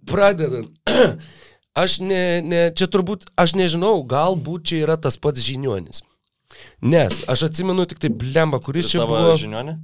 [0.03, 0.75] Pradedant.
[1.75, 6.05] Aš ne, ne, čia turbūt, aš nežinau, galbūt čia yra tas pats žiniuonis.
[6.79, 9.33] Nes aš atsimenu tik tai blemba, kuris čia buvo.
[9.35, 9.75] žinionį?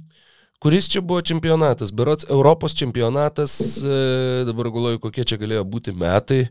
[0.62, 1.90] Kuris čia buvo čempionatas?
[1.92, 6.46] Berots Europos čempionatas, e, dabar galvoju, kokie čia galėjo būti metai,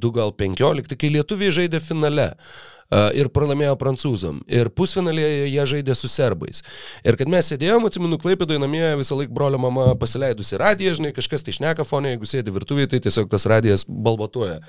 [0.00, 4.40] 2 gal 15, kai lietuviai žaidė finale e, ir pralaimėjo prancūzam.
[4.50, 6.62] Ir pusfinalėje jie žaidė su serbais.
[7.06, 11.46] Ir kad mes sėdėjom, atsimenu, klaipėdoje namie visą laiką brolio mama pasileidusi radiją, žinai, kažkas
[11.46, 14.60] tai šneka fonė, jeigu sėdi virtuvėje, tai tiesiog tas radijas balbatuoja.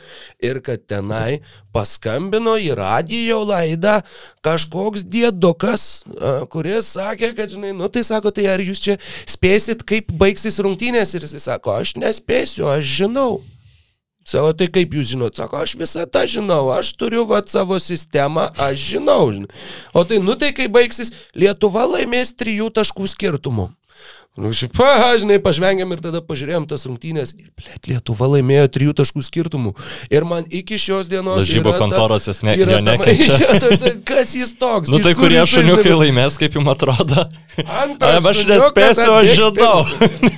[0.44, 1.42] Ir kad tenai
[1.76, 3.98] paskambino į radijo laidą
[4.46, 9.00] kažkoks dėdukas, a, kuris sakė, kad, žinai, nu tai sako, tai ar jūs čia
[9.30, 11.16] spėsit, kaip baigsis rungtynės?
[11.16, 13.42] Ir jisai sako, aš nespėsiu, aš žinau.
[14.26, 15.38] Sako, tai kaip jūs žinot?
[15.38, 19.30] Sako, aš visą tą žinau, aš turiu vat savo sistemą, aš žinau.
[19.30, 19.52] Žinai.
[19.94, 23.70] O tai, nu tai kai baigsis, Lietuva laimės trijų taškų skirtumu.
[24.36, 24.76] Nu, šiaip,
[25.22, 27.32] žinai, pažvengiam ir tada pažiūrėjom tas rungtynės.
[27.40, 29.72] Ir, blėt, Lietuva laimėjo trijų taškų skirtumų.
[30.12, 31.40] Ir man iki šios dienos...
[31.46, 33.56] Lažybų ta- kontoros jos ne- jo nekeičia.
[33.64, 34.92] Tas- Kas jis toks?
[34.92, 37.26] Nu tai kur kurie šuniukai žinai, laimės, kaip jums atrodo?
[37.64, 39.78] Antras Ai, aš nespėsiu, aš žinau.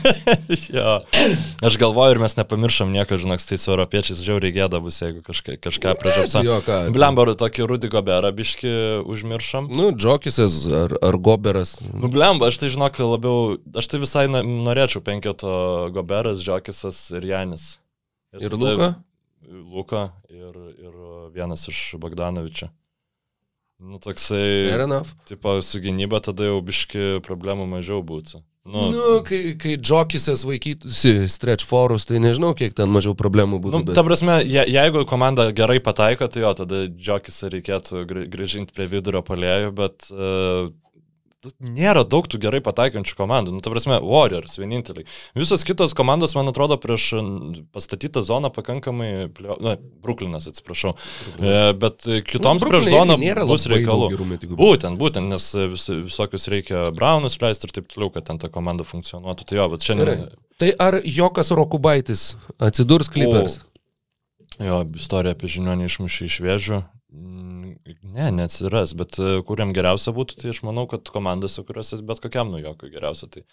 [0.78, 0.92] jo.
[1.66, 5.58] Aš galvoju ir mes nepamiršom nieko, žinok, su tais europiečiais žiauriai gėda bus, jeigu kažką,
[5.64, 6.44] kažką prižapsa.
[6.46, 6.78] Jo, ką.
[6.94, 8.70] Blembar, tokį Rudy Goberą biški
[9.10, 9.72] užmiršom.
[9.74, 11.78] Nu, Džokisas ar, ar Goberas.
[11.90, 17.78] Nu, blemba, aš tai žinok labiau, aš tai visai norėčiau penketo Goberas, Džokisas ir Janis.
[18.40, 18.90] Ir tada- Luka?
[19.48, 20.94] Luka ir, ir
[21.34, 22.70] vienas iš Bogdanovičio.
[23.80, 25.08] Nu, toksai, Fair enough.
[25.30, 28.42] tipo, su gynyba tada jau biški problemų mažiau būtų.
[28.68, 33.72] Nu, Nu, kai, kai Džokisas vaikytųsi stretch forus, tai nežinau, kiek ten mažiau problemų būtų.
[33.72, 38.26] Nu, bet- ta prasme, je, jeigu komanda gerai pataiko, tai jo, tada džiokisą reikėtų grį-
[38.34, 40.68] grįžinti prie vidurio palėjų, bet uh,
[41.62, 43.54] nėra daug tų gerai pataikančių komandų.
[43.54, 45.06] Nu, ta prasme, Warriors vieninteliai.
[45.38, 47.10] Visos kitos komandos, man atrodo, prieš
[47.76, 49.30] pastatytą zoną pakankamai,
[49.62, 50.96] na, Bruklinas, atsiprašau.
[51.38, 53.20] E, bet kitoms Nu, prieš zoną
[53.50, 54.10] bus reikalų.
[54.58, 58.88] Būtent, būtent, nes vis, visokius reikia Braunus leisti ir taip toliau, kad ten ta komanda
[58.88, 59.48] funkcionuotų.
[59.48, 60.12] Tai jo, bet šiandien...
[60.12, 60.44] Gerai.
[60.58, 63.60] Tai ar Jokas Rokubaitis atsidurs Clippers?
[64.58, 66.80] Jo, istorija apie žiniuonį išmušį iš vėžių.
[68.04, 72.52] Ne, neatsiras, bet e, kuriam geriausia būtų, tai aš manau, kad komandose, kuriuose bet kokiam
[72.54, 73.30] nujokui geriausia.
[73.34, 73.44] Tai,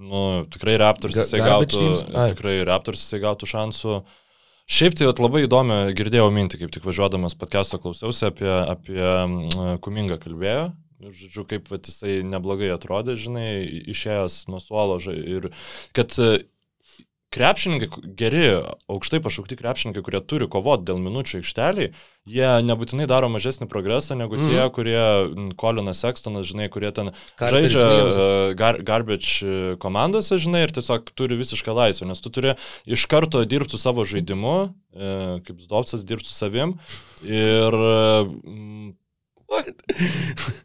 [0.00, 1.86] nu, tikrai Raptors jisai gautų,
[2.34, 4.00] tikrai Raptors jisai gautų šansų.
[4.70, 10.20] Šiaip tai labai įdomi, girdėjau mintį, kaip tik važiuodamas podcast'o klausiausi apie, apie mm, Kumingą
[10.22, 10.70] kalbėjo.
[11.00, 15.48] Žodžiu, kaip vat, jisai neblogai atrodė, žinai, išėjęs nuo suolo ir
[15.96, 16.42] kad e,
[17.30, 18.42] krepšininkai, geri,
[18.90, 21.92] aukštai pašaukti krepšininkai, kurie turi kovoti dėl minučių aikšteliai,
[22.30, 24.48] jie nebūtinai daro mažesnį progresą negu mm.
[24.50, 25.04] Tie, kurie,
[25.60, 31.12] Kolinas Sextonas, žinai, kurie ten Carteris žaidžia e, gar, garbage e, komandose, žinai, ir tiesiog
[31.14, 32.56] turi visišką laisvę, nes tu turi
[32.90, 34.56] iš karto dirbti su savo žaidimu,
[34.90, 35.14] e,
[35.46, 36.80] kaip Zdovcas dirbti su savim
[37.22, 38.96] ir mm,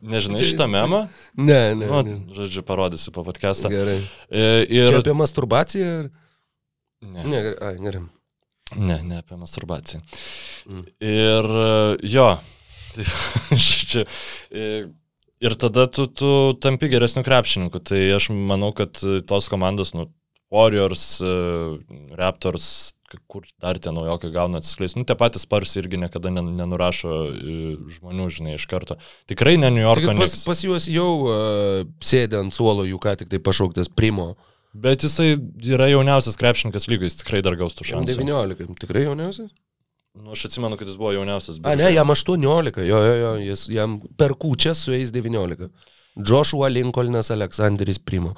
[0.06, 1.08] Nežinai šitą memą?
[1.42, 1.88] Ne, ne.
[1.90, 2.20] Nu, ne.
[2.38, 3.72] žodžiu, parodysiu po podcast'ą.
[3.74, 3.98] Gerai.
[4.30, 4.92] Ir...
[4.94, 5.96] Čia apie masturbaciją?
[6.06, 6.25] ar-
[7.06, 7.26] Ne.
[7.30, 7.42] Ne.
[7.62, 8.04] Ai, gerai.
[8.74, 10.02] Ne, ne apie masturbaciją.
[10.66, 10.86] Mm.
[11.06, 12.28] Ir e, jo,
[12.96, 13.06] tai,
[13.62, 14.06] čia,
[14.50, 14.70] e,
[15.46, 16.30] ir tada tu, tu
[16.62, 17.84] tampi geresniu krepšininku.
[17.86, 20.10] Tai aš manau, kad e, tos komandos, nu,
[20.54, 21.20] Warriors,
[22.16, 22.96] Raptors,
[23.28, 25.00] kur dar tie naujokai gauna atsiskleisti.
[25.02, 27.14] Nu, tie patys Spars irgi niekada nen- nenurašo
[27.98, 28.98] žmonių, žinai, iš karto.
[29.30, 33.32] Tikrai ne New Yorko pas, pas juos jau uh, sėdė ant suolo jų ką tik
[33.34, 34.34] tai pašauktas Primo.
[34.76, 35.36] Bet jisai
[35.72, 38.18] yra jauniausias krepšininkas lygiai, jis tikrai dar gaus tų šansų.
[38.20, 38.76] 19.
[38.82, 39.54] Tikrai jauniausias?
[40.16, 41.60] Nu, aš atsimenu, kad jis buvo jauniausias.
[41.64, 42.84] A, ne, jam 18.
[42.88, 43.32] Jo, jo, jo.
[43.44, 45.70] Jis, jam per kūčią su jais 19.
[46.16, 48.36] Joshua Lincolnas Aleksandris Primo.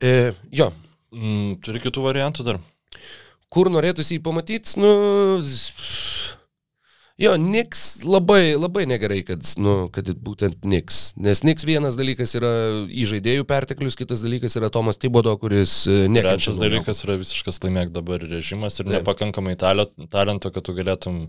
[0.00, 0.70] E, jo,
[1.16, 2.56] Mm, turi kitų variantų dar.
[3.48, 4.90] kur norėtųsi jį pamatyti, nu...
[7.16, 11.14] Jo, Niks labai, labai negerai, kad, nu, kad būtent Niks.
[11.16, 12.50] Nes Niks vienas dalykas yra
[12.92, 16.52] įžaidėjų perteklius, kitas dalykas yra Tomas Tibodo, kuris e, nekenčia.
[16.52, 18.98] Trečias dalykas yra visiškas laimėk dabar režimas ir Taip.
[18.98, 21.22] nepakankamai talento, kad tu galėtum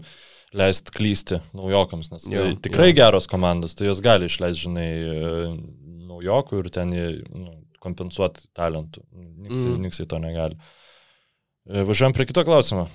[0.59, 2.97] leisti klysti naujokams, nes Jo, jo, tikrai jo.
[2.99, 5.47] geros komandos, tai jos gali išleisti, žinai, e,
[6.11, 9.05] naujokų ir ten jie, nu, kompensuoti talentų.
[9.15, 9.81] Niksai, Mm.
[9.87, 10.59] niksai to negali.
[11.71, 12.89] E, Važiuojam prie kito klausimo.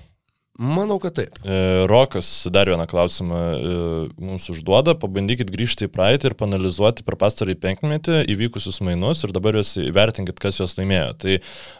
[0.53, 1.37] Manau, kad taip.
[1.41, 3.77] E, Rokas dar vieną klausimą e,
[4.21, 4.93] mums užduoda.
[5.01, 10.37] Pabandykit grįžti į praeitį ir panalizuoti per pastarąjį penkmetį įvykusius mainus ir dabar juos įvertinkit,
[10.37, 11.07] kas juos laimėjo.
[11.23, 11.39] Tai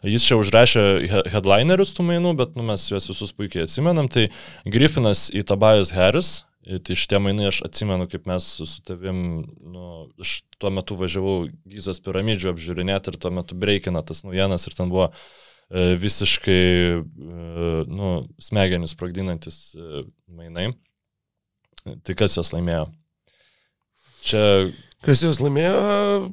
[0.09, 4.09] jis čia užrašė he- headlinerius tų mainų, bet nu, mes juos visus puikiai atsimenam.
[4.09, 4.25] Tai
[4.65, 6.33] Griffinas į Tobias Harris.
[6.63, 9.17] Tai šitie mainai aš atsimenu, kaip mes su, su tavim,
[9.67, 9.87] nu,
[10.23, 14.87] aš tuo metu važiavau Gyzos piramidžių apžiūrinėti ir tuo metu breikina tas naujienas ir ten
[14.89, 15.17] buvo e,
[15.73, 16.63] visiškai,
[17.01, 18.09] e, nu,
[18.41, 20.67] smegenis sprogdinantis e, mainai.
[22.05, 22.85] Tai kas juos laimėjo?
[24.23, 24.43] Čia
[25.03, 26.31] Kas juos laimėjo?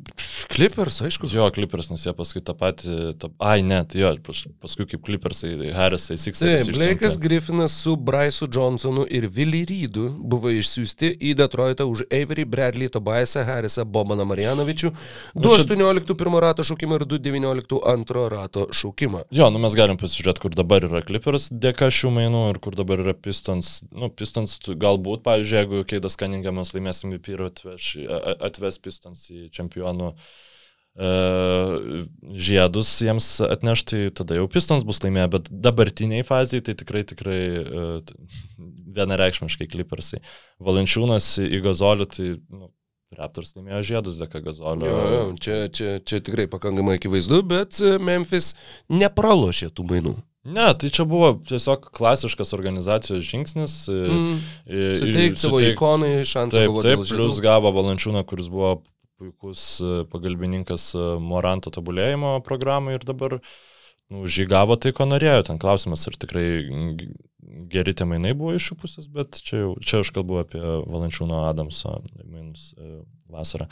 [0.51, 1.27] Clippers, aišku.
[1.31, 6.17] Jo, Clippers, jie paskui tą patį, tą, ai net, jo, pas- paskui kaip Clippersai, Harrisai,
[6.19, 6.67] Sixers.
[6.69, 12.45] Taip, Blake'as Griffinas su Bryce'u Johnsonu ir Willy Reidu buvo išsiųsti į Detroitą už Avery
[12.47, 14.93] Bradley, Tobiasą Harrisą, Bobaną Marjanovičių,
[15.35, 19.25] Nu, čia- 2.18 pirmo rato šaukimą ir 2.19 antro rato šaukimą.
[19.35, 22.99] Jo, nu mes galim pasižiūrėti, kur dabar yra Clippers dėka šių mainų ir kur dabar
[23.03, 23.83] yra Pistons.
[23.91, 29.49] Nu, Pistons galbūt, pavyzdžiui, jeigu Keidas Kaningamas laimės MVP ir atveš, a- atves Pistons į
[29.57, 31.13] čempionų e,
[32.49, 37.87] žiedus jiems atnešti, tada jau Pistons bus laimėję, bet dabartiniai fazai tai tikrai, tikrai e,
[39.01, 40.21] vienareikšmiškai Clippersai.
[40.61, 42.71] Valančiūnas į Gazolį, tai nu,
[43.19, 44.87] Raptors laimėjo žiedus dėka Gazolio.
[44.87, 48.53] Jo, jo, čia, čia, čia tikrai pakankamai akivaizdu, bet Memphis
[48.93, 50.13] nepralošė tų mainų.
[50.45, 53.75] Ne, tai čia buvo tiesiog klasiškas organizacijos žingsnis.
[53.93, 54.39] Mm.
[54.97, 58.79] Suteikti savo ikonai šansą Taip, buvo taip, plus gavo Valančiūną, kuris buvo
[59.21, 65.45] puikus e, pagalbininkas e, Moranto tobulėjimo programai ir dabar nu, žygavo tai, ko norėjo.
[65.51, 66.47] Ten klausimas, ar tikrai
[67.71, 71.45] geri tie mainai buvo iš jų pusės, bet čia, jau, čia aš kalbu apie Valančiūno
[71.51, 73.69] Adamso mainus e, vasarą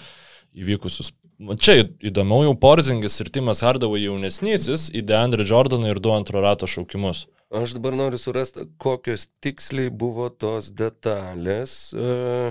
[0.52, 1.14] įvykusius.
[1.38, 6.66] Čia įdomiau jau Porzingis ir Timas Hardavai jaunesnysis į Deandre Jordaną ir du antro rato
[6.66, 7.28] šaukimus.
[7.54, 11.94] Aš dabar noriu surasti, kokios tiksliai buvo tos detalės.
[11.94, 12.50] E,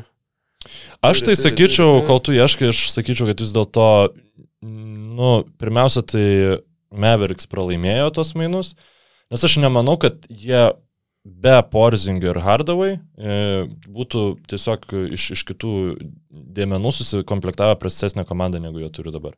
[1.05, 3.87] Aš tai sakyčiau, kol tu ieškai, aš sakyčiau, kad vis dėlto,
[4.63, 5.31] nu,
[5.61, 6.25] pirmiausia, tai
[6.91, 8.73] Mavericks pralaimėjo tos mainus,
[9.31, 10.71] nes aš nemanau, kad jie
[11.27, 13.35] be Porzingio ir Hardaway e,
[13.91, 14.87] būtų tiesiog
[15.17, 15.73] iš, iš kitų
[16.57, 19.35] dėmenų susikomplektavę prastesnę komandą, negu jie turi dabar.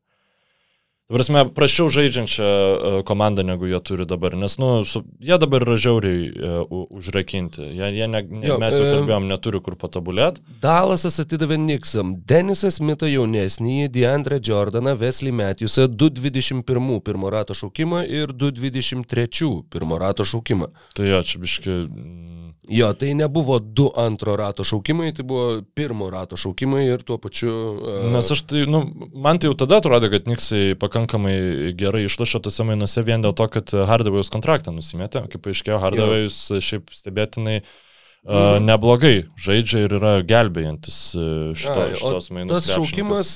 [1.10, 5.64] Dabar mes prašiau žaidžiančią e, komandą, negu jie turi dabar, nes, nu, su, jie dabar
[5.66, 7.64] yra žiauriai e, u- užrakinti.
[7.66, 10.44] Jie, jie ne, ne, Jo, mes jau e, kalbėjom, neturi kur patobulėti.
[10.62, 18.30] Dalasas atidavė Niksam, Denisas Mito jaunesnįjį, Deandre Jordaną, Wesley Matthewsą, 2.21 pirmo rato šaukimą ir
[18.46, 20.70] 2.23 pirmo rato šaukimą.
[20.94, 21.70] Tai jo, čia biški.
[21.90, 22.39] mm,
[22.70, 27.50] Jo, tai nebuvo du antro rato šaukimai, tai buvo pirmo rato šaukimai ir tuo pačiu...
[27.50, 28.84] Uh, Nes aš tai, nu,
[29.18, 31.34] man tai jau tada atrodė, kad Niksai pakankamai
[31.80, 35.26] gerai išlašė tose mainuose vien dėl to, kad Hardavėjus kontraktą nusimetė.
[35.34, 41.28] Kaip paaiškėjo, Hardavėjus šiaip stebėtinai uh, neblogai žaidžia ir yra gelbėjantis e,
[41.58, 42.54] šito, o šitos mainus.
[42.54, 43.32] Tas šaukimas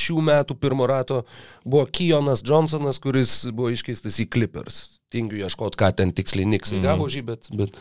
[0.00, 1.24] šių metų pirmo rato
[1.64, 4.97] buvo Kijonas Johnsonas, kuris buvo iškeistas į Clippers.
[5.12, 6.84] Tingiu ieškoti, ką ten tiksliai Niksai Mhm.
[6.84, 7.78] gavo žį, bet, bet...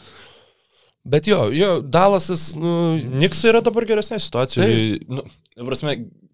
[1.07, 2.71] Bet jo, jo, Dalasas, nu...
[2.99, 4.97] Niksai yra dabar geresnė situacijoje.
[5.07, 5.23] Nu,
[5.55, 5.93] ta prasme,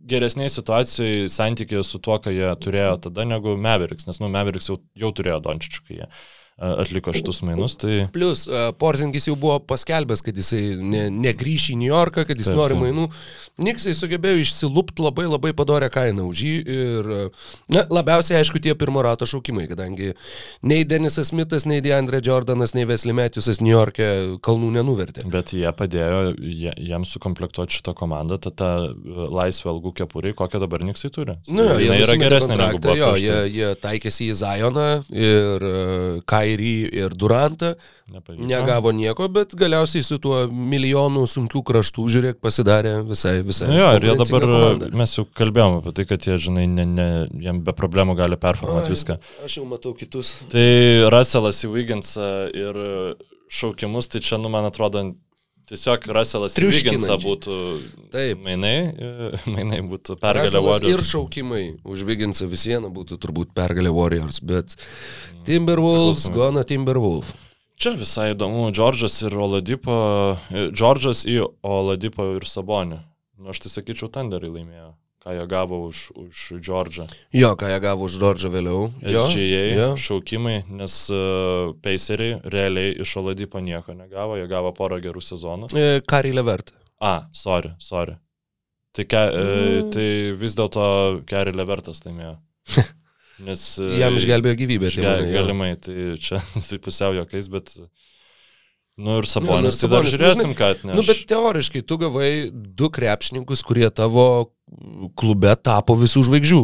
[0.09, 4.79] geresnė situacijoje santykėje su tuo, ką jie turėjo tada, negu Mavericks, nes, nu, Mavericks jau,
[4.97, 6.23] jau turėjo Dončičių, kai jie a,
[6.57, 7.75] atliko šitus mainus.
[7.81, 8.07] Tai...
[8.13, 8.45] Plus,
[8.79, 12.77] Porzingis jau buvo paskelbęs, kad jisai ne, negrįš į New Yorką, kad jis Taip, nori
[12.79, 13.07] mainų.
[13.63, 17.11] Niksai sugebėjo išsilupti labai labai padorę kainą už jį ir,
[17.73, 20.13] na, labiausiai aišku tie pirmo rato šaukimai, kadangi
[20.65, 24.09] nei Denisas Smithas, nei Deandre Jordanas, nei Wesley Matthewsas New York'e
[24.45, 25.25] kalnų nenuvertė.
[25.33, 28.71] Bet jie padėjo jie, jiems sukomplektuoti šitą komandą, tą, tą
[29.33, 31.37] laisvę algų kepurį, kokią dabar Niksai turi.
[31.53, 32.95] Nu, jie yra geresnė negu buvo.
[32.99, 33.51] jo, prieš jie, tai.
[33.57, 37.73] jie taikėsi į Zioną ir uh, Kairį ir Durantą,
[38.11, 38.45] Nepavyko.
[38.47, 43.69] negavo nieko, bet galiausiai su tuo milijonu sunkių kraštų, žiūrėk, pasidarė visai, visai.
[43.71, 44.91] Nu jo, ir jie dabar, komanda.
[45.03, 47.09] mes jau kalbėjome apie tai, kad jie, žinai, ne, ne,
[47.45, 49.19] jiem be problemų gali performuoti viską.
[49.47, 50.35] Aš jau matau kitus.
[50.51, 50.67] Tai
[51.13, 52.81] Russellas į Wigginsą ir
[53.53, 55.05] šaukimus, tai čia, nu, man atrodo,
[55.73, 57.19] tiesiog Russellas Triuškinančiai.
[57.25, 57.57] būtų
[58.13, 58.39] Taip.
[58.45, 61.09] mainai, e, mainai būtų pergalė Russellas ir Warriors.
[61.11, 64.77] šaukimai už Viginsą vis viena būtų turbūt pergalė Warriors, bet
[65.47, 66.37] Timberwolves, Priklausomai.
[66.37, 67.33] gona Timberwolf.
[67.75, 69.95] Čia visai įdomu, Džordžas ir Oladipo,
[70.53, 72.99] e, Džordžas į Oladipo ir Sabonį.
[73.41, 74.93] Nu, aš tai sakyčiau, Thunderai laimėjo,
[75.23, 77.05] ką jie gavo už, už Džordžą.
[77.33, 78.89] Jo, ką jie gavo už Džordžą vėliau.
[79.01, 79.87] SGA jo.
[79.97, 85.71] šaukimai, nes uh, Paceriai realiai iš Oladipo nieko negavo, jie gavo porą gerų sezonų.
[85.79, 86.73] E, Kari Levert.
[87.03, 88.17] A, sorry, sorry.
[88.93, 89.45] Tai, ke, e,
[89.81, 89.87] Mm.
[89.95, 90.83] tai vis dėlto
[91.25, 92.35] Kerry Levertas laimėjo.
[93.47, 94.91] Nes, e, Jam išgelbėjo gyvybę.
[94.93, 95.31] tai išge- jo.
[95.33, 96.37] Galimai, tai čia
[96.69, 97.73] tai pusiau jokiais, bet...
[98.93, 100.97] Nu ir nu Sabonis, ir tai dar Sabonis, žiūrėsim, nu, ką atneš.
[100.99, 104.25] Nu, bet teoriškai tu gavai du krepšininkus, kurie tavo
[105.19, 106.63] klube tapo visų žvaigždžių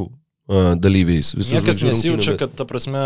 [0.82, 1.36] dalyviais.
[1.38, 3.04] Visų Niekas žvaigždžių nesijaučia, kad, ta prasme,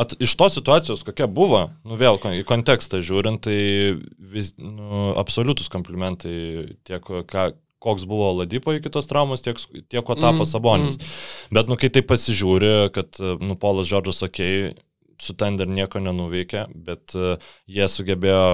[0.00, 3.96] at, iš tos situacijos, kokia buvo, nu vėl į kontekstą žiūrint, tai
[4.32, 9.56] vis, nu, absoliutus komplimentai tiek, ką, koks buvo Ladipo iki tos traumos, tiek,
[9.88, 11.00] tiek ko tapo Mm, Sabonis.
[11.48, 14.89] Bet, nu, kai tai pasižiūri, kad, nu, Polas Džordžas, okei, okay,
[15.20, 18.44] su Tender nieko nenuveikė, bet uh, jie sugebėjo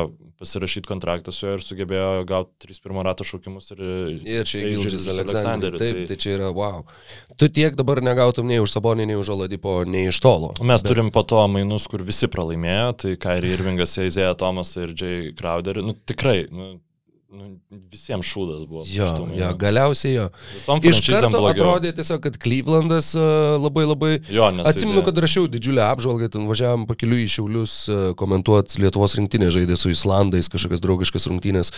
[0.41, 3.83] pasirašyti kontraktą su juo ir sugebėjo gauti 3 rato šaukimus ir...
[4.27, 5.77] Ir čia Gildžis Aleksandrė.
[5.81, 6.07] Taip, tai...
[6.11, 6.83] tai čia yra wow.
[7.41, 10.53] Tu tiek dabar negautum nei už Sabonį, nei už Oladipo, nei iš tolo.
[10.61, 10.91] Mes bet...
[10.93, 15.81] turim po to mainus, kur visi pralaimėjo, tai Kairi Irvingas, Eizėja Tomas ir Jay Crowder.
[15.85, 16.75] Nu, tikrai, nu,
[17.27, 17.49] nu,
[17.91, 18.85] visiems šūdas buvo.
[18.87, 20.27] Jo, jo galiausiai jo.
[20.87, 24.11] Iš karto atrodė tiesiog, kad Klyvlandas uh, labai labai...
[24.33, 29.51] Jo, Atsimenu, kad rašiau didžiulę apžvalgą, ten važiavam pakeliu į Šiaulius uh, komentuoti Lietuvos rinktinė
[29.55, 31.73] žaidė su Islandais, kažkokias draugiškas rungtynės.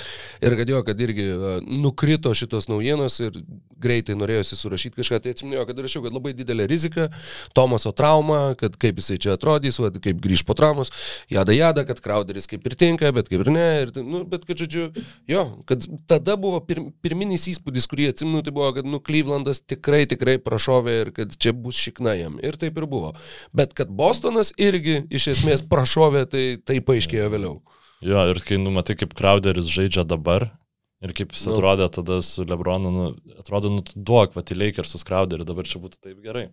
[0.44, 3.40] Ir kad jo, kad irgi uh, nukrito šitos naujienos ir
[3.80, 5.22] greitai norėjosi surašyti kažką.
[5.24, 7.08] Tai atsimenu, kad rašiau, kad labai didelė rizika,
[7.56, 10.92] Tomaso trauma, kad kaip jisai čia atrodys, va, kaip grįž po traumos,
[11.32, 13.66] jada jada, kad Crowderis kaip ir tinka, bet kaip ir ne.
[13.86, 14.88] Ir, nu, bet kad, žodžiu,
[15.30, 15.37] jo,
[15.68, 20.38] kad tada buvo pir, pirminis įspūdis, kurį atsimenu, tai buvo, kad, nu, Klyvlandas tikrai, tikrai
[20.42, 22.38] prašovė ir kad čia bus šikna jam.
[22.44, 23.14] Ir taip ir buvo.
[23.56, 27.58] Bet kad Bostonas irgi iš esmės prašovė, tai tai paaiškėjo vėliau.
[28.04, 30.50] Jo, ir kai numatai, kaip Crowderis žaidžia dabar,
[30.98, 31.54] Ir kaip jis nu.
[31.54, 33.04] atrodė tada su Lebronu, nu,
[33.38, 36.48] atrodo, nu, duok, va, į Lakersus Crowderį, dabar čia būtų taip gerai.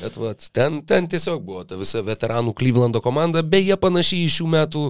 [0.00, 4.48] Bet va, ten, ten tiesiog buvo ta visa veteranų Klyvlando komanda, beje, panašiai iš šių
[4.54, 4.84] metų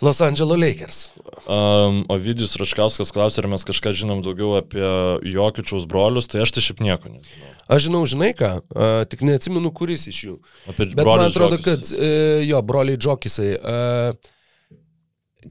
[0.00, 1.10] Los Angeles Lakers.
[1.44, 4.84] Um, o Vidijus Račkauskas klausė, ar mes kažką žinom daugiau apie
[5.28, 7.52] Jokičiaus brolius, tai aš tai šiaip nieko nežinau.
[7.70, 10.36] Aš žinau, žinai ką, uh, tik neatsimenu, kuris iš jų.
[10.72, 11.92] Apie Bet man atrodo, Džokis.
[11.92, 14.16] kad uh, jo, broliai Džokisai, uh,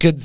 [0.02, 0.18] kad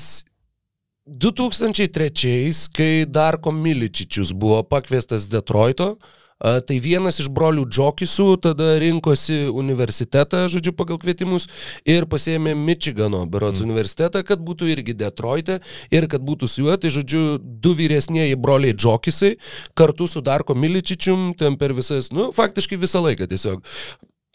[1.05, 2.35] 2003,
[2.73, 10.45] kai Darko Miličičius buvo pakviestas Detroito, uh, Tai vienas iš brolių Džokisų tada rinkosi universitetą,
[10.51, 11.47] žodžiu, pagal kvietimus
[11.87, 13.69] ir pasėmė Michigano berods mm.
[13.69, 15.61] universitetą, kad būtų irgi Detroite
[15.95, 19.37] ir kad būtų su juo, tai žodžiu, du vyresnėji broliai Džokisai
[19.79, 23.63] kartu su Darko Miličičium ten per visas, nu, faktiškai visą laiką tiesiog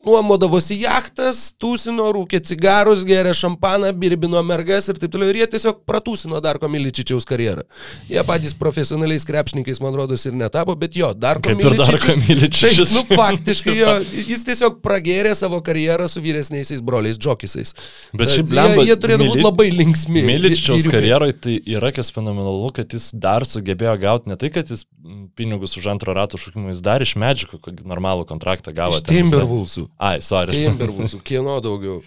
[0.06, 5.32] nuomodavosi jachtas, tūsino, rūkė cigarus, geria šampaną, birbino mergas ir taip toliau.
[5.34, 7.66] Ir jie tiesiog pratūsino Darko Miličičiaus karjerą.
[8.10, 12.60] Jie patys profesionaliais krepšininkais, man rodos, ir netapo, bet jo, Darko Miličičius.
[12.60, 13.96] Tai, nu, faktiškai jo,
[14.30, 17.76] jis tiesiog pragėrė savo karjerą su vyresniaisiais broliais džokisais.
[18.16, 19.36] Bet šiaip blemba, jie, jie turėtų Mili...
[19.36, 20.24] būti labai linksmi.
[20.32, 24.86] Miličičiaus karjeroje tai yra kas fenomenalu, kad jis dar sugebėjo gauti ne tai, kad jis
[25.36, 28.96] pinigus už antro rato šūkimą, jis dar iš medžiagų normalų kontraktą gavo.
[28.96, 29.89] Iš Timberwolvesų.
[29.98, 30.56] Ai, sorry.
[30.56, 32.02] Timberwolvesų, kieno daugiau.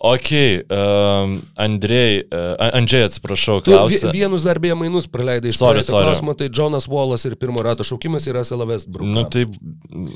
[0.00, 0.30] Ok,
[0.70, 4.12] um, Andrei, uh, Andžiai atsiprašau, klausiu.
[4.14, 6.06] Vienus darbėje mainus praleidai sorry, sorry.
[6.06, 9.08] klausimą, tai Jonas Wallas ir pirmo rato šaukimas yra Sela Westbrook.
[9.10, 9.42] Nu tai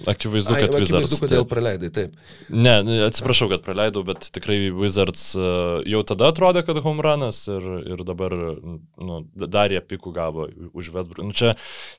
[0.06, 1.10] akivaizdu, kad Ai, Wizards.
[1.10, 2.14] Akivaizdu, kodėl praleidai, taip.
[2.54, 2.76] Ne,
[3.08, 8.06] atsiprašau, kad praleidau, bet tikrai Wizards uh, jau tada atrodė, kad home runas ir, ir
[8.06, 11.26] dabar nu, dar jie pikų gavo už Westbrook.
[11.26, 11.56] Nu, čia,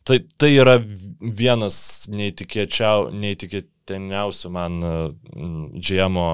[0.07, 0.79] tai, tai yra
[1.19, 1.83] vienas
[2.15, 4.79] neįtikėčiau, neįtikėčiau teniausių man
[5.77, 6.27] džiemo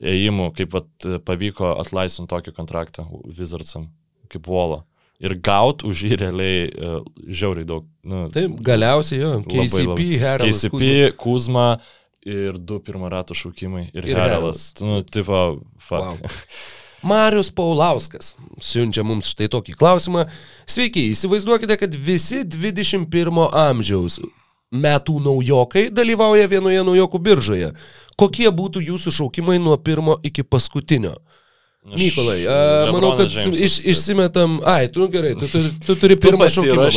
[0.00, 0.90] ėjimų, kaip vat,
[1.26, 3.06] pavyko atlaisvinti tokį kontraktą
[3.38, 3.90] Wizardsam,
[4.32, 4.84] kaip Wolo.
[5.18, 7.88] Ir gaut už jį realiai uh, žiauriai daug.
[8.06, 10.60] Nu, Taip, galiausiai jo, KCP, Heralas.
[10.62, 11.72] KCP, Kuzma
[12.22, 13.88] ir du pirmo rato šaukimai.
[13.90, 14.70] Ir, ir Heralas.
[14.78, 16.14] Nu, tipo, fuck.
[16.22, 16.36] Wow.
[17.02, 20.24] Marius Paulauskas siunčia mums štai tokį klausimą.
[20.70, 24.18] Sveiki, įsivaizduokite, kad visi 21 amžiaus
[24.74, 27.72] metų naujokai dalyvauja vienoje naujokų biržoje.
[28.18, 31.16] Kokie būtų jūsų šaukimai nuo pirmo iki paskutinio?
[31.88, 32.54] Mykolai, a,
[32.92, 34.58] manau, kad iš, išsimetam.
[34.66, 36.88] Ai, tu gerai, tu, tu, tu turi pirmą šaukimą.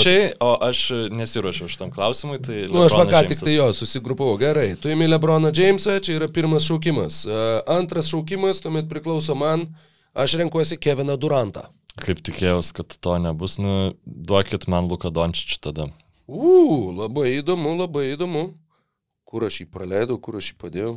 [0.43, 0.81] O aš
[1.15, 2.41] nesiuošiau šitam klausimui.
[2.43, 4.35] Tai nu, aš vakar tik tai jo susigrupavau.
[4.41, 7.23] Gerai, tu įmi Lebroną Jamesą, čia yra pirmas šaukimas.
[7.72, 9.69] Antras šaukimas, tuomet priklauso man,
[10.18, 11.69] aš renkuosi Keviną Durantą.
[12.02, 15.91] Kaip tikėjausi, kad to nebus, nu, duokit man Luką Dončičių tada.
[16.31, 18.51] U, labai įdomu, labai įdomu.
[19.27, 20.93] Kur aš jį praleidau, kur aš jį padėjau.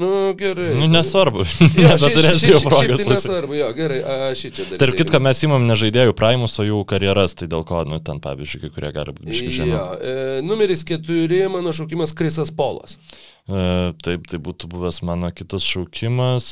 [0.00, 0.74] Nu, gerai.
[0.74, 1.44] Nu, nesvarbu.
[1.78, 3.04] Ja, bet turėsi jau progos.
[3.04, 4.00] Tai nesvarbu, jo, gerai,
[4.32, 4.78] aš čia darau.
[4.82, 8.18] Tarp kitką, mes įmam ne žaidėjų praimus, o jų karjeras, tai dėl ko, nu, ten,
[8.24, 9.68] pavyzdžiui, kai kurie gali būti iškišę.
[9.70, 12.98] Ja, e, numeris keturi, mano šaukimas Krisas Polas.
[13.46, 16.48] E, taip, tai būtų buvęs mano kitas šaukimas.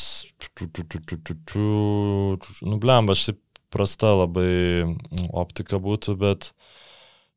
[2.62, 3.42] Nu, blemba, aš taip
[3.74, 4.52] prasta labai
[5.32, 6.52] optika būtų, bet...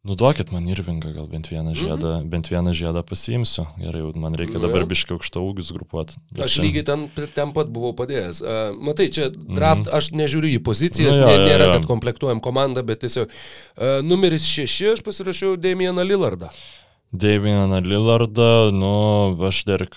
[0.06, 1.80] Nuduokit man Irvingą, gal bent vieną mhm.
[1.80, 2.30] žiedą, mm -hmm.
[2.30, 3.66] bent vieną žiedą pasiimsiu.
[3.78, 4.86] Gerai, man reikia nu, dabar ja.
[4.86, 6.14] biškiai aukštą ūgius grupuoti.
[6.40, 6.62] Aš čia...
[6.62, 8.42] lygiai ten, ten pat buvau padėjęs.
[8.42, 9.98] Uh, matai, čia draft, mm -hmm.
[9.98, 11.74] aš nežiūriu į pozicijas, nu, ja, nė, nėra, ja, ja.
[11.80, 16.50] kad komplektuojam komandą, bet tiesiog uh, numeris 6 aš pasirašiau Damieną Lillardą.
[17.14, 18.96] Damianą Lillardą, nu,
[19.48, 19.96] aš Derek,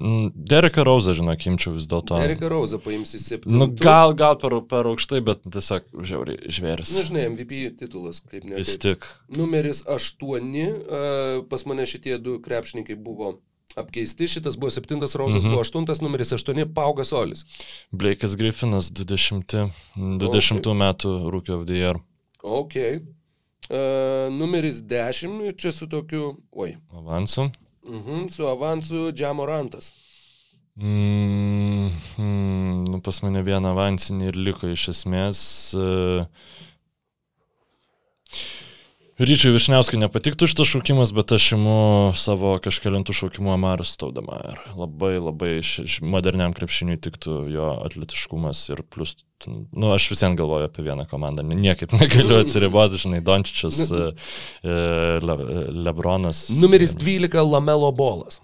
[0.00, 2.16] nu, Dereką Rauzą, žinok, imčiau vis dėlto.
[2.22, 3.58] Dereką Rauzą paimsi septintą.
[3.58, 6.94] Nu, gal, gal per, per aukštai, bet tiesiog žiauriai žvėris.
[6.96, 8.56] Na, nu, MVP titulas, kaip ne.
[8.60, 9.04] Vis tik.
[9.36, 10.70] Numeris aštuoni,
[11.50, 13.36] pas mane šitie du krepšininkai buvo
[13.76, 15.52] apkeisti, šitas buvo septintas, Rausas mhm.
[15.52, 17.44] buvo aštuntas, numeris aštuoni, Paugas Olis.
[17.92, 19.58] Blake'as Griffinas 20,
[19.96, 20.80] 20 okay.
[20.80, 22.00] metų the Year.
[22.42, 22.74] Ok.
[23.66, 26.76] Uh, numeris 10, čia su tokiu, oi.
[26.94, 27.48] Avansu.
[27.86, 29.92] Mhm, su avansu Džiamorantas.
[30.76, 31.86] Mm,
[32.18, 35.40] mm, nu, pas mane vieną avansinį ir liko iš esmės.
[35.74, 36.26] Uh,
[39.16, 41.76] Ryčiui Višniauskui nepatiktų šitas šaukimas, bet aš imu
[42.20, 44.42] savo kažkėlintų šaukimų Amarus Staudama.
[44.52, 45.52] Ir labai labai
[46.04, 49.14] moderniam krepšiniui tiktų jo atletiškumas ir plus,
[49.48, 54.02] nu, aš visien galvoju apie vieną komandą, niekaip negaliu atsiriboti, žinai, Dončičius, nu,
[54.68, 54.76] e,
[55.24, 55.38] Le,
[55.86, 56.50] Lebronas.
[56.60, 58.42] Numeris 12 Lamelo Bolas.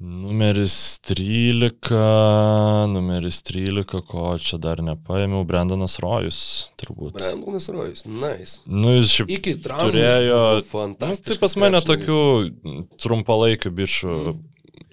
[0.00, 1.90] Numeris 13,
[2.88, 6.38] numeris 13, ko čia dar nepaėmiau, Brendanas Rojus,
[6.80, 7.18] turbūt.
[7.18, 8.62] Brendanas Rojus, nice.
[8.64, 10.40] Nu, jis šiaip Iki turėjo,
[10.70, 11.28] fantastiškas.
[11.28, 12.22] Nu, tai pas mane tokių
[12.96, 14.40] trumpalaikių bičių mm.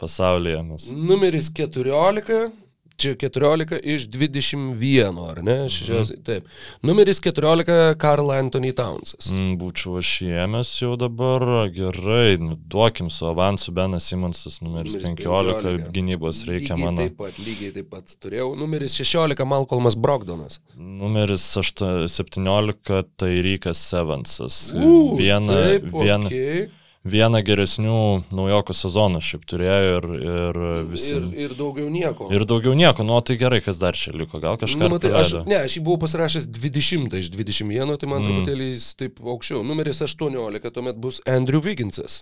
[0.03, 0.59] pasaulyje.
[0.73, 0.89] Mes.
[0.91, 2.51] Numeris 14,
[2.97, 5.57] Čia 14 iš 21, ar ne?
[5.69, 6.23] Šios, mm.
[6.25, 6.47] Taip.
[6.81, 9.29] Numeris 14 Karl Anthony Townsas.
[9.29, 11.45] Mm, būčiau aš ėmęs jau dabar,
[11.75, 17.05] gerai, nu, duokim su avansu Benas Simonsas, numeris, numeris 15, 15, gynybos reikia lygiai mano.
[17.05, 18.49] Taip pat, lygiai taip pat turėjau.
[18.57, 20.57] Numeris 16 Malcolmas Brogdonas.
[20.73, 24.59] Numeris 8, 17 Tairykas Evansas.
[24.73, 26.67] Viena, taip, viena, okay
[27.11, 27.99] vieną geresnių
[28.35, 30.59] naujokų sezonų šiaip turėjo ir, ir
[30.91, 31.15] visi.
[31.17, 32.27] Ir, ir daugiau nieko.
[32.33, 34.81] Ir daugiau nieko, nu tai gerai, kas dar čia liko, gal kažką.
[34.83, 38.27] Nu, matai, aš, ne, aš jį buvau pasirašęs 20 iš 21, tai man mm.
[38.27, 39.63] truputėlį jis taip aukščiau.
[39.67, 42.21] Numeris 18 tuomet bus Andrew Wigginsas.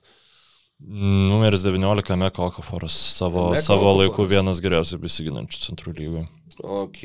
[0.79, 4.01] Numeris 19 Meko Okaforas, savo, Meko savo Okaforas.
[4.01, 6.25] laiku vienas geriausiai besiginančių centrų lygoje.
[6.59, 7.01] Ok,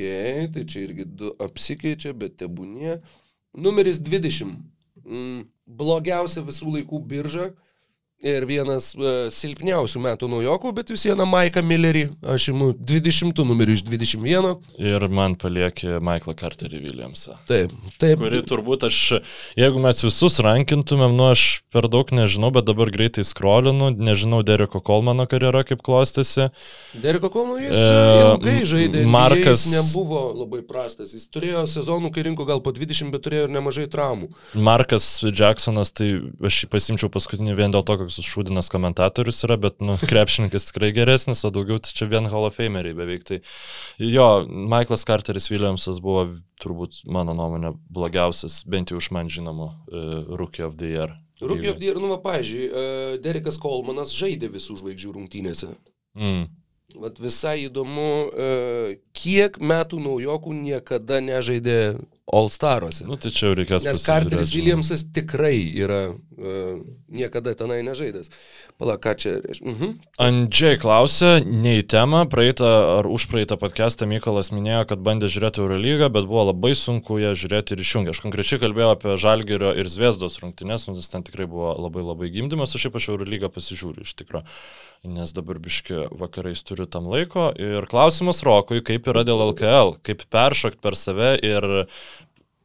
[0.54, 2.98] tai čia irgi du apsikeičia, bet tebūnie.
[3.58, 4.58] Numeris 20.
[5.06, 7.50] Mm, blogiausia visų laikų birža
[8.20, 13.76] ir vienas uh, silpniausių metų naujokų, bet vis vieną Maiką Millerį, aš imu 20 numerių
[13.78, 14.50] iš 21.
[14.76, 17.38] Ir man paliekė Michaelą Carterį Williamsą.
[17.48, 17.72] Taip,
[18.02, 18.20] taip.
[18.20, 18.98] Kuri turbūt aš,
[19.58, 24.82] jeigu mes visus rankintumėm, nu aš per daug nežinau, bet dabar greitai skrolinu, nežinau Dereko
[24.84, 26.50] Kolmano karjera kaip klostėsi.
[27.00, 27.88] Dereko Kolmano jis e,
[28.20, 33.14] ilgai žaidė, Markas jis nebuvo labai prastas, jis turėjo sezonų, kai rinko gal po 20,
[33.14, 34.28] bet turėjo ir nemažai traumų.
[34.60, 36.12] Markas Jacksonas, tai
[36.44, 40.68] aš jį pasimčiau paskutinį vien dėl to, kad koks šūdinas komentatorius yra, bet, nu, krepšininkas
[40.70, 43.24] tikrai geresnis, o daugiau tai čia vien Hall of Fameriai beveik.
[43.28, 43.40] Tai
[43.98, 46.26] jo, Michaelas Carteris Williamsas buvo
[46.60, 51.14] turbūt, mano nuomonė, blogiausias, bent jau iš man žinomų, uh, Rookie of the Year.
[51.40, 55.72] Rookie of the Year, nu, va, pažiūrėjau, uh, Derekas Kolmanas žaidė visų žvaigždžių rungtynėse.
[56.18, 56.48] Mm.
[57.00, 61.78] Vat visai įdomu, uh, kiek metų naujokų niekada nežaidė
[62.32, 63.04] All Staruose.
[63.06, 63.84] Nu, tai čia jau reikės.
[63.86, 66.80] Nes Carteris Williamsas tikrai yra uh,
[67.10, 68.30] niekada tenai nežaidęs.
[68.78, 69.66] Palauk, ką čia reiškia.
[69.66, 69.94] Uh -huh.
[70.22, 75.60] Andžiai klausė, ne į temą, praeitą ar už praeitą podcastą Mykolas minėjo, kad bandė žiūrėti
[75.64, 78.10] Eurolygą, bet buvo labai sunku ją žiūrėti ir išjungti.
[78.14, 82.74] Aš konkrečiai kalbėjau apie Žalgerio ir Zviesdos rungtynės, nes ten tikrai buvo labai labai gimdymas,
[82.74, 84.46] aš ypač Eurolygą pasižiūriu iš tikrųjų
[85.04, 87.50] nes dabar biški vakarais turiu tam laiko.
[87.56, 91.66] Ir klausimas Rokui, kaip yra dėl LKL, kaip peršokt per save ir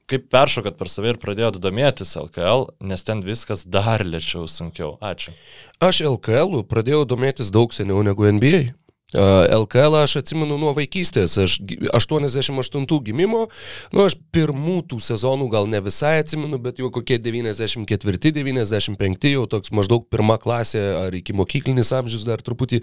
[0.06, 4.96] kaip peršokat per save ir pradėjot domėtis LKL, nes ten viskas dar lėčiau sunkiau.
[5.02, 5.34] Ačiū.
[5.82, 8.76] Aš LKL pradėjau domėtis daug seniau negu NBA.
[9.16, 11.58] LKL aš atsimenu nuo vaikystės, aš
[11.96, 13.48] 88 gimimo,
[13.96, 19.70] nu aš pirmų tų sezonų gal ne visai atsimenu, bet jau kokie 94-95, jau toks
[19.76, 22.80] maždaug pirma klasė ar iki mokyklinis amžius dar truputį.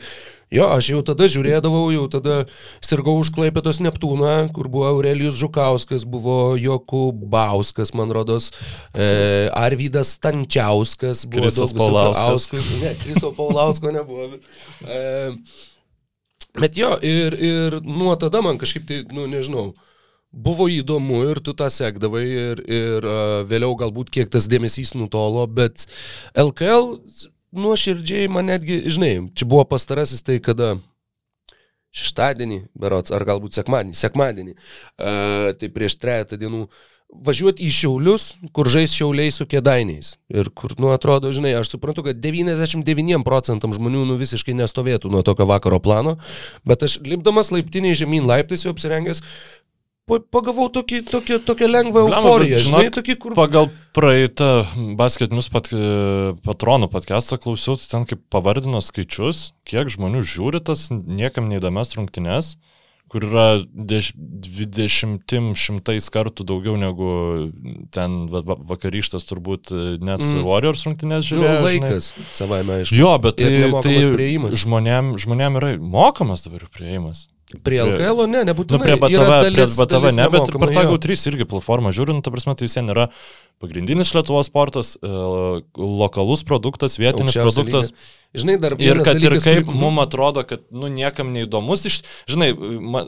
[0.53, 2.43] Jo, aš jau tada žiūrėdavau, jau tada
[2.85, 8.51] sirgau už Klaipėtos Neptūną, kur buvo Aurelijus Žukauskas, buvo Jokubauskas, man rodos,
[8.93, 12.51] e, Arvydas Stančiauskas, buvo Krisas Paulauskas.
[12.83, 14.29] Ne, Kriso Paulausko nebuvo.
[14.85, 15.01] E,
[16.59, 19.71] Bet jo, ir, ir nuo tada man kažkaip tai, nu nežinau,
[20.33, 25.47] buvo įdomu ir tu tą sekdavai ir, ir uh, vėliau galbūt kiek tas dėmesys nutolo,
[25.49, 25.87] bet
[26.37, 26.93] LKL
[27.57, 30.75] nuoširdžiai man netgi, žinai, čia buvo pastarasis tai, kada
[31.93, 38.27] šeštadienį, berots, ar galbūt sekmadienį, sekmadienį, uh, tai prieš trejata dienų uh, važiuoti į Šiaulius,
[38.57, 40.17] kur žais Šiauliai su kėdainiais.
[40.33, 45.23] Ir kur, nu, atrodo, žinai, aš suprantu, kad 99 procentam žmonių, nu, visiškai nestovėtų nuo
[45.27, 46.17] tokio vakaro plano,
[46.69, 49.23] bet aš lipdamas laiptiniai žemyn laiptais jau apsirengęs,
[50.33, 53.37] pagavau tokį, tokį, tokią lengvą euforiją, Blama, žinai, tokį, kur...
[53.39, 54.51] Pagal praeitą
[54.99, 55.71] basketinius pat,
[56.47, 62.57] patronų podcastą klausiau, tai ten kaip pavardino skaičius, kiek žmonių žiūri tas niekam neįdomias rungtynes
[63.13, 67.11] kur yra deš, 20 šimtais kartų daugiau negu
[67.93, 70.41] ten va, va, vakarykštas turbūt net mm.
[70.47, 71.61] Warriors rungtynės Nu, žiūrėjo.
[71.67, 72.97] laikas, savaime aišku.
[72.97, 73.53] Jo, bet tai,
[73.85, 74.57] tai priėjimas.
[74.65, 77.27] žmonėm, žmonėm yra mokamas dabar prieimas.
[77.63, 78.81] Prie LKL, ne, Nu, nebūtinai.
[78.83, 80.93] prie Yra BTV, prie BTV ne, bet ir per tą jo.
[80.97, 83.09] GAU3 irgi platformą žiūrint, ta prasme, tai vis vien yra
[83.61, 85.09] pagrindinis Lietuvos sportas, e,
[85.77, 87.91] lokalus produktas, vietinis Aukščiausio produktas.
[87.93, 88.43] lygio.
[88.43, 92.01] Žinai, dar Ir kad ir dalykas, kaip kurį- mums atrodo, kad, nu, niekam neįdomus, iš,
[92.27, 93.05] žinai, ma,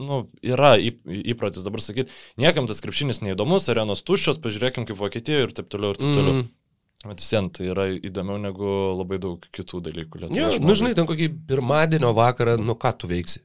[0.00, 1.02] nu, yra įp-
[1.34, 2.08] įprotis dabar sakyti,
[2.38, 6.34] niekam tas krepšinis neįdomus, arenos tuščios, pažiūrėkim kaip Vokietijoje ir taip toliau ir taip toliau.
[6.42, 6.48] Mm.
[7.06, 8.68] Bet vis vien tai yra įdomiau negu
[8.98, 10.24] labai daug kitų dalykų.
[10.34, 10.66] Jo, žmogui.
[10.66, 13.44] nu žinai, ten kokį pirmadienio vakarą, nu ką tu veiksi.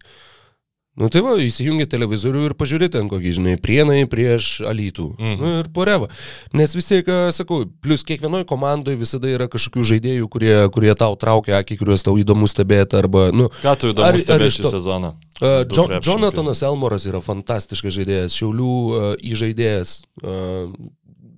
[0.93, 5.07] Nu tai va, įsijungi televizorių ir pažiūrė ten kokį, žinai, prienai prieš alytų.
[5.17, 5.39] Mhm.
[5.41, 6.05] Nu ir poreva.
[6.53, 11.57] Nes vis tiek, sakau, plus kiekvienoje komandoje visada yra kažkokių žaidėjų, kurie, kurie tau traukia
[11.63, 15.13] akį, kuriuos tau įdomu stebėti, arba, nu, Ką tu įdomu stebėti šį to- sezoną?
[15.41, 16.09] Uh, Du jo, krepšininkai.
[16.11, 20.69] Jonathanas Elmoras yra fantastiškas žaidėjas, Šiaulių uh, įžaidėjas, uh,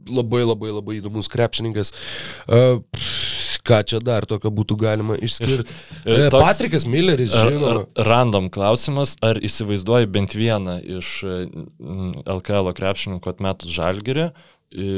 [0.07, 1.93] labai labai labai įdomus krepšininkas.
[2.47, 2.81] Uh,
[3.65, 5.73] ką čia dar tokio būtų galima išskirti?
[6.05, 7.85] Ir Uh, toks- Patrikas Milleris, žinoma.
[7.97, 11.37] Random klausimas, ar įsivaizduoji bent vieną iš e,
[12.29, 14.91] LKL krepšininkų atmetus žalgerį, e,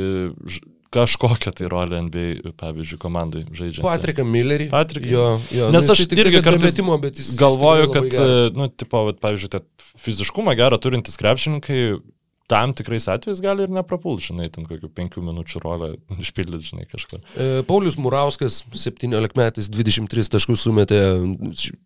[0.92, 3.86] kažkokią tai rolę NBA, pavyzdžiui, komandai žaidžia.
[3.88, 4.68] Patriką Millerį.
[4.72, 5.08] Patriką.
[5.12, 5.72] Jo, jo.
[5.72, 7.00] Nes nu, aš tik irgi tai, kartais metimo,
[7.40, 9.64] Galvoju, kad, e, nu, tipo, vat, pavyzdžiui,
[10.04, 11.82] fiziškumą gerą turintys krepšininkai
[12.48, 15.90] tam tikrais atvejais gali ir neprapult, žinai, ten kokių penkių minučių rolę
[16.24, 17.24] išpildyti, žinai, kažkur.
[17.36, 21.02] E, Paulius Murauskas, 17 metais, 23 taškus sumetė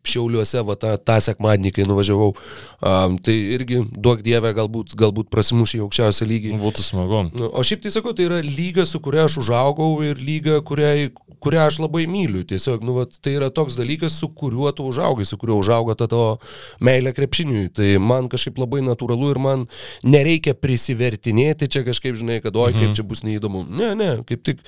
[0.07, 2.31] Šiauliuose, va tą, tą sekmadienį, kai nuvažiavau.
[2.81, 6.53] Um, tai irgi, duok dievę, galbūt, galbūt prasimušė į aukščiausią lygį.
[6.61, 7.25] Būtų smagu.
[7.33, 11.09] Nu, O šiaip tai sakau, tai yra lyga, su kuria aš užaugau ir lyga, kuriai,
[11.41, 12.43] kurią aš labai myliu.
[12.47, 16.07] Tiesiog, nu, vat, tai yra toks dalykas, su kuriuo tu užaugai, su kuriuo užaugo ta
[16.11, 16.37] tavo
[16.83, 17.71] meilė krepšiniui.
[17.77, 19.65] Tai man kažkaip labai natūralu ir man
[20.05, 23.63] nereikia prisivertinėti čia kažkaip, žinai, kad oi, kaip čia bus neįdomu.
[23.69, 24.61] Ne, ne, kaip tik,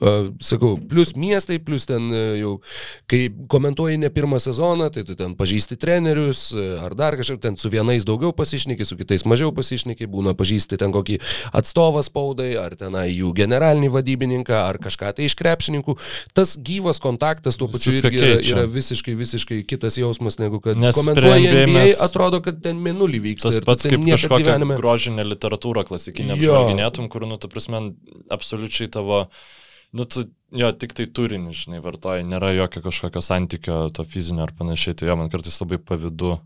[0.00, 2.52] uh, sakau, plus miestai, plus ten uh, jau,
[3.10, 7.58] kai komentuoji ne pirmą sezoną, tai tu ten pažįsti trenerius, uh, ar dar kažkaip ten
[7.60, 11.18] su vienais daugiau pasišneki, su kitais mažiau pasišneki, būna pažįsti ten kokį
[11.58, 15.96] atstovą spaudai, ar tenai jų generalinį vadybininką, ar kažką tai iš krepšininkų.
[16.36, 21.96] Tas gyvas kontaktas tuo pačiu irgi yra, yra visiškai, visiškai kitas jausmas, negu kad komentuoji
[22.04, 23.50] atrodo, kad ten minulį vyksta.
[23.50, 24.78] Tas pats kaip niekad kažkokią gyvenime- gyvenime...
[25.18, 26.54] grožinę literatūrą klasikinę Jo.
[26.54, 27.94] apžvalginėtum, kur, nu, tu prasme,
[28.30, 29.28] absoliučiai tavo,
[29.92, 34.52] nu, tu jo tik tai turinį, žinai, vartoji, nėra jokio kažkokio santykio, to fizinio ar
[34.52, 36.38] panašiai, tai jo, man kartais labai pavydu,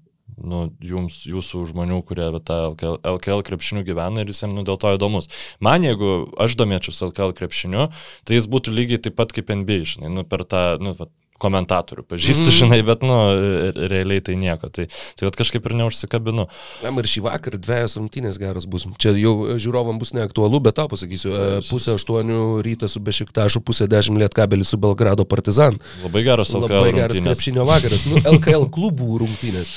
[0.43, 4.95] nu, jums, jūsų žmonių, kurie tą LKL, LKL krepšinių gyvena ir visiems, nu, dėl to
[4.97, 5.29] įdomus.
[5.61, 7.91] Man, jeigu aš domėčiausi LKL krepšiniu,
[8.25, 10.97] tai jis būtų lygiai taip pat kaip NBA, žinai, nu, per tą, nu,
[11.43, 12.57] komentatorių pažįstu, Mhm.
[12.61, 14.71] žinai, bet, nu, re- realiai tai nieko.
[14.73, 14.87] Tai,
[15.19, 16.47] tai vat kažkaip ir neužsikabinu.
[16.83, 18.87] Jam ir šį vakarą dviejas rungtynės geros bus.
[19.03, 23.89] Čia jau žiūrovam bus neaktualu, bet tau pasakysiu, e, pusę aštuonių rytą su Bešiktašu, pusę
[23.91, 25.79] dešimt lietkabelis su Belgrado Partizan.
[26.05, 26.73] Labai geras LKL.
[26.79, 27.25] Labai geras rungtynės.
[27.35, 28.07] krepšinio vakaras.
[28.07, 29.69] Nu, LKL klubų rungtynės.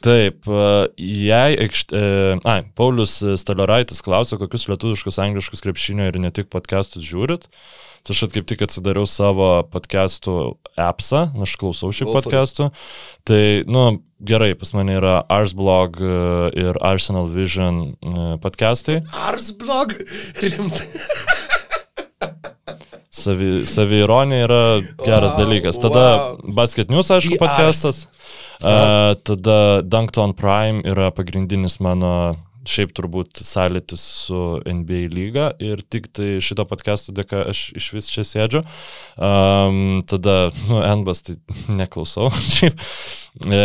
[0.00, 6.30] Taip, e, jei, aikšt, e, ai, Paulius Staloraitis klausia, kokius lietuviškus, angliškus krepšinio ir ne
[6.30, 7.42] tik podcastus žiūrit.
[7.50, 10.36] Tai aš at kaip tik atsidariau savo podcastų
[10.80, 12.08] appsą, aš klausau it.
[12.08, 12.70] podcastų.
[13.28, 13.84] Tai, nu,
[14.24, 16.14] gerai, pas mane yra Arsblog e,
[16.64, 19.02] ir Arsenal Vision e, podcastai.
[19.28, 19.92] Ars blog.
[20.40, 20.88] Rimtai.
[23.10, 24.62] Savi, saviironija yra
[25.02, 25.80] geras Wow, dalykas.
[25.82, 26.54] Tada wow.
[26.56, 28.06] Basket News, aišku, The podcastas.
[28.60, 32.36] Uh, tada Dunkton Prime yra pagrindinis mano
[32.70, 38.10] šiaip turbūt sąlytis su NBA lyga ir tik tai šito podcast'o dėka aš iš vis
[38.12, 38.62] čia sėdžiu.
[39.18, 42.30] Um, tada, nu, NBAS tai neklausau.
[43.46, 43.58] E,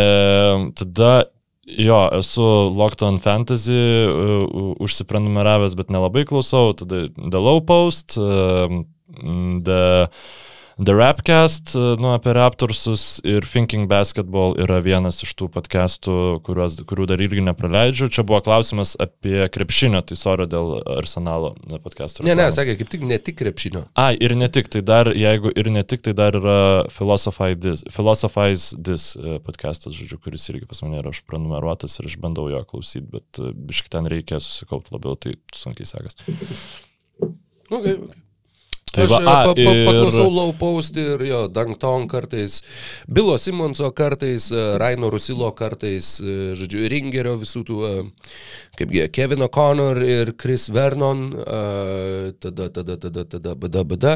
[0.78, 1.26] tada
[1.66, 2.44] Jo, esu
[2.78, 3.74] Locked on Fantasy
[4.06, 6.76] uh, užsiprenumeravęs, bet nelabai klausau.
[6.78, 8.70] Tada The Low Post, uh,
[9.66, 10.08] The,
[10.78, 16.76] the Rapcast, uh, nu, apie Raptorsus ir Thinking Basketball yra vienas iš tų podcastų, kuriuos,
[16.88, 18.10] kurių dar irgi nepraleidžiu.
[18.12, 21.54] Čia buvo klausimas apie krepšinio, tai sorry dėl Arsenalo
[21.84, 22.26] podcastų.
[22.28, 23.86] Ne, ne, sakė, kaip tik ne tik krepšinio.
[24.00, 26.58] Ai, ir ne tik, tai dar, jeigu ir ne tik, tai dar yra
[26.92, 32.20] Philosophize This, Philosophize This e, podcastas, žodžiu, kuris irgi pas mane yra užprenumeruotas ir aš
[32.20, 36.20] bandau jo klausyti, bet e, biškai ten reikia susikaupti labiau, tai sunkiai sekas.
[37.72, 38.25] Okay, okay.
[38.96, 42.62] Tai Aš va, e, a, pa, pa, paklausau ir, low post ir jo, Dankton kartais,
[43.12, 47.80] Bilo Simonso kartais, e, Raino Rusilo kartais, e, žodžiu, Ringerio visų tų,
[48.80, 51.28] kaipgi, Kevino Connor ir Chris Vernon,
[52.40, 54.16] tada, tada, tada, tada, bada, bada.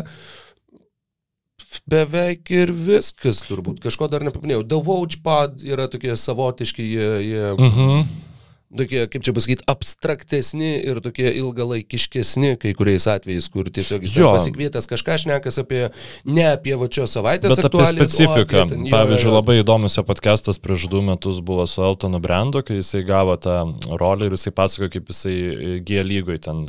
[1.89, 3.79] beveik ir viskas turbūt.
[3.83, 4.63] Kažko dar nepaminėjau.
[4.65, 7.11] The Watch Pod yra tokie savotiški, jie...
[7.27, 7.45] jie...
[7.59, 8.27] Mhm
[8.69, 14.87] tokie, kaip čia pasakyti, abstraktesni ir tokie ilgalaikiškesni kai kuriais atvejais, kur tiesiog jis pasikvietęs
[14.89, 15.81] kažką šnekas apie,
[16.29, 18.67] ne apie vačios savaitės, bet apie specifiką.
[18.69, 19.37] Ten, Pavyzdžiui, jo, jo.
[19.39, 23.57] labai įdomus jo podcastas prieš du metus buvo su Eltonu Brandu, kai jisai gavo tą
[23.89, 26.61] rolę ir jisai pasakojo, kaip jisai G lygoj ten,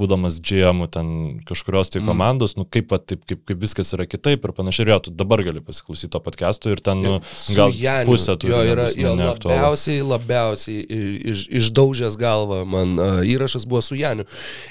[0.00, 2.12] būdamas GM, ten kažkurios tai mm.
[2.12, 2.60] komandos, mm.
[2.60, 4.84] nu kaip, taip, kaip, kaip viskas yra kitaip ir panašiai.
[4.84, 7.18] Ir jo, tu dabar gali pasiklausyti to podcast'o ir ten, nu,
[7.56, 7.74] gal
[8.08, 8.52] pusę tų.
[8.52, 14.26] Jo, yra jo, labiausiai, labiausiai iš, išdaužęs galvą, man uh, įrašas buvo su Janiu.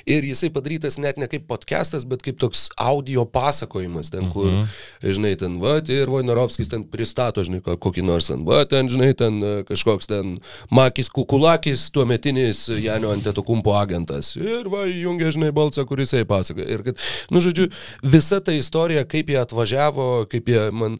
[0.10, 4.61] Ir jisai padarytas net ne kaip podcastas, bet kaip toks audio pasakojimas, ten kur, mm
[4.61, 5.14] -hmm.
[5.15, 9.64] žinai, ten, va, ir Vojnarovskis ten pristato, žinai, kokį nors ten, va, ten, žinai, ten
[9.69, 14.36] kažkoks ten Makis Kukulakis, tuo metinis Janio Antetokumpo agentas.
[14.36, 16.69] Ir va, jungia, žinai, balsą, kuris jisai pasakoja.
[16.69, 16.98] Ir kad,
[17.30, 17.69] nu, žodžiu,
[18.03, 20.99] visa ta istorija, kaip jie atvažiavo, kaip jie man,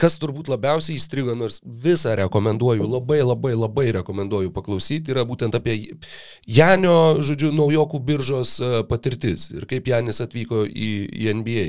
[0.00, 5.76] Kas turbūt labiausiai įstrigo, nors visą rekomenduoju, labai labai labai rekomenduoju paklausyti, yra būtent apie
[6.50, 11.66] Janio, žodžiu, naujokų biržos e, patirtis ir kaip Janis atvyko į, į NBA.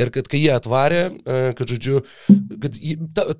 [0.00, 2.02] Ir kad kai jie atvarė, e, kad, žodžiu,
[2.62, 2.76] kad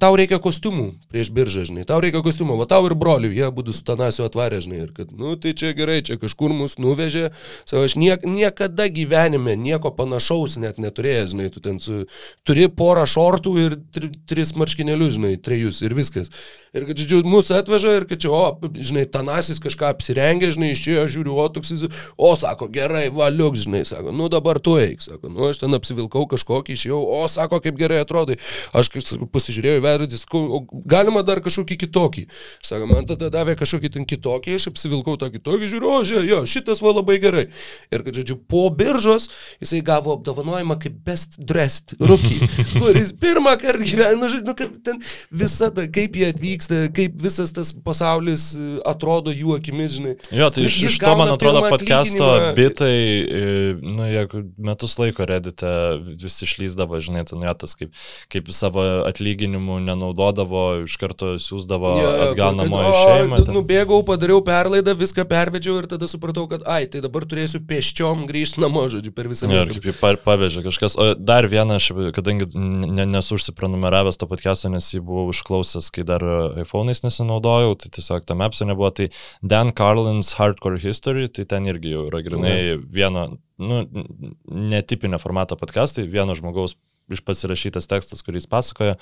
[0.00, 3.76] tau reikia kostiumų prieš biržą, žinai, tau reikia kostiumų, o tau ir brolių, jie būtų
[3.76, 7.30] su Tanasiu atvarė, žinai, ir kad, nu, tai čia gerai, čia kažkur mus nuvežė,
[7.68, 12.04] savo, aš niek, niekada gyvenime nieko panašaus net neturėjęs, žinai, tu ten su,
[12.46, 16.32] turi porą šortų ir tri, tris marškinėlius, žinai, trejus ir viskas.
[16.76, 20.82] Ir kad, žodžiu, mūsų atveža ir kad čia, o, žinai, Tanasis kažką apsirengė, žinai, iš
[20.84, 21.72] čia žiūriu, o toks,
[22.14, 26.28] o, sako, gerai, valiuk, žinai, sako, nu dabar tu eik, sako, nu aš ten apsivilkau
[26.30, 28.38] kažkokį išėjau, o, sako, kaip gerai atrodai.
[28.76, 28.92] Aš
[29.34, 32.26] pasižiūrėjau veidrodį, o galima dar kažkokį kitokį.
[32.64, 36.40] Sako, man tada davė kažkokį ten kitokį, aš apsivilkau tą kitokį, žiūriu, o, žiūrėjau, jo,
[36.54, 37.46] šitas va labai gerai.
[37.90, 39.26] Ir kad, žodžiu, po biržos
[39.58, 42.46] jisai gavo apdovanojimą kaip best dressed rookie,
[42.78, 45.02] kuris pirmą kartą gyveno, nu, nu, kad ten
[45.34, 48.76] visada, kaip jie atvyksta, kaip visas tas pasaulis e,
[49.16, 50.14] atrodo jų akimis, žinai.
[50.34, 53.42] Jo, tai iš, iš to, man atrodo, podcast'o bitai, e,
[53.80, 55.70] nu, jeigu metus laiko redite,
[56.20, 57.94] visi išlyzdavo, žinai, ten nu, tas, kaip,
[58.32, 63.40] kaip savo atlyginimų nenaudodavo, iš karto siūsdavo ja, atgal namo į šeimą.
[63.46, 63.56] Ten...
[63.56, 68.62] Nubėgau, padariau perlaidą, viską pervedžiau ir tada supratau, kad, ai, tai dabar turėsiu pėsčiom grįžti
[68.64, 69.72] namo, žodžiu, per visą miestą.
[69.72, 70.98] Ir kaip jį pavežė kažkas.
[71.00, 72.48] O dar vieną, aš, kadangi
[73.06, 76.24] nesu užsiprenumeravęs to podcast'o, nes jį buvau išklausęs, kai dar
[76.64, 78.90] iPhone'ais nesinaudojau, tai tiesiog tam apps'e nebuvo.
[78.96, 79.05] Tai
[79.42, 83.28] Dan Carlin's Hardcore History, tai ten irgi jau yra grinai vieno,
[83.58, 83.82] nu,
[84.46, 86.76] netipinio formato podcast'ai, vieno žmogaus
[87.12, 88.96] iš pasirašytas tekstas, kuris pasakoja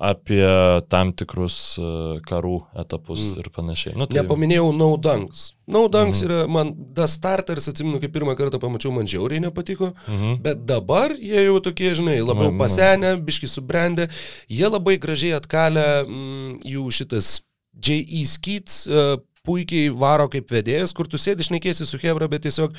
[0.00, 0.46] apie
[0.88, 1.86] tam tikrus e,
[2.24, 3.40] karų etapus mm.
[3.42, 3.96] ir panašiai.
[3.98, 4.22] Nu, tai...
[4.22, 5.50] Nepaminėjau No Dunks.
[5.68, 6.14] No mm.
[6.24, 10.38] yra, man, The Starters, atsimenu, kai pirmą kartą pamačiau, man žiauriai nepatiko, mm -hmm.
[10.46, 12.64] bet dabar jie jau tokie, žinai, labiau mm -hmm.
[12.64, 14.08] pasenę, biški subrendę,
[14.48, 17.42] jie labai gražiai atkalę mm, jų šitas
[17.86, 18.26] J.E.
[18.26, 22.76] Skeets uh, puikiai varo kaip vedėjas, kur tu sėdi išnekėsi su Hebra, bet tiesiog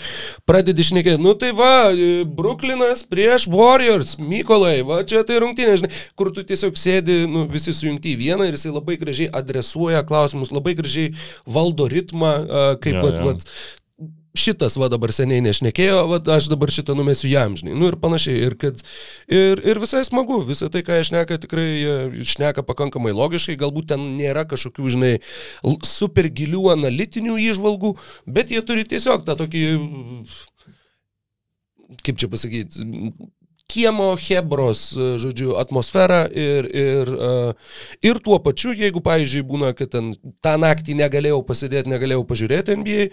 [0.49, 5.91] pradedi išnekėti, nu tai va, e, Brooklynas prieš Warriors, Mykolai, va čia tai rungtynė, žinai,
[6.19, 10.53] kur tu tiesiog sėdi, nu, visi sujungti į vieną ir jisai labai gražiai adresuoja klausimus,
[10.53, 11.15] labai gražiai
[11.49, 12.33] valdo ritmą,
[12.83, 13.29] kaip, ja, vat, ja.
[13.31, 13.47] vat,
[14.37, 18.37] šitas va dabar seniai nešnekėjo, va aš dabar šitą numesiu jam, žinai, nu ir panašiai.
[18.47, 18.83] Ir, kad,
[19.31, 21.67] ir, ir visai smagu, visą tai, ką jie šneka, tikrai
[22.33, 25.11] šneka pakankamai logiškai, galbūt ten nėra kažkokių, žinai,
[25.87, 27.95] super gilių analitinių įžvalgų,
[28.39, 29.65] bet jie turi tiesiog tą tokį,
[32.05, 32.87] kaip čia pasakyti,
[33.71, 37.31] kiemo Hebros, e, žodžiu, atmosferą ir, ir, e,
[38.11, 40.11] ir tuo pačiu, jeigu, pavyzdžiui, būna, kad ten
[40.43, 43.07] tą naktį negalėjau pasidėti, negalėjau pažiūrėti NBA,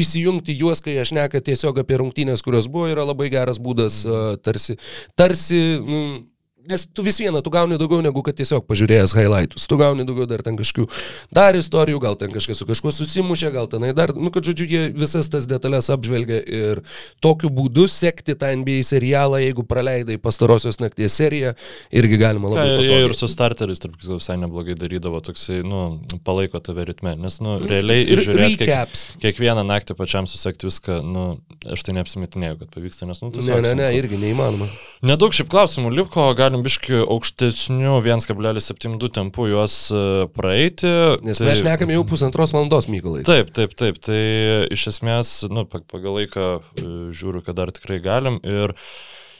[0.00, 4.20] įsijungti juos, kai aš neka tiesiog apie rungtynės, kurios buvo, yra labai geras būdas e,
[4.44, 4.76] tarsi,
[5.18, 6.02] tarsi, nu,
[6.68, 9.64] Nes tu vis viena, tu gauni daugiau negu kad tiesiog pažiūrėjęs highlightus.
[9.66, 10.84] Tu gauni daugiau dar ten kažkokių
[11.34, 14.82] dar istorijų, gal ten kažkas su kažkuo susimušė, gal tenai dar, nu, kad žodžiu, jie
[14.94, 16.82] visas tas detalės apžvelgia ir
[17.24, 21.56] tokiu būdu sekti tą NBA serialą, jeigu praleidai pastarosios nakties seriją,
[21.90, 22.86] irgi galima labai.
[22.86, 25.82] Jie ir su starteriais, tarp kitko, visai neblogai darydavo, toksai, nu,
[26.22, 28.94] palaiko tave ritme, nes, nu, mm, realiai ir žiūrėti kiek,
[29.24, 31.26] kiekvieną naktį pačiam susekti viską, nu,
[31.66, 33.50] aš tai neapsimetinėjau, kad pavyksta, nes, nu, tas.
[33.50, 34.70] Ne, ne, ne, irgi neįmanoma.
[35.02, 40.02] Nedaug šiaip klausimų, Lipko, gal galim biški aukštesnių 1,72 tempų juos e,
[40.36, 40.90] praeiti.
[41.24, 41.48] Nes tai...
[41.48, 43.24] mes šnekame jau pusantros valandos, Mykolai.
[43.24, 44.00] Taip, taip, taip.
[44.04, 44.20] Tai
[44.72, 48.38] iš esmės, nu, pagal laiką e, žiūriu, kad dar tikrai galim.
[48.44, 48.76] Ir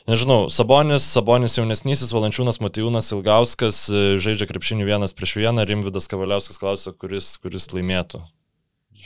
[0.08, 6.62] nežinau, Sabonis, Sabonis jaunesnysis, Valančiūnas, Matijūnas, Ilgauskas e, žaidžia krepšinių vienas prieš vieną, Rimvidas Kavaliauskas
[6.62, 8.24] klausia, kuris, kuris laimėtų.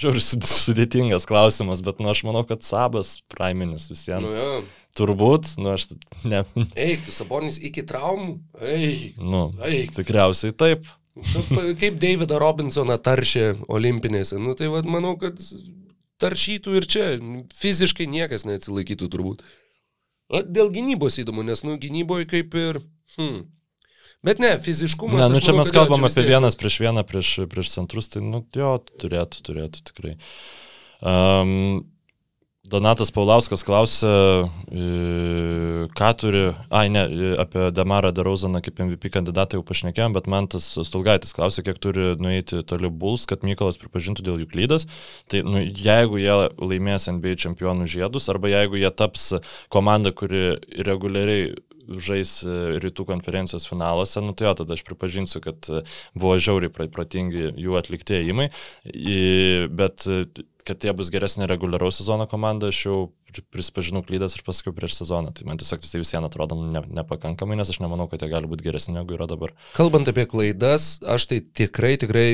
[0.01, 4.25] Žiūri, sudėtingas klausimas, bet, nu, aš manau, kad Sabas Priminis visiems.
[4.25, 4.61] Nu, jo.
[4.97, 5.91] Turbūt, nu, aš
[6.25, 6.45] ne.
[6.73, 8.39] Eik, tu Sabonis iki traumų.
[8.65, 9.19] Eik.
[9.21, 9.93] Nu, Eik.
[9.99, 10.87] tikriausiai taip.
[11.17, 14.41] Nu, Kaip Davidą Robinsoną taršė olimpinėse.
[14.41, 15.41] Nu, tai vad manau, kad
[16.21, 17.07] taršytų ir čia.
[17.57, 19.45] Fiziškai niekas neatsilaikytų turbūt.
[20.33, 22.81] O Dėl gynybos įdomu, nes, nu, gynyboje kaip ir...
[23.17, 23.45] Hmm.
[24.27, 25.21] Bet ne, fiziškumas.
[25.21, 28.25] Ne, nu čia manau, mes kalbam čia apie vienas prieš vieną, prieš, prieš centrus, tai,
[28.27, 30.17] nu, jo, turėtų, turėtų tikrai.
[30.99, 31.85] Um,
[32.67, 34.09] Donatas Paulauskas klausė,
[34.75, 36.41] e, ką turi,
[36.75, 41.35] ai ne, e, apie Demarą Darauzaną kaip MVP kandidatą jau pašnekėjom, bet man tas Stulgaitis
[41.37, 44.89] klausė, kiek turi nueiti toli Bulls, kad Mykolas pripažintų dėl jų klydas.
[45.31, 49.37] Tai nu, jeigu jie laimės NBA čempionų žiedus, arba jeigu jie taps
[49.71, 51.55] komanda, kuri reguliariai
[52.03, 55.83] žais e, rytų konferencijos finaluose, nu tai jo, tada aš pripažinsiu, kad e,
[56.15, 58.51] buvo žiauriai pra- protingi jų atlikti ėjimai,
[58.93, 60.07] I- bet
[60.67, 62.97] kad jie bus geresnė reguliaraus sezono komanda, aš jau
[63.31, 65.33] pri- prisipažinau klydas ir pasakiau prieš sezoną.
[65.37, 68.67] Tai man tiesiog tai visiems atrodo ne, nepakankamai, nes aš nemanau, kad jie gali būti
[68.67, 69.55] geresni negu yra dabar.
[69.77, 72.27] Kalbant apie klaidas, aš tai tikrai, tikrai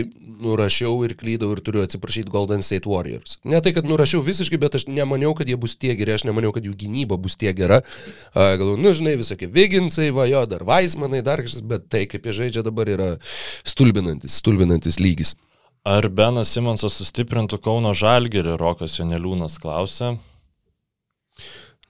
[0.43, 3.39] nurašiau ir klydau ir turiu atsiprašyti Golden State Warriors.
[3.45, 6.55] Ne tai, kad nurašiau visiškai, bet aš nemaniau, kad jie bus tie geri, aš nemaniau,
[6.57, 7.83] kad jų gynyba bus tie gera.
[8.35, 12.39] Galvoju, nu žinai, visokie Viginsai, va jo, dar Vaismanai, dar kažkas, bet tai, kaip jie
[12.43, 13.15] žaidžia dabar, yra
[13.69, 15.37] stulbinantis, stulbinantis lygis.
[15.85, 20.13] Ar Benas Simonsas sustiprintų Kauno Žalgirį, Rokas Joneliūnas klausė.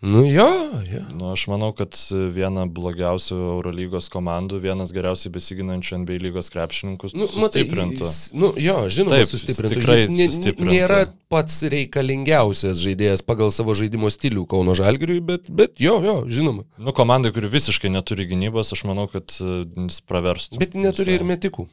[0.02, 0.48] Nu jo,
[0.90, 1.00] jo.
[1.14, 1.94] Nu, aš manau, kad
[2.34, 8.00] viena blogiausių Eurolygos komandų, vienas geriausiai besiginančių NBA lygos krepšininkus Nu, matai, sustiprintų.
[8.02, 9.76] jis, nu, jo, žinoma, Taip, sustiprintų.
[9.76, 10.72] tikrai Jis nė- sustiprintų.
[10.74, 10.98] nėra
[11.30, 16.64] pats reikalingiausias žaidėjas pagal savo žaidimo stilių Kauno Žalgiriui, bet, bet jo, jo, žinoma.
[16.82, 20.58] Nu, komandai, kuri visiškai neturi gynybos, aš manau, kad e, jis praverstų.
[20.58, 21.30] Bet neturi ir visai.
[21.36, 21.68] metikų.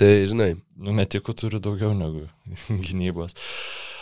[0.00, 2.24] Tai, žinai, Nu, metikų turi daugiau negu
[2.86, 3.36] gynybos.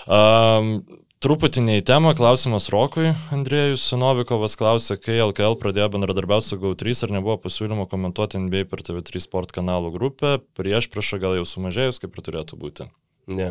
[0.07, 0.85] Um,
[1.25, 3.11] truputį ne į temą, klausimas Rokui.
[3.35, 8.85] Andrėjus Sinovikovas klausė, kai LKL pradėjo bendradarbiauti su GAU3, ar nebuvo pasiūlymo komentuoti NBA per
[8.87, 12.87] TV3 sport kanalų grupę, prieš prašą gal jau sumažėjus, kaip ir turėtų būti.
[13.27, 13.51] ne.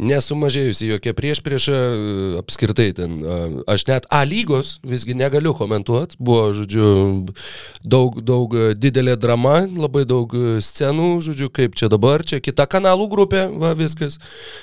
[0.00, 1.76] Nesumažėjusi jokia prieš priešą,
[2.40, 3.18] apskritai ten.
[3.20, 3.36] a,
[3.74, 6.16] Aš net A lygos visgi negaliu komentuoti.
[6.18, 6.86] Buvo, žodžiu,
[7.84, 10.32] daug, daug a, didelė drama, labai daug
[10.64, 14.18] scenų, žodžiu, kaip čia dabar, čia kita kanalų grupė, va viskas.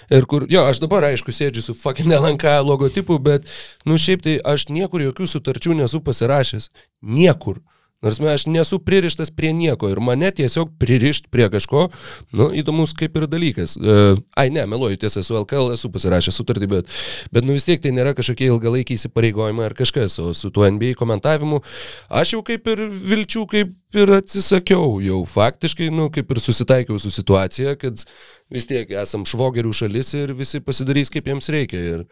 [0.09, 3.47] Ir kur, jo, aš dabar aišku sėdžiu su fucking LNK logotipu, bet,
[3.85, 6.71] nu šiaip tai aš niekur jokių sutarčių nesu pasirašęs.
[7.05, 7.61] Niekur.
[8.05, 11.87] Nors me, aš nesu pririštas prie nieko ir mane tiesiog pririšt prie kažko,
[12.37, 13.73] nu, įdomus kaip ir dalykas.
[13.81, 16.93] Uh, ai, ne, meluoju, tiesa, su LKL esu pasirašęs sutartį, bet,
[17.33, 20.93] bet nu vis tiek tai nėra kažkokie ilgalaikiai įsipareigojimai ar kažkas, o su tuo NBA
[20.99, 21.63] komentavimu
[22.21, 27.09] aš jau kaip ir vilčių, kaip ir atsisakiau, jau faktiškai, nu, kaip ir susitaikiau su
[27.17, 28.05] situacija, kad
[28.53, 31.81] vis tiek esam švogerių šalis ir visi pasidarys kaip jiems reikia.
[31.97, 32.05] Ir,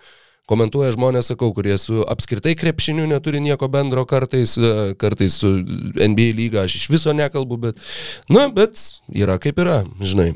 [0.49, 5.51] komentuoja žmonės, sakau, kurie su apskritai krepšiniu neturi nieko bendro kartais, e, kartais su
[5.95, 7.85] NBA lyga aš iš viso nekalbu, bet,
[8.29, 8.81] na, bet
[9.13, 10.33] yra kaip yra, žinai.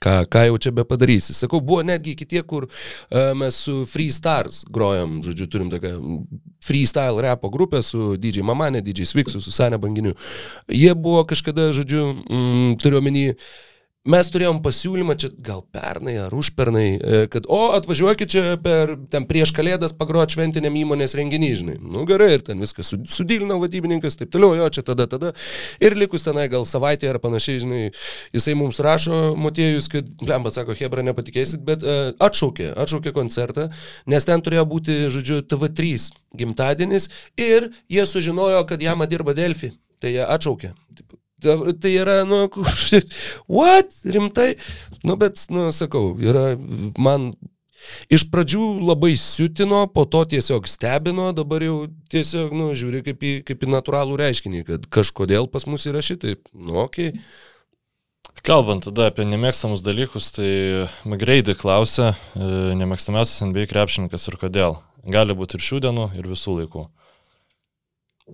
[0.00, 1.34] Ką, ką jau čia be padarysi.
[1.36, 5.90] Sakau, buvo netgi iki tie, kur uh, mes su Free Stars grojam, žodžiu, turim tokią
[6.64, 10.14] freestyle repo grupę su DJ Mamane, DJ Sviksu, su Sane Banginiu.
[10.72, 13.34] Jie buvo kažkada, žodžiu, mm, turiu omeny,
[14.08, 19.26] Mes turėjom pasiūlymą čia gal pernai ar užpernai, e, kad o atvažiuokit čia per ten
[19.28, 21.74] prieš kalėdas pagroti šventiniam įmonės renginį, žinai.
[21.84, 25.34] Nu gerai, ir ten viskas su- sudylino vadybininkas, taip toliau, jo čia tada, tada.
[25.84, 27.82] Ir likus tenai gal savaitė ar panašiai, žinai,
[28.32, 33.68] jisai mums rašo, Motiejus, kad, blemba, sako, Hebra, nepatikėsit, bet uh, atšaukė, atšaukė koncertą,
[34.08, 36.08] nes ten turėjo būti, žodžiu, TV3
[36.40, 39.74] gimtadienis ir jie sužinojo, kad jam dirba Delfi.
[40.00, 40.72] Tai jie atšaukė.
[40.96, 42.44] Taip, Ta- Tai yra, nu,
[43.48, 43.94] what?
[44.04, 44.52] Rimtai?
[45.06, 46.52] Nu, bet, nu, sakau, yra,
[47.00, 47.32] man
[48.12, 51.78] iš pradžių labai siutino, po to tiesiog stebino, dabar jau
[52.12, 56.44] tiesiog, nu, žiūri kaip į, kaip į natūralų reiškinį, kad kažkodėl pas mus yra šitaip.
[56.52, 57.14] Nu, okei.
[57.14, 57.48] Okay.
[58.46, 60.50] Kalbant tada apie nemėgstamus dalykus, tai
[61.08, 62.46] Magreidai klausė, e,
[62.78, 64.78] nemėgstamiausias NBA krepšininkas ir kodėl.
[65.04, 66.86] Gali būti ir šių dienų, ir visų laikų.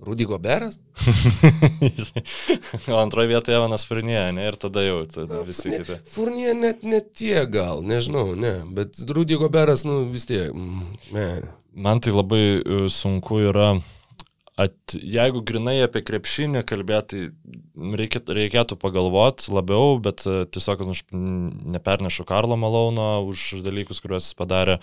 [0.05, 0.79] Rudy Goberas?
[3.03, 5.99] antroje vietoje Evanas Furnėje, ne, ir tada jau tada visi Ne, kiti.
[6.11, 11.29] Furnie net ne tiek gal, nežinau, ne, bet Rudy Goberas, nu, vis tiek, mm, ne.
[11.77, 13.75] Man tai labai e, sunku yra,
[14.57, 17.27] at, jeigu grinai apie krepšinį kalbėti,
[17.77, 24.37] reikėtų, reikėtų pagalvoti labiau, bet e, tiesiog mm, nepernešu Karlo Malauno už dalykus, kuriuos jis
[24.37, 24.81] padarė.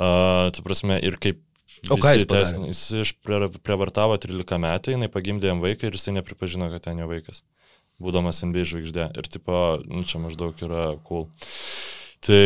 [0.00, 1.40] Uh, tai prasme, ir kaip
[1.88, 2.70] O ką jis padarė?
[2.70, 7.44] Jis išprievartavo 13 metai, jinai pagimdė jam vaiką ir jisai nepripažino, kad ten jo vaikas,
[8.02, 9.12] būdamas NBA žvaigždė.
[9.16, 11.30] Ir tipo, nu čia maždaug yra cool.
[12.20, 12.42] Tai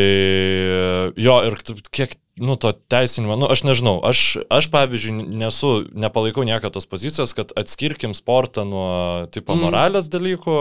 [1.18, 1.58] jo, ir
[1.90, 7.34] kiek nu, to teisinimo, nu, aš nežinau, aš, aš pavyzdžiui, nesu, nepalaikau nieką tos pozicijos,
[7.36, 8.90] kad atskirkim sportą nuo
[9.34, 9.62] tipo mm.
[9.66, 10.56] moralės dalykų,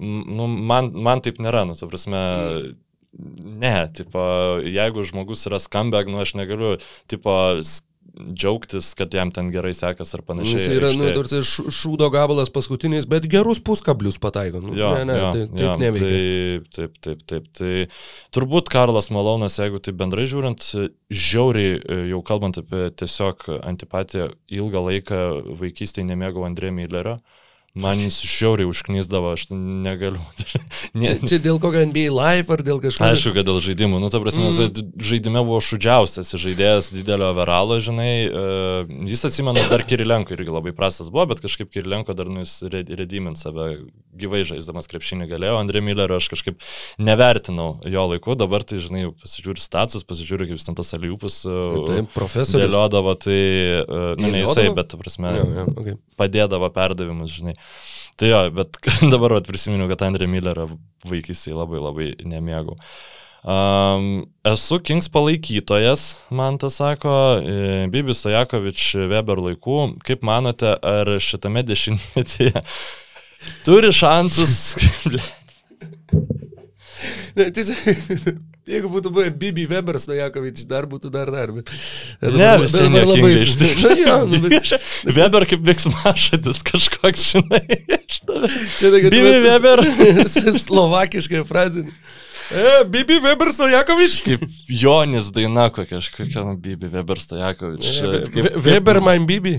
[0.00, 3.58] nu, man, man taip nėra, nu, ta prasme, mm.
[3.60, 4.22] ne, tipo,
[4.64, 6.78] jeigu žmogus yra skambeg, nu, aš negaliu,
[7.12, 7.36] tipo,
[8.28, 10.58] džiaugtis, kad jam ten gerai sekas ar panašiai.
[10.58, 14.62] Jis yra, nu, tarsi šūdo gabalas paskutinis, bet gerus puskablius pataiko.
[14.64, 16.10] Nu, jo, ne, ne, jo, tai, taip jo, neveikia.
[16.10, 17.48] tai, taip, taip, taip.
[17.58, 17.72] Tai
[18.34, 20.70] turbūt Karlas Malonas, jeigu tai bendrai žiūrint,
[21.08, 21.80] žiauriai,
[22.12, 24.30] jau kalbant apie tiesiog antipatiją,
[24.60, 25.22] ilgą laiką
[25.60, 27.18] vaikystėje nemėgau Andrė Millerio.
[27.78, 30.22] Man jis šiauriai užknysdavo, aš negaliu.
[30.98, 33.06] ne, čia, čia dėl kokio NBA live ar dėl kažko?
[33.06, 34.00] Aišku, kad dėl žaidimų.
[34.02, 34.98] Nu, ta prasme, mm.
[35.10, 38.12] žaidime buvo šudžiausias žaidėjas didelio veralo, žinai.
[38.28, 42.60] Uh, jis atsimenu, dar Kirilenko irgi labai prastas buvo, bet kažkaip Kirilenko dar nu, jis
[42.68, 43.70] redimint save
[44.18, 45.58] gyvai žaisdamas krepšinį galėjo.
[45.60, 46.62] Andrė Millerio aš kažkaip
[47.02, 51.78] nevertinau jo laiku, dabar tai, žinai, pasižiūri status, pasižiūri, kaip jis ten tas aliupus uh,
[51.88, 52.66] Taip, profesorius.
[52.66, 53.40] dėliodavo, tai,
[53.84, 55.96] uh, nu, ne jisai, bet, ta prasme, Jo, jo, okay.
[56.18, 57.54] padėdavo perdavimus, žinai.
[58.18, 58.80] Tai jo, bet
[59.14, 60.70] dabar vat, prisiminiau, kad Andrė Millerio
[61.08, 62.78] vaikystėje labai labai nemėgau.
[63.48, 67.12] Um, esu Kings palaikytojas, man tas sako,
[67.92, 69.78] Bibis Stojakovič Weber laikų.
[70.06, 72.64] Kaip manote, ar šitame dešimtmetyje
[73.66, 74.58] turi šansus...
[78.68, 81.70] Jeigu būtų buvę Bibi Weber Stojakovič, dar būtų dar dar, bet...
[82.20, 84.40] Ne, dabar labai iš Na, jo, nu.
[85.16, 87.62] Weber kaip veiksmašadis kažkoks, žinai,
[87.96, 88.50] iš tave.
[88.76, 89.84] Čia tai, kad Bibi mes- Weber.
[90.68, 91.86] Slovakiškai frazė.
[92.48, 94.20] E, Bibi Weber Stojakovič.
[94.28, 97.88] Kaip Jonis daina kokia, aš kokia, nu, Bibi Weber Stojakovič.
[98.36, 99.58] Ve- Weber man Bibi.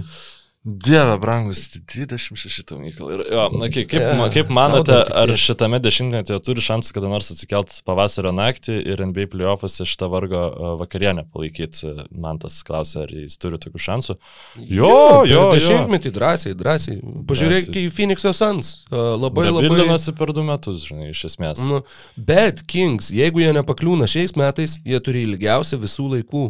[0.64, 3.14] Dieve, brangus, 26 tau, Mykolai.
[3.16, 7.08] Ir, jo, na, kaip, kaip, Jo, ma- kaip manote, ar šitame dešimtmetyje turi šansų kada
[7.08, 11.94] nors atsikelt pavasario naktį ir NBA playoffuose šitą vargo e, vakarienę palaikyti?
[12.12, 14.18] Man tas klausia, ar jis turi tokių šansų.
[14.60, 14.92] Jo,
[15.24, 15.48] jo, jo.
[15.56, 17.00] Dešimtmetį drąsiai, drąsiai.
[17.32, 18.76] Pažiūrėk į Phoenix'o Suns.
[18.92, 19.64] E, Labai labai...
[19.70, 21.64] Bildinasi per du metus, žinai, iš esmės.
[21.72, 21.86] Nu,
[22.20, 26.50] bet Kings, jeigu jie nepakliūna šiais metais, jie turi ilgiausią visų laikų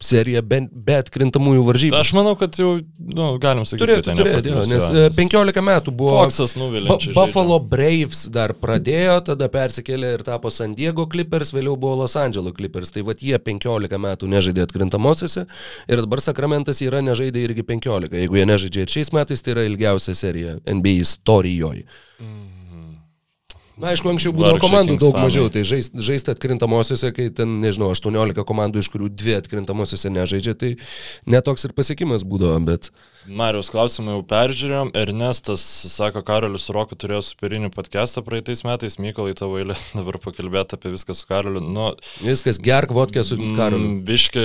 [0.00, 1.96] seriją be, be atkrintamųjų varžybų.
[1.98, 6.14] Aš manau, kad jau, nu, galim sakyti, Turėtų turėti, jo, nes e, 15 metų buvo...
[6.22, 6.96] Foxas nuvilė.
[7.16, 12.56] Buffalo Braves dar pradėjo, tada persikėlė ir tapo San Diego Clippers, vėliau buvo Los Angeles
[12.56, 12.94] Clippers.
[12.94, 18.16] Tai vad jie 15 metų nežaidė atkrintamosiose ir dabar Sakramentas yra nežaidė irgi 15.
[18.22, 21.84] Jeigu jie nežaidžia ir šiais metais, tai yra ilgiausia serija NBA istorijoje.
[23.80, 25.26] Na, aišku, anksčiau būdavo Vargšai komandų Kings daug fanai.
[25.28, 30.54] mažiau, tai žaisti žaist atkrintamosiose, kai ten, nežinau, 18 komandų, iš kurių dvi atkrintamosiose nežaidžia,
[30.60, 30.70] tai
[31.30, 32.90] netoks ir pasiekimas būdavo, bet...
[33.28, 34.92] Marijos klausimą jau peržiūrėjom.
[34.96, 38.96] Ernestas sako, Karolis su Roku turėjo superinį podcastą praeitais metais.
[39.00, 41.62] Mykolai tavo eilė dabar pakalbėti apie viską su Karoliu.
[41.64, 41.92] Nu,
[42.24, 44.44] Viskas, gerk vodkę su mm, biški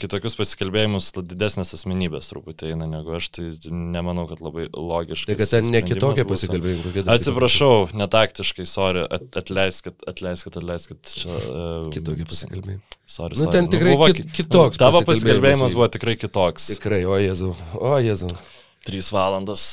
[0.00, 5.32] kitokius pasikalbėjimus didesnės asmenybės truputį eina negu aš, tai nemanau, kad labai logiškai.
[5.34, 11.02] Tai kad ten ne kitokie pasikalbėjimai, kokie dar Atsiprašau, netaktiškai, sorry, at, atleiskit, atleiskit, atleiskit.
[11.18, 12.80] Čia, uh, Kitokie pasikalbėjimai.
[13.08, 13.52] Sorry, Nu, sorry.
[13.56, 16.70] ten tikrai buvo kit- ki- kitoks Tavo pasikalbėjimas pasikalbėjimas buvo tikrai kitoks.
[16.76, 18.32] Tikrai, o Jėzau, o Jėzau.
[18.88, 19.68] Trys valandas.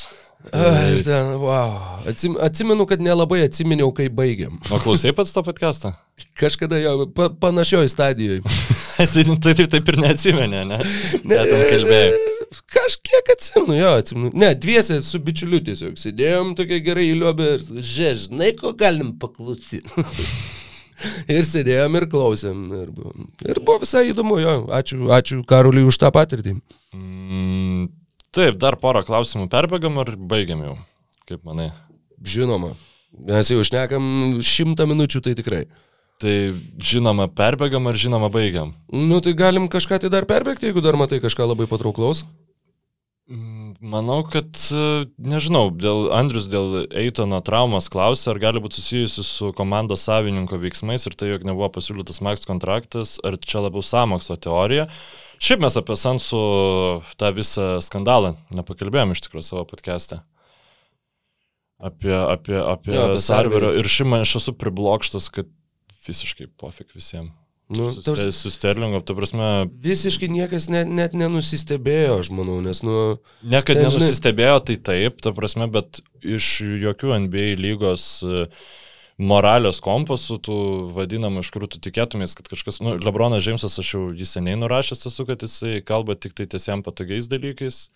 [0.54, 2.04] Aš ten, wow.
[2.06, 4.60] Atsim, atsimenu, kad nelabai atsiminiau, kai baigiam.
[4.70, 5.96] O klausai pats to podcastą?
[6.38, 8.44] Kažkada jo, pa, panašioj stadijoje.
[9.14, 10.80] tai, tai taip, taip ir neatsimenė, ne?
[11.24, 12.10] Ne, ten kalbėjai.
[12.16, 12.36] e,
[12.76, 14.32] Kažkiek atsimenu, jo, atsimenu.
[14.40, 19.84] Ne, dviese su bičiuliu tiesiog sėdėjom tokia gerai įliobė ir žinai, ko galim paklausyti.
[21.36, 22.66] ir sėdėjom ir klausėm.
[22.80, 23.14] Ir buvo,
[23.46, 24.56] ir buvo visai įdomu, jo.
[24.76, 26.58] Ačiū, ačiū Karoliui už tą patirtį.
[26.96, 27.88] Mm,
[28.36, 30.76] taip, dar porą klausimų perbėgam ar baigiam jau?
[31.30, 31.72] Kaip manai?
[32.26, 32.76] Žinoma.
[33.26, 35.66] Mes jau šnekam šimtą minučių, tai tikrai.
[36.24, 36.34] Tai
[36.80, 38.72] žinoma perbėgam ar žinoma baigiam?
[38.94, 42.24] Nu, tai galim kažką tai dar perbėgti, jeigu dar matai kažką labai patrauklaus.
[43.28, 49.26] Mm, Manau, kad, e, nežinau, dėl Andrius dėl Eitono traumos klausė, ar gali būti susijusi
[49.26, 54.38] su komandos savininko veiksmais ir tai, jog nebuvo pasiūlytas Max kontraktas, ar čia labiau samokslo
[54.40, 54.86] teorija.
[55.44, 56.44] Šiaip mes apie Sansų
[57.20, 60.22] tą visą skandalą nepakalbėjom iš tikrųjų savo podcast'e.
[61.76, 63.74] Apie, apie, apie, Jo, apie Sarverio.
[63.74, 63.84] Sarverį.
[63.84, 65.50] Ir šiaip man aš esu priblokštas, kad
[66.08, 67.34] visiškai pofik visiems.
[67.68, 69.46] Nu, Su, ta prasme, su Sterlingu, ta prasme,
[69.82, 75.18] visiškai niekas net, net nenusistebėjo, aš manau, nes, nu, Niekad Ten, žinai- nenusistebėjo, tai taip,
[75.26, 78.44] ta prasme, bet iš jokių NBA lygos e,
[79.18, 80.58] moralės kompasų, tų
[80.94, 85.02] vadinamų, iš kurių tu tikėtumės, kad kažkas, nu, Lebronas Džeimsas, aš jau jį seniai nurašęs
[85.10, 87.88] esu, kad jisai kalba tik tai tiesiam patogiais dalykais.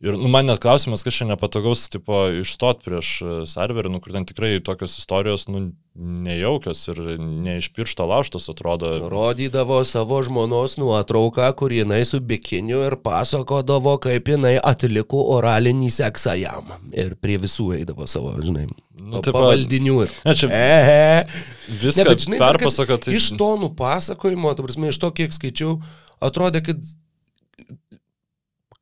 [0.00, 4.14] Ir nu, man net klausimas, kas čia nepatogaus, tipo, išstot prieš e, serverį, nu, kur
[4.14, 8.94] ten tikrai tokios istorijos, nu, nejaukios ir ne iš piršto lauštos atrodo.
[9.12, 16.38] Rodydavo savo žmonos nuotrauką, kur jinai su bikiniu ir pasakodavo, kaip jinai atliko oralinį seksą
[16.40, 16.72] jam.
[16.96, 19.98] Ir prie visų eidavo savo, žinai, nu, taip, pavaldinių.
[20.06, 20.16] Ir...
[20.30, 20.48] Ne, čia...
[20.48, 21.44] Ehe.
[21.84, 23.18] Viską ne, žinai, perpasako, tai...
[23.20, 25.76] Iš to nupasakojimo, tu prasme, iš to, kiek skaičiau,
[26.24, 26.80] atrodė, kad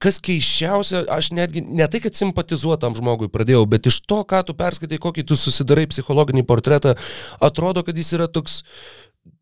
[0.03, 4.55] kas keiščiausia, aš netgi ne tai, kad simpatizuotam žmogui pradėjau, bet iš to, ką tu
[4.59, 6.95] perskaitai, kokį tu susidarai psichologinį portretą,
[7.43, 8.63] atrodo, kad jis yra toks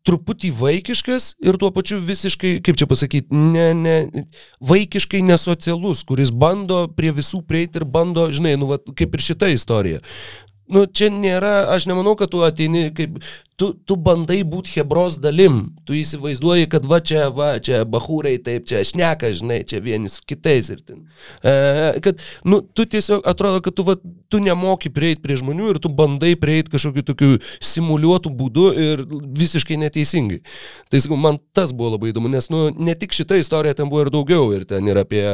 [0.07, 4.25] truputį vaikiškas ir tuo pačiu visiškai, kaip čia pasakyti, ne, ne,
[4.63, 9.51] vaikiškai nesocialus, kuris bando prie visų prieiti ir bando, žinai, nu, va, kaip ir šita
[9.53, 10.01] istorija.
[10.67, 13.21] Nu, čia nėra, aš nemanau, kad tu ateini kaip
[13.57, 18.67] tu, tu bandai būti Hebros dalim, tu įsivaizduoji, kad va čia, va čia, bahūrai taip,
[18.69, 20.99] čia šneka, žinai, čia vieni su kitais ir ten.
[21.41, 23.95] E, kad, nu, tu tiesiog atrodo, kad tu, va,
[24.29, 29.01] tu nemoki prieiti prie žmonių ir tu bandai prieiti kažkokiu tokiu simuliuotų būdu ir
[29.41, 30.43] visiškai neteisingai.
[30.93, 34.05] Tai sakau, man tas buvo labai įdomu, nes, nu, ne tik šita istorija, ten buvo
[34.05, 35.25] ir daugiau, ir ten ir apie,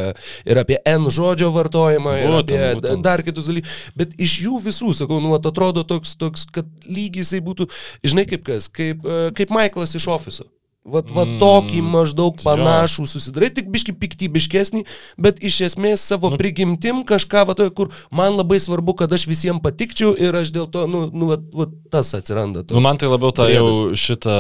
[0.48, 3.04] ir apie N žodžio vartojimą, ir būtent, apie būtent.
[3.04, 7.44] dar kitus dalykus, bet iš jų visų, sakau, nu, atrodo toks, toks, kad lygiai jisai
[7.44, 7.68] būtų,
[8.13, 10.50] žinai kaip kas, kaip, e, kaip Michaelas iš ofiso.
[10.84, 14.82] Vat, vat mm, tokį maždaug panašų susidarai, tik biški piktybiškesnį,
[15.16, 19.64] bet iš esmės savo nu, prigimtim kažką, vat, kur man labai svarbu, kad aš visiems
[19.64, 22.66] patikčiau ir aš dėl to, nu, nu vat, vat, tas atsiranda.
[22.68, 24.36] Nu, man tai labiau ta jau šitą,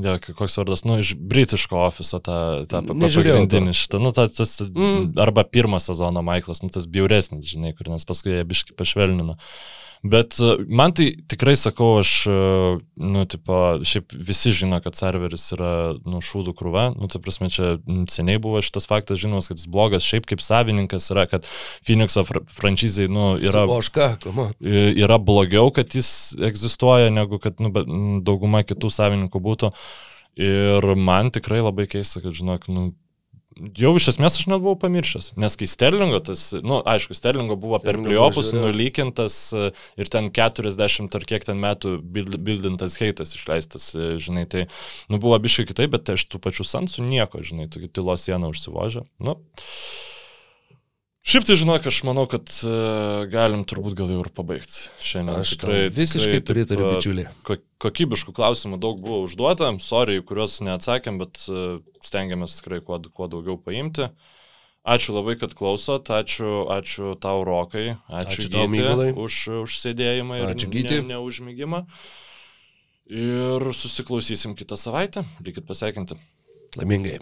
[0.00, 2.40] ja, koks vardas, nu, iš britiško ofiso tą,
[2.72, 5.12] tą pagrindinį šitą, nu, tas, tas mm.
[5.20, 9.36] arba pirmą sezoną Michaelas, nu, tas bjauresnis, žinai, kur nes paskui jie biški pašvelnino.
[9.36, 12.38] Uh, Bet e, man tai tikrai sakau, aš, e,
[13.06, 15.72] nu, tipo, šiaip visi žino, kad serveris yra,
[16.02, 16.88] nu, šūdų krūva.
[16.96, 17.76] Nu, tai prasme, čia
[18.10, 21.46] seniai buvo šitas faktas žinomas, kad jis blogas šiaip kaip savininkas yra, kad
[21.86, 23.62] Phoenixo fr franšizai, nu, yra...
[23.70, 24.16] Oška.
[24.58, 27.70] Yra blogiau, kad jis egzistuoja, negu kad, nu,
[28.26, 29.70] dauguma kitų savininkų būtų.
[30.42, 32.90] Ir man tikrai labai keista, kad, žinok, nu,
[33.78, 37.56] Jau iš esmės aš net buvau pamiršęs, nes kai Sterlingo, tas, na, nu, aišku, Sterlingo
[37.60, 39.70] buvo per pliopus nulykintas e,
[40.00, 44.66] ir ten 40 ar kiek ten metų bildintas heitas išleistas, e, žinai, tai,
[45.12, 49.04] nu, buvo biškai kitaip, bet aš tų pačių sansų nieko, žinai, tokia tylos siena užsivožė.
[49.22, 49.38] Nu,
[51.22, 55.44] Šiaip tai žinok, aš manau, kad uh, galim turbūt gal jau ir pabaigti šiandien.
[55.44, 57.58] Aš tikrai visiškai pritariu, bičiuliai.
[57.82, 63.54] Kokybiškų klausimų daug buvo užduota, sorry, kuriuos neatsakėm, bet uh, stengiamės tikrai kuo, kuo daugiau
[63.54, 64.08] paimti.
[64.82, 70.50] Ačiū labai, kad klausot, ačiū, ačiū tau, Rokai, ačiū, ačiū Mykolai, už, už sėdėjimą ir
[70.56, 71.84] ačiū, ne, neužmygimą.
[73.12, 75.22] Ir susiklausysim kitą savaitę.
[75.46, 76.18] Likit pasveikinti.
[76.80, 77.20] Laimingai.